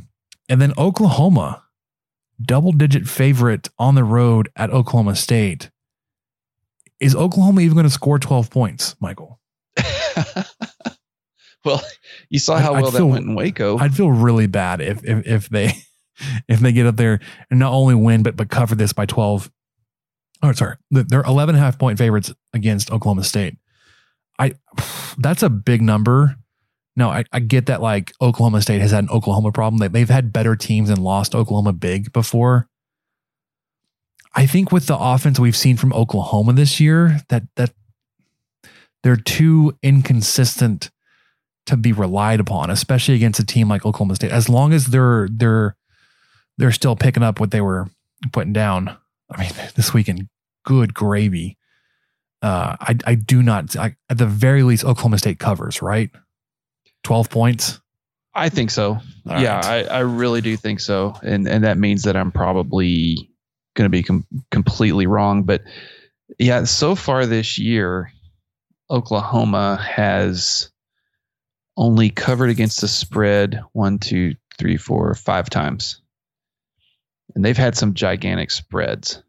[0.50, 1.64] and then Oklahoma,
[2.42, 5.70] double digit favorite on the road at Oklahoma State.
[7.00, 9.40] Is Oklahoma even going to score twelve points, Michael?
[11.64, 11.82] Well,
[12.30, 13.78] you saw I'd- how I'd well that feel- went in Waco.
[13.80, 15.74] I'd feel really bad if if if they
[16.48, 17.20] if they get up there
[17.50, 19.52] and not only win but but cover this by 12
[20.44, 23.58] oh sorry they're 11 and a half point favorites against Oklahoma State.
[24.38, 24.54] I
[25.18, 26.36] that's a big number.
[26.96, 29.80] No I, I get that like Oklahoma State has had an Oklahoma problem.
[29.80, 32.70] They, they've had better teams and lost Oklahoma big before.
[34.36, 37.72] I think with the offense we've seen from Oklahoma this year that that
[39.06, 40.90] they're too inconsistent
[41.68, 44.32] to be relied upon, especially against a team like Oklahoma State.
[44.32, 45.76] As long as they're they're
[46.58, 47.88] they're still picking up what they were
[48.32, 48.98] putting down.
[49.30, 50.28] I mean, this weekend,
[50.66, 51.56] good gravy.
[52.42, 53.76] Uh, I I do not.
[53.76, 56.10] I, at the very least, Oklahoma State covers right.
[57.04, 57.80] Twelve points.
[58.34, 59.00] I think so.
[59.30, 59.88] All yeah, right.
[59.88, 63.30] I, I really do think so, and and that means that I'm probably
[63.76, 65.44] going to be com- completely wrong.
[65.44, 65.62] But
[66.40, 68.12] yeah, so far this year,
[68.90, 70.72] Oklahoma has
[71.78, 76.02] only covered against the spread one, two, three, four, five times,
[77.34, 79.22] and they've had some gigantic spreads.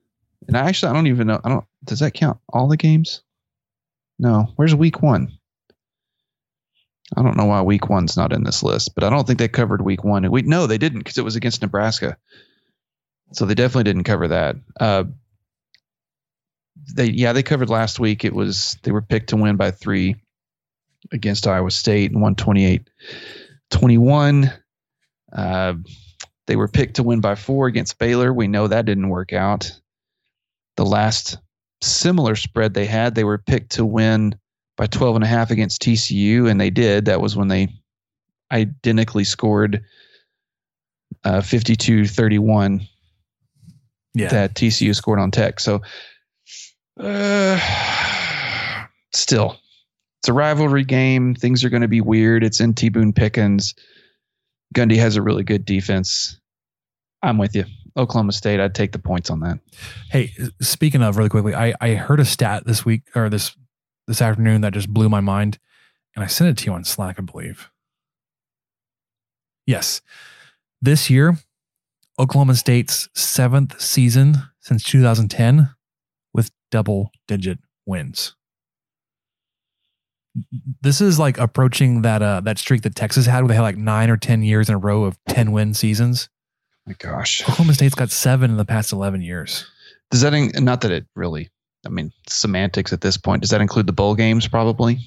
[0.47, 1.41] And I actually I don't even know.
[1.43, 1.65] I don't.
[1.85, 3.23] Does that count all the games?
[4.19, 4.53] No.
[4.57, 5.39] Where's week one?
[7.17, 9.49] I don't know why week one's not in this list, but I don't think they
[9.49, 10.29] covered week one.
[10.31, 12.17] We no, they didn't because it was against Nebraska.
[13.33, 14.57] So they definitely didn't cover that.
[14.79, 15.05] Uh,
[16.95, 18.25] they yeah they covered last week.
[18.25, 20.17] It was they were picked to win by three
[21.13, 22.89] against Iowa State and 128
[23.71, 24.53] 21.
[25.33, 25.75] Uh,
[26.47, 28.33] they were picked to win by four against Baylor.
[28.33, 29.73] We know that didn't work out.
[30.77, 31.39] The last
[31.83, 33.15] similar spread they had.
[33.15, 34.37] They were picked to win
[34.77, 37.07] by 12 and a half against TCU, and they did.
[37.07, 37.69] That was when they
[38.53, 39.83] identically scored
[41.25, 42.87] uh, 52 31
[44.15, 44.29] Yeah.
[44.29, 45.59] that TCU scored on Tech.
[45.61, 45.83] So,
[47.01, 47.59] uh,
[49.15, 49.57] still,
[50.21, 51.35] it's a rivalry game.
[51.35, 52.45] Things are going to be weird.
[52.45, 53.75] It's in T Boone Pickens.
[54.75, 56.41] Gundy has a really good defense.
[57.23, 57.65] I'm with you.
[57.97, 59.59] Oklahoma State, I'd take the points on that.
[60.11, 63.57] Hey, speaking of really quickly, I, I heard a stat this week or this
[64.07, 65.59] this afternoon that just blew my mind,
[66.15, 67.71] and I sent it to you on Slack, I believe.
[69.67, 70.01] Yes,
[70.81, 71.39] this year,
[72.19, 75.76] Oklahoma State's seventh season since 2010 with
[76.71, 78.35] double digit wins.
[80.83, 83.79] This is like approaching that uh that streak that Texas had where they had like
[83.79, 86.29] nine or ten years in a row of 10 win seasons.
[86.87, 87.43] My gosh.
[87.43, 89.67] Oklahoma State's got seven in the past 11 years.
[90.11, 91.51] Does that, in, not that it really,
[91.85, 94.99] I mean, semantics at this point, does that include the bowl games probably?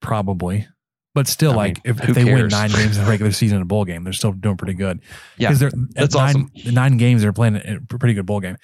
[0.00, 0.66] Probably.
[1.14, 3.56] But still, I like mean, if, if they win nine games in the regular season
[3.56, 5.00] in a bowl game, they're still doing pretty good.
[5.36, 6.74] Yeah, because they're that's at nine, awesome.
[6.74, 8.56] nine games they're playing a pretty good bowl game.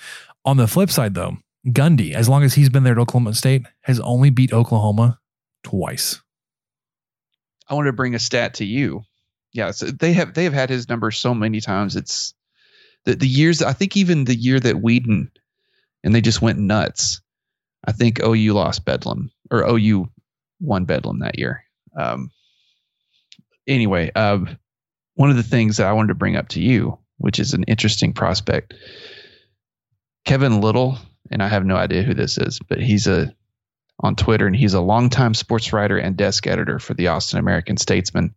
[0.46, 3.66] On the flip side, though, Gundy, as long as he's been there at Oklahoma State,
[3.82, 5.18] has only beat Oklahoma
[5.64, 6.20] twice.
[7.68, 9.02] I wanted to bring a stat to you.
[9.52, 11.96] Yeah, so they have they have had his number so many times.
[11.96, 12.34] It's
[13.04, 13.62] the the years.
[13.62, 15.30] I think even the year that Weeden
[16.04, 17.20] and they just went nuts.
[17.84, 20.08] I think OU lost Bedlam or OU
[20.60, 21.64] won Bedlam that year.
[21.96, 22.30] Um,
[23.66, 24.40] anyway, uh,
[25.14, 27.64] one of the things that I wanted to bring up to you, which is an
[27.64, 28.74] interesting prospect,
[30.24, 30.98] Kevin Little,
[31.30, 33.34] and I have no idea who this is, but he's a
[34.00, 37.76] on Twitter, and he's a longtime sports writer and desk editor for the Austin American
[37.76, 38.32] Statesman,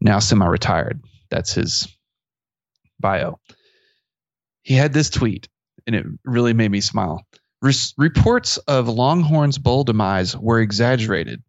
[0.00, 1.02] now semi-retired.
[1.28, 1.88] That's his
[3.00, 3.40] bio.
[4.62, 5.48] He had this tweet,
[5.86, 7.26] and it really made me smile.
[7.62, 11.42] Res- reports of Longhorns' bowl demise were exaggerated.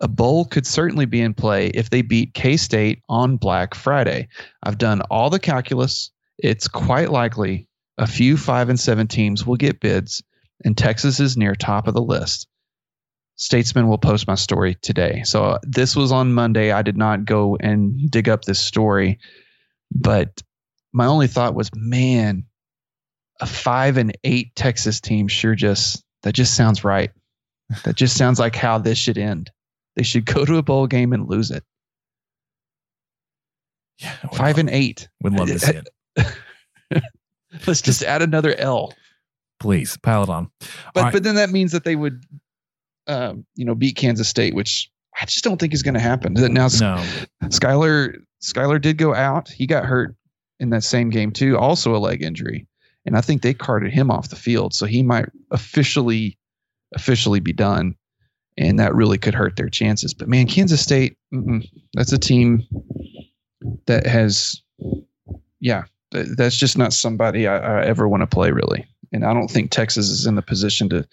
[0.00, 4.28] A bowl could certainly be in play if they beat K State on Black Friday.
[4.62, 6.10] I've done all the calculus.
[6.38, 7.68] It's quite likely
[7.98, 10.22] a few five and seven teams will get bids,
[10.64, 12.48] and Texas is near top of the list.
[13.36, 15.22] Statesman will post my story today.
[15.24, 16.70] So uh, this was on Monday.
[16.70, 19.18] I did not go and dig up this story,
[19.92, 20.42] but
[20.92, 22.44] my only thought was, man,
[23.40, 27.10] a five and eight Texas team sure just that just sounds right.
[27.84, 29.50] That just sounds like how this should end.
[29.96, 31.64] They should go to a bowl game and lose it.
[33.98, 35.08] Yeah, Five and eight.
[35.22, 35.88] Would love to see it.
[37.66, 38.92] Let's just add another L.
[39.60, 40.50] Please pile it on.
[40.92, 41.12] But right.
[41.12, 42.24] but then that means that they would,
[43.06, 44.90] um, you know, beat Kansas State, which
[45.20, 46.34] I just don't think is going to happen.
[46.34, 47.02] Now, No.
[47.44, 49.48] Skyler Skyler did go out.
[49.48, 50.14] He got hurt
[50.60, 52.66] in that same game too, also a leg injury,
[53.06, 56.38] and I think they carted him off the field, so he might officially
[56.94, 57.94] officially be done,
[58.56, 60.14] and that really could hurt their chances.
[60.14, 61.16] But man, Kansas State,
[61.94, 62.66] that's a team
[63.86, 64.62] that has,
[65.60, 69.50] yeah, that's just not somebody I, I ever want to play really, and I don't
[69.50, 71.06] think Texas is in the position to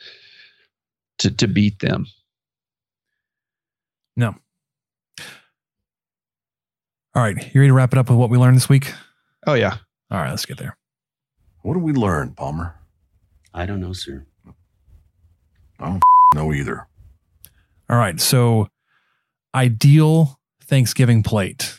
[1.20, 2.06] to to beat them.
[4.16, 4.36] No.
[7.14, 7.36] All right.
[7.54, 8.94] You ready to wrap it up with what we learned this week?
[9.48, 9.78] Oh yeah.
[10.10, 10.78] All right, let's get there.
[11.62, 12.76] What did we learn, Palmer?
[13.54, 14.26] I don't know, sir.
[15.80, 16.02] I don't
[16.34, 16.88] know either.
[17.90, 18.20] All right.
[18.20, 18.68] So,
[19.54, 21.78] ideal Thanksgiving plate.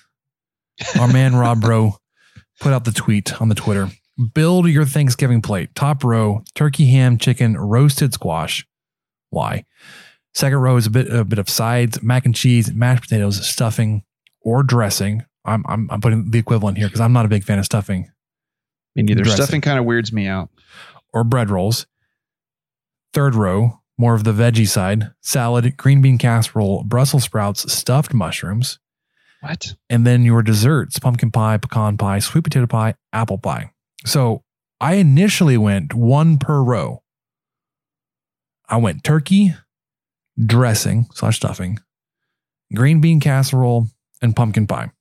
[0.99, 1.97] Our man Rob Bro
[2.63, 3.89] put out the tweet on the Twitter.
[4.35, 5.75] Build your Thanksgiving plate.
[5.75, 8.67] Top row: turkey, ham, chicken, roasted squash.
[9.31, 9.65] Why?
[10.35, 14.03] Second row is a bit a bit of sides, mac and cheese, mashed potatoes, stuffing,
[14.41, 15.25] or dressing.
[15.45, 18.11] I'm I'm, I'm putting the equivalent here because I'm not a big fan of stuffing.
[18.95, 19.23] Me neither.
[19.23, 19.45] Dressing.
[19.45, 20.51] Stuffing kind of weirds me out.
[21.13, 21.87] or bread rolls.
[23.13, 28.79] Third row, more of the veggie side, salad, green bean casserole, Brussels sprouts, stuffed mushrooms,
[29.43, 29.75] What?
[29.91, 33.73] and then your desserts, pumpkin pie, pecan pie, sweet potato pie, apple pie.
[34.07, 34.45] So
[34.81, 37.03] I initially went one per row.
[38.69, 39.55] I went turkey,
[40.39, 41.81] dressing slash stuffing,
[42.73, 43.89] green bean casserole,
[44.23, 44.93] and pumpkin pie.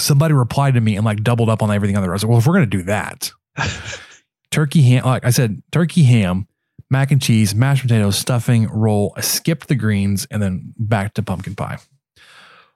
[0.00, 2.14] Somebody replied to me and like doubled up on everything on the row.
[2.14, 3.30] I was like, well, if we're going to do that,
[4.50, 6.48] turkey ham, like I said, turkey ham,
[6.90, 9.14] mac and cheese, mashed potatoes, stuffing, roll.
[9.16, 11.78] I skipped the greens and then back to pumpkin pie.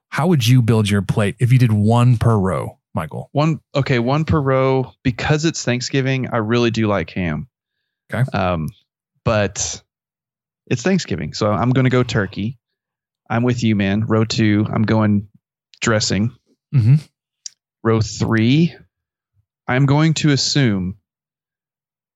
[0.09, 3.29] How would you build your plate if you did one per row, Michael?
[3.33, 6.29] One okay, one per row because it's Thanksgiving.
[6.31, 7.49] I really do like ham.
[8.13, 8.29] Okay.
[8.37, 8.69] Um,
[9.25, 9.83] but
[10.67, 12.59] it's Thanksgiving, so I'm going to go turkey.
[13.29, 14.07] I'm with you, man.
[14.07, 15.29] Row two, I'm going
[15.81, 16.33] dressing.
[16.75, 16.97] Mm-hmm.
[17.85, 18.75] Row three,
[19.67, 20.97] I'm going to assume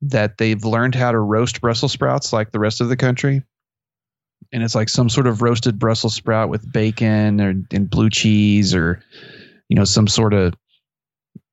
[0.03, 3.43] that they've learned how to roast Brussels sprouts like the rest of the country.
[4.53, 8.75] And it's like some sort of roasted Brussels sprout with bacon or and blue cheese
[8.75, 9.03] or
[9.69, 10.55] you know some sort of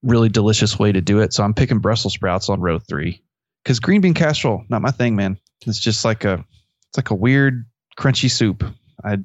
[0.01, 1.33] really delicious way to do it.
[1.33, 3.21] So I'm picking Brussels sprouts on row 3
[3.65, 5.37] cuz green bean casserole not my thing, man.
[5.65, 6.45] It's just like a
[6.89, 7.65] it's like a weird
[7.97, 8.63] crunchy soup.
[9.03, 9.17] I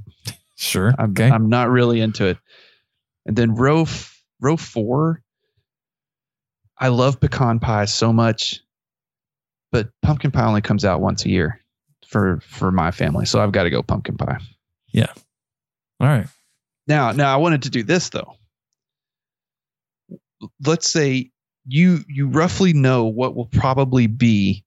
[0.57, 0.95] Sure.
[0.99, 1.29] I'm, okay.
[1.29, 2.39] I'm not really into it.
[3.27, 5.23] And then row f- row four,
[6.79, 8.61] I love pecan pie so much,
[9.73, 11.61] but pumpkin pie only comes out once a year
[12.15, 14.39] for for my family, so I've got to go pumpkin pie.
[14.93, 15.13] yeah.
[15.99, 16.29] All right.
[16.87, 18.35] Now, now I wanted to do this though.
[20.65, 21.33] Let's say
[21.67, 24.65] you you roughly know what will probably be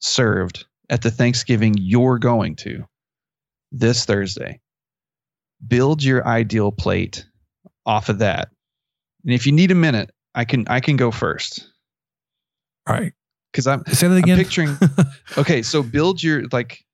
[0.00, 2.84] served at the Thanksgiving you're going to
[3.72, 4.60] this Thursday.
[5.66, 7.24] Build your ideal plate
[7.86, 8.50] off of that.
[9.24, 11.66] And if you need a minute, I can I can go first.
[12.86, 13.14] All right.
[13.56, 14.36] Cuz I'm Say that I'm again.
[14.38, 14.76] picturing
[15.38, 16.84] Okay, so build your like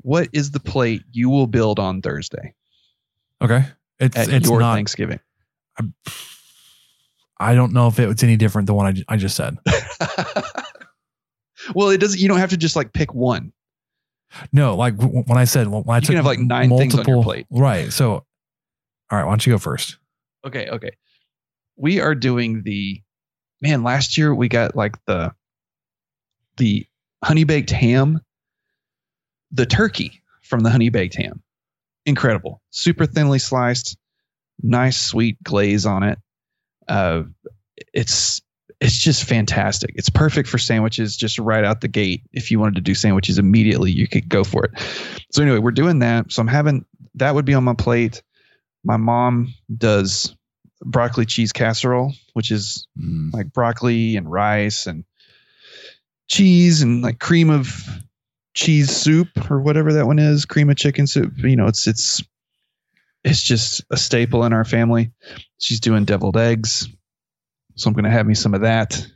[0.00, 2.54] what is the plate you will build on Thursday
[3.42, 3.64] Okay.
[4.00, 4.74] It's at it's your not.
[4.74, 5.20] Thanksgiving?
[7.38, 9.58] I don't know if it was any different than what I, I just said.
[11.76, 13.52] Well, it doesn't you don't have to just like pick one.
[14.52, 16.94] No, like w- when I said when I You took can have, like, nine things
[16.94, 17.46] on your multiple- plate.
[17.50, 17.92] Right.
[17.92, 18.24] So, all
[19.12, 19.22] right.
[19.24, 19.98] Why don't you go first?
[20.44, 20.90] Okay, okay.
[21.76, 23.00] We are doing the
[23.60, 25.32] man, last year we got like the
[26.56, 26.86] the
[27.22, 28.20] honey baked ham,
[29.50, 31.42] the turkey from the honey baked ham.
[32.04, 32.60] Incredible.
[32.70, 33.96] Super thinly sliced,
[34.62, 36.18] nice sweet glaze on it.
[36.88, 37.22] Uh
[37.92, 38.40] it's
[38.80, 39.92] it's just fantastic.
[39.94, 42.24] It's perfect for sandwiches just right out the gate.
[42.32, 44.72] If you wanted to do sandwiches immediately, you could go for it.
[45.30, 46.32] So anyway, we're doing that.
[46.32, 46.84] So I'm having
[47.14, 48.22] that would be on my plate.
[48.82, 50.34] My mom does
[50.84, 52.88] broccoli cheese casserole, which is
[53.32, 55.04] like broccoli and rice and
[56.32, 57.70] cheese and like cream of
[58.54, 61.32] cheese soup or whatever that one is, cream of chicken soup.
[61.38, 62.22] You know, it's it's
[63.22, 65.12] it's just a staple in our family.
[65.58, 66.88] She's doing deviled eggs.
[67.76, 69.06] So I'm going to have me some of that.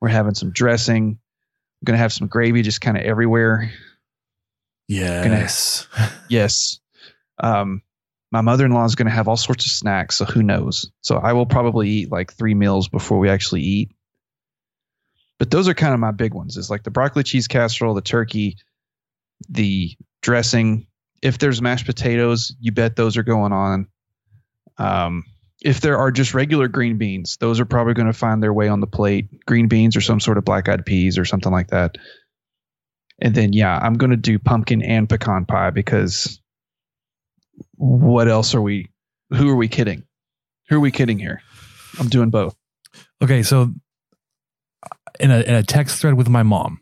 [0.00, 1.04] We're having some dressing.
[1.04, 3.70] I'm going to have some gravy just kind of everywhere.
[4.88, 5.86] Yes.
[6.28, 6.80] Yes.
[7.42, 7.80] Um,
[8.30, 10.16] my mother in law is going to have all sorts of snacks.
[10.16, 10.90] So who knows?
[11.00, 13.92] So I will probably eat like three meals before we actually eat.
[15.38, 16.56] But those are kind of my big ones.
[16.56, 18.56] Is like the broccoli cheese casserole, the turkey,
[19.48, 19.92] the
[20.22, 20.86] dressing.
[21.22, 23.88] If there's mashed potatoes, you bet those are going on.
[24.78, 25.24] Um,
[25.62, 28.68] if there are just regular green beans, those are probably going to find their way
[28.68, 29.44] on the plate.
[29.46, 31.96] Green beans or some sort of black eyed peas or something like that.
[33.20, 36.40] And then, yeah, I'm going to do pumpkin and pecan pie because
[37.74, 38.90] what else are we?
[39.30, 40.04] Who are we kidding?
[40.68, 41.42] Who are we kidding here?
[41.98, 42.54] I'm doing both.
[43.20, 43.42] Okay.
[43.42, 43.72] So,
[45.20, 46.80] in a in a text thread with my mom,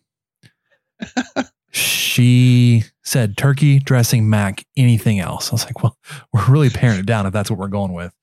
[1.70, 5.50] she said turkey dressing, mac, anything else.
[5.50, 5.96] I was like, well,
[6.32, 8.14] we're really paring it down if that's what we're going with.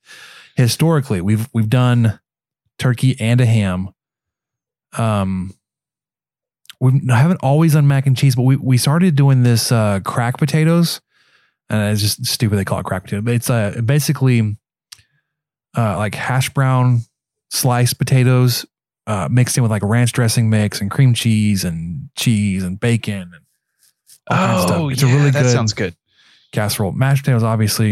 [0.56, 2.18] Historically, we've we've done
[2.78, 3.90] turkey and a ham.
[4.96, 5.54] Um,
[6.80, 10.38] we haven't always done mac and cheese, but we we started doing this uh, crack
[10.38, 11.00] potatoes,
[11.68, 13.22] and it's just stupid they call it crack potato.
[13.22, 14.56] But it's uh, basically
[15.76, 17.00] uh, like hash brown
[17.50, 18.66] sliced potatoes
[19.06, 22.80] uh, mixed in with like a ranch dressing mix and cream cheese and cheese and
[22.80, 23.40] bacon and
[24.30, 24.92] all kinds of Oh, stuff.
[24.92, 25.94] It's yeah, a really that good sounds good.
[26.52, 26.92] casserole.
[26.92, 27.90] Mashed potatoes, obviously.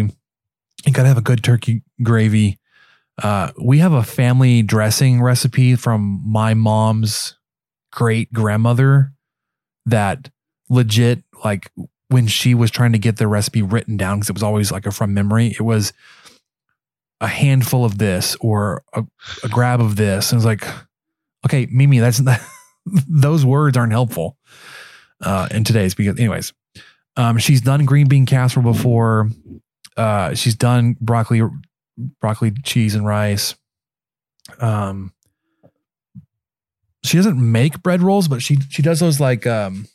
[0.87, 2.59] You gotta have a good turkey gravy.
[3.23, 7.37] Uh, we have a family dressing recipe from my mom's
[7.93, 9.13] great grandmother
[9.85, 10.31] that
[10.71, 11.71] legit like
[12.09, 14.87] when she was trying to get the recipe written down because it was always like
[14.87, 15.93] a from memory it was
[17.21, 19.05] a handful of this or a,
[19.45, 20.65] a grab of this and it's like
[21.45, 22.21] okay mimi that's
[23.09, 24.37] those words aren't helpful
[25.23, 26.53] uh in today's because anyways
[27.17, 29.31] um she's done green bean casserole before
[29.97, 31.43] uh she's done broccoli
[32.21, 33.55] broccoli cheese and rice
[34.61, 35.13] um
[37.05, 39.87] she doesn't make bread rolls, but she she does those like um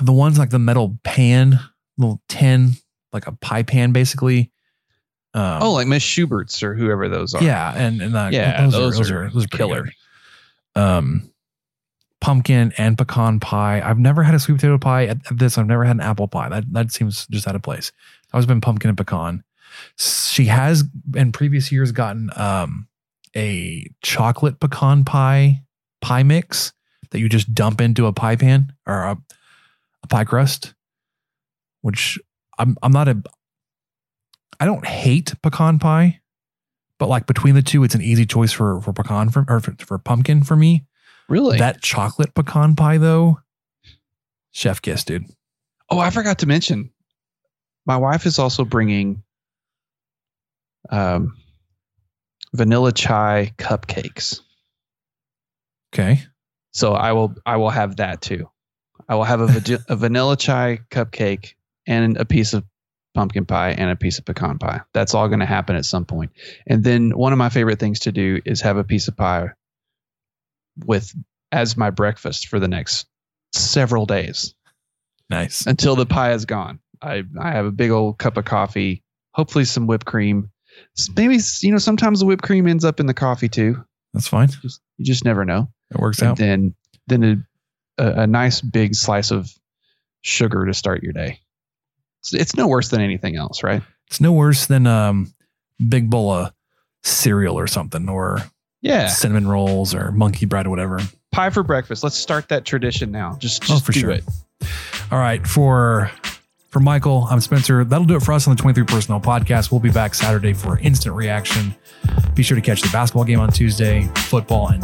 [0.00, 1.58] the ones like the metal pan,
[1.98, 2.72] little tin,
[3.12, 4.50] like a pie pan basically.
[5.34, 7.42] Um, oh, like Miss Schubert's or whoever those are.
[7.42, 9.82] yeah, and and uh, Yeah, those, those are, those are are those are killer.
[10.74, 10.80] good.
[10.82, 11.30] Um,
[12.20, 13.80] pumpkin and pecan pie.
[13.84, 15.06] I've never had a sweet potato pie.
[15.06, 16.48] At, at this, I've never had an apple pie.
[16.48, 17.92] That that seems just out of place.
[18.28, 19.42] I've always been pumpkin and pecan.
[19.96, 20.84] She has
[21.16, 22.88] in previous years gotten um
[23.34, 25.62] a chocolate pecan pie
[26.02, 26.72] pie mix
[27.10, 29.18] that you just dump into a pie pan or a,
[30.02, 30.74] a pie crust,
[31.80, 32.18] which
[32.58, 33.22] I'm I'm not a
[34.62, 36.20] I don't hate pecan pie,
[37.00, 39.74] but like between the two, it's an easy choice for for pecan for or for,
[39.80, 40.86] for pumpkin for me.
[41.28, 41.58] Really?
[41.58, 43.40] That chocolate pecan pie, though,
[44.52, 45.24] chef kiss, dude.
[45.90, 46.92] Oh, I forgot to mention.
[47.86, 49.24] My wife is also bringing
[50.90, 51.36] um,
[52.54, 54.42] vanilla chai cupcakes.
[55.92, 56.22] Okay.
[56.70, 58.48] So I will I will have that too.
[59.08, 62.62] I will have a, a vanilla chai cupcake and a piece of
[63.14, 64.80] pumpkin pie and a piece of pecan pie.
[64.94, 66.30] That's all going to happen at some point.
[66.66, 69.48] And then one of my favorite things to do is have a piece of pie
[70.84, 71.12] with
[71.50, 73.06] as my breakfast for the next
[73.54, 74.54] several days
[75.28, 75.66] Nice.
[75.66, 76.78] until the pie is gone.
[77.02, 79.02] I I have a big old cup of coffee,
[79.34, 80.50] hopefully some whipped cream.
[81.16, 83.84] Maybe you know sometimes the whipped cream ends up in the coffee too.
[84.14, 84.48] That's fine.
[84.48, 85.68] Just you just never know.
[85.90, 86.38] It works And out.
[86.38, 86.74] then
[87.08, 87.46] then
[87.98, 89.50] a, a, a nice big slice of
[90.22, 91.40] sugar to start your day.
[92.22, 93.82] It's, it's no worse than anything else, right?
[94.06, 95.32] It's no worse than um
[95.88, 96.52] big bowl of
[97.02, 98.38] cereal or something, or
[98.80, 99.08] Yeah.
[99.08, 101.00] cinnamon rolls or monkey bread or whatever.
[101.32, 102.02] Pie for breakfast.
[102.04, 103.36] Let's start that tradition now.
[103.40, 104.10] Just, Oh, just for do sure.
[104.10, 104.24] it.
[105.10, 106.10] All right, for
[106.70, 107.84] for Michael, I'm Spencer.
[107.84, 109.70] That'll do it for us on the 23 Personnel Podcast.
[109.70, 111.74] We'll be back Saturday for instant reaction.
[112.34, 114.80] Be sure to catch the basketball game on Tuesday, football and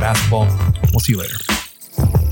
[0.00, 0.46] basketball.
[0.92, 2.31] We'll see you later.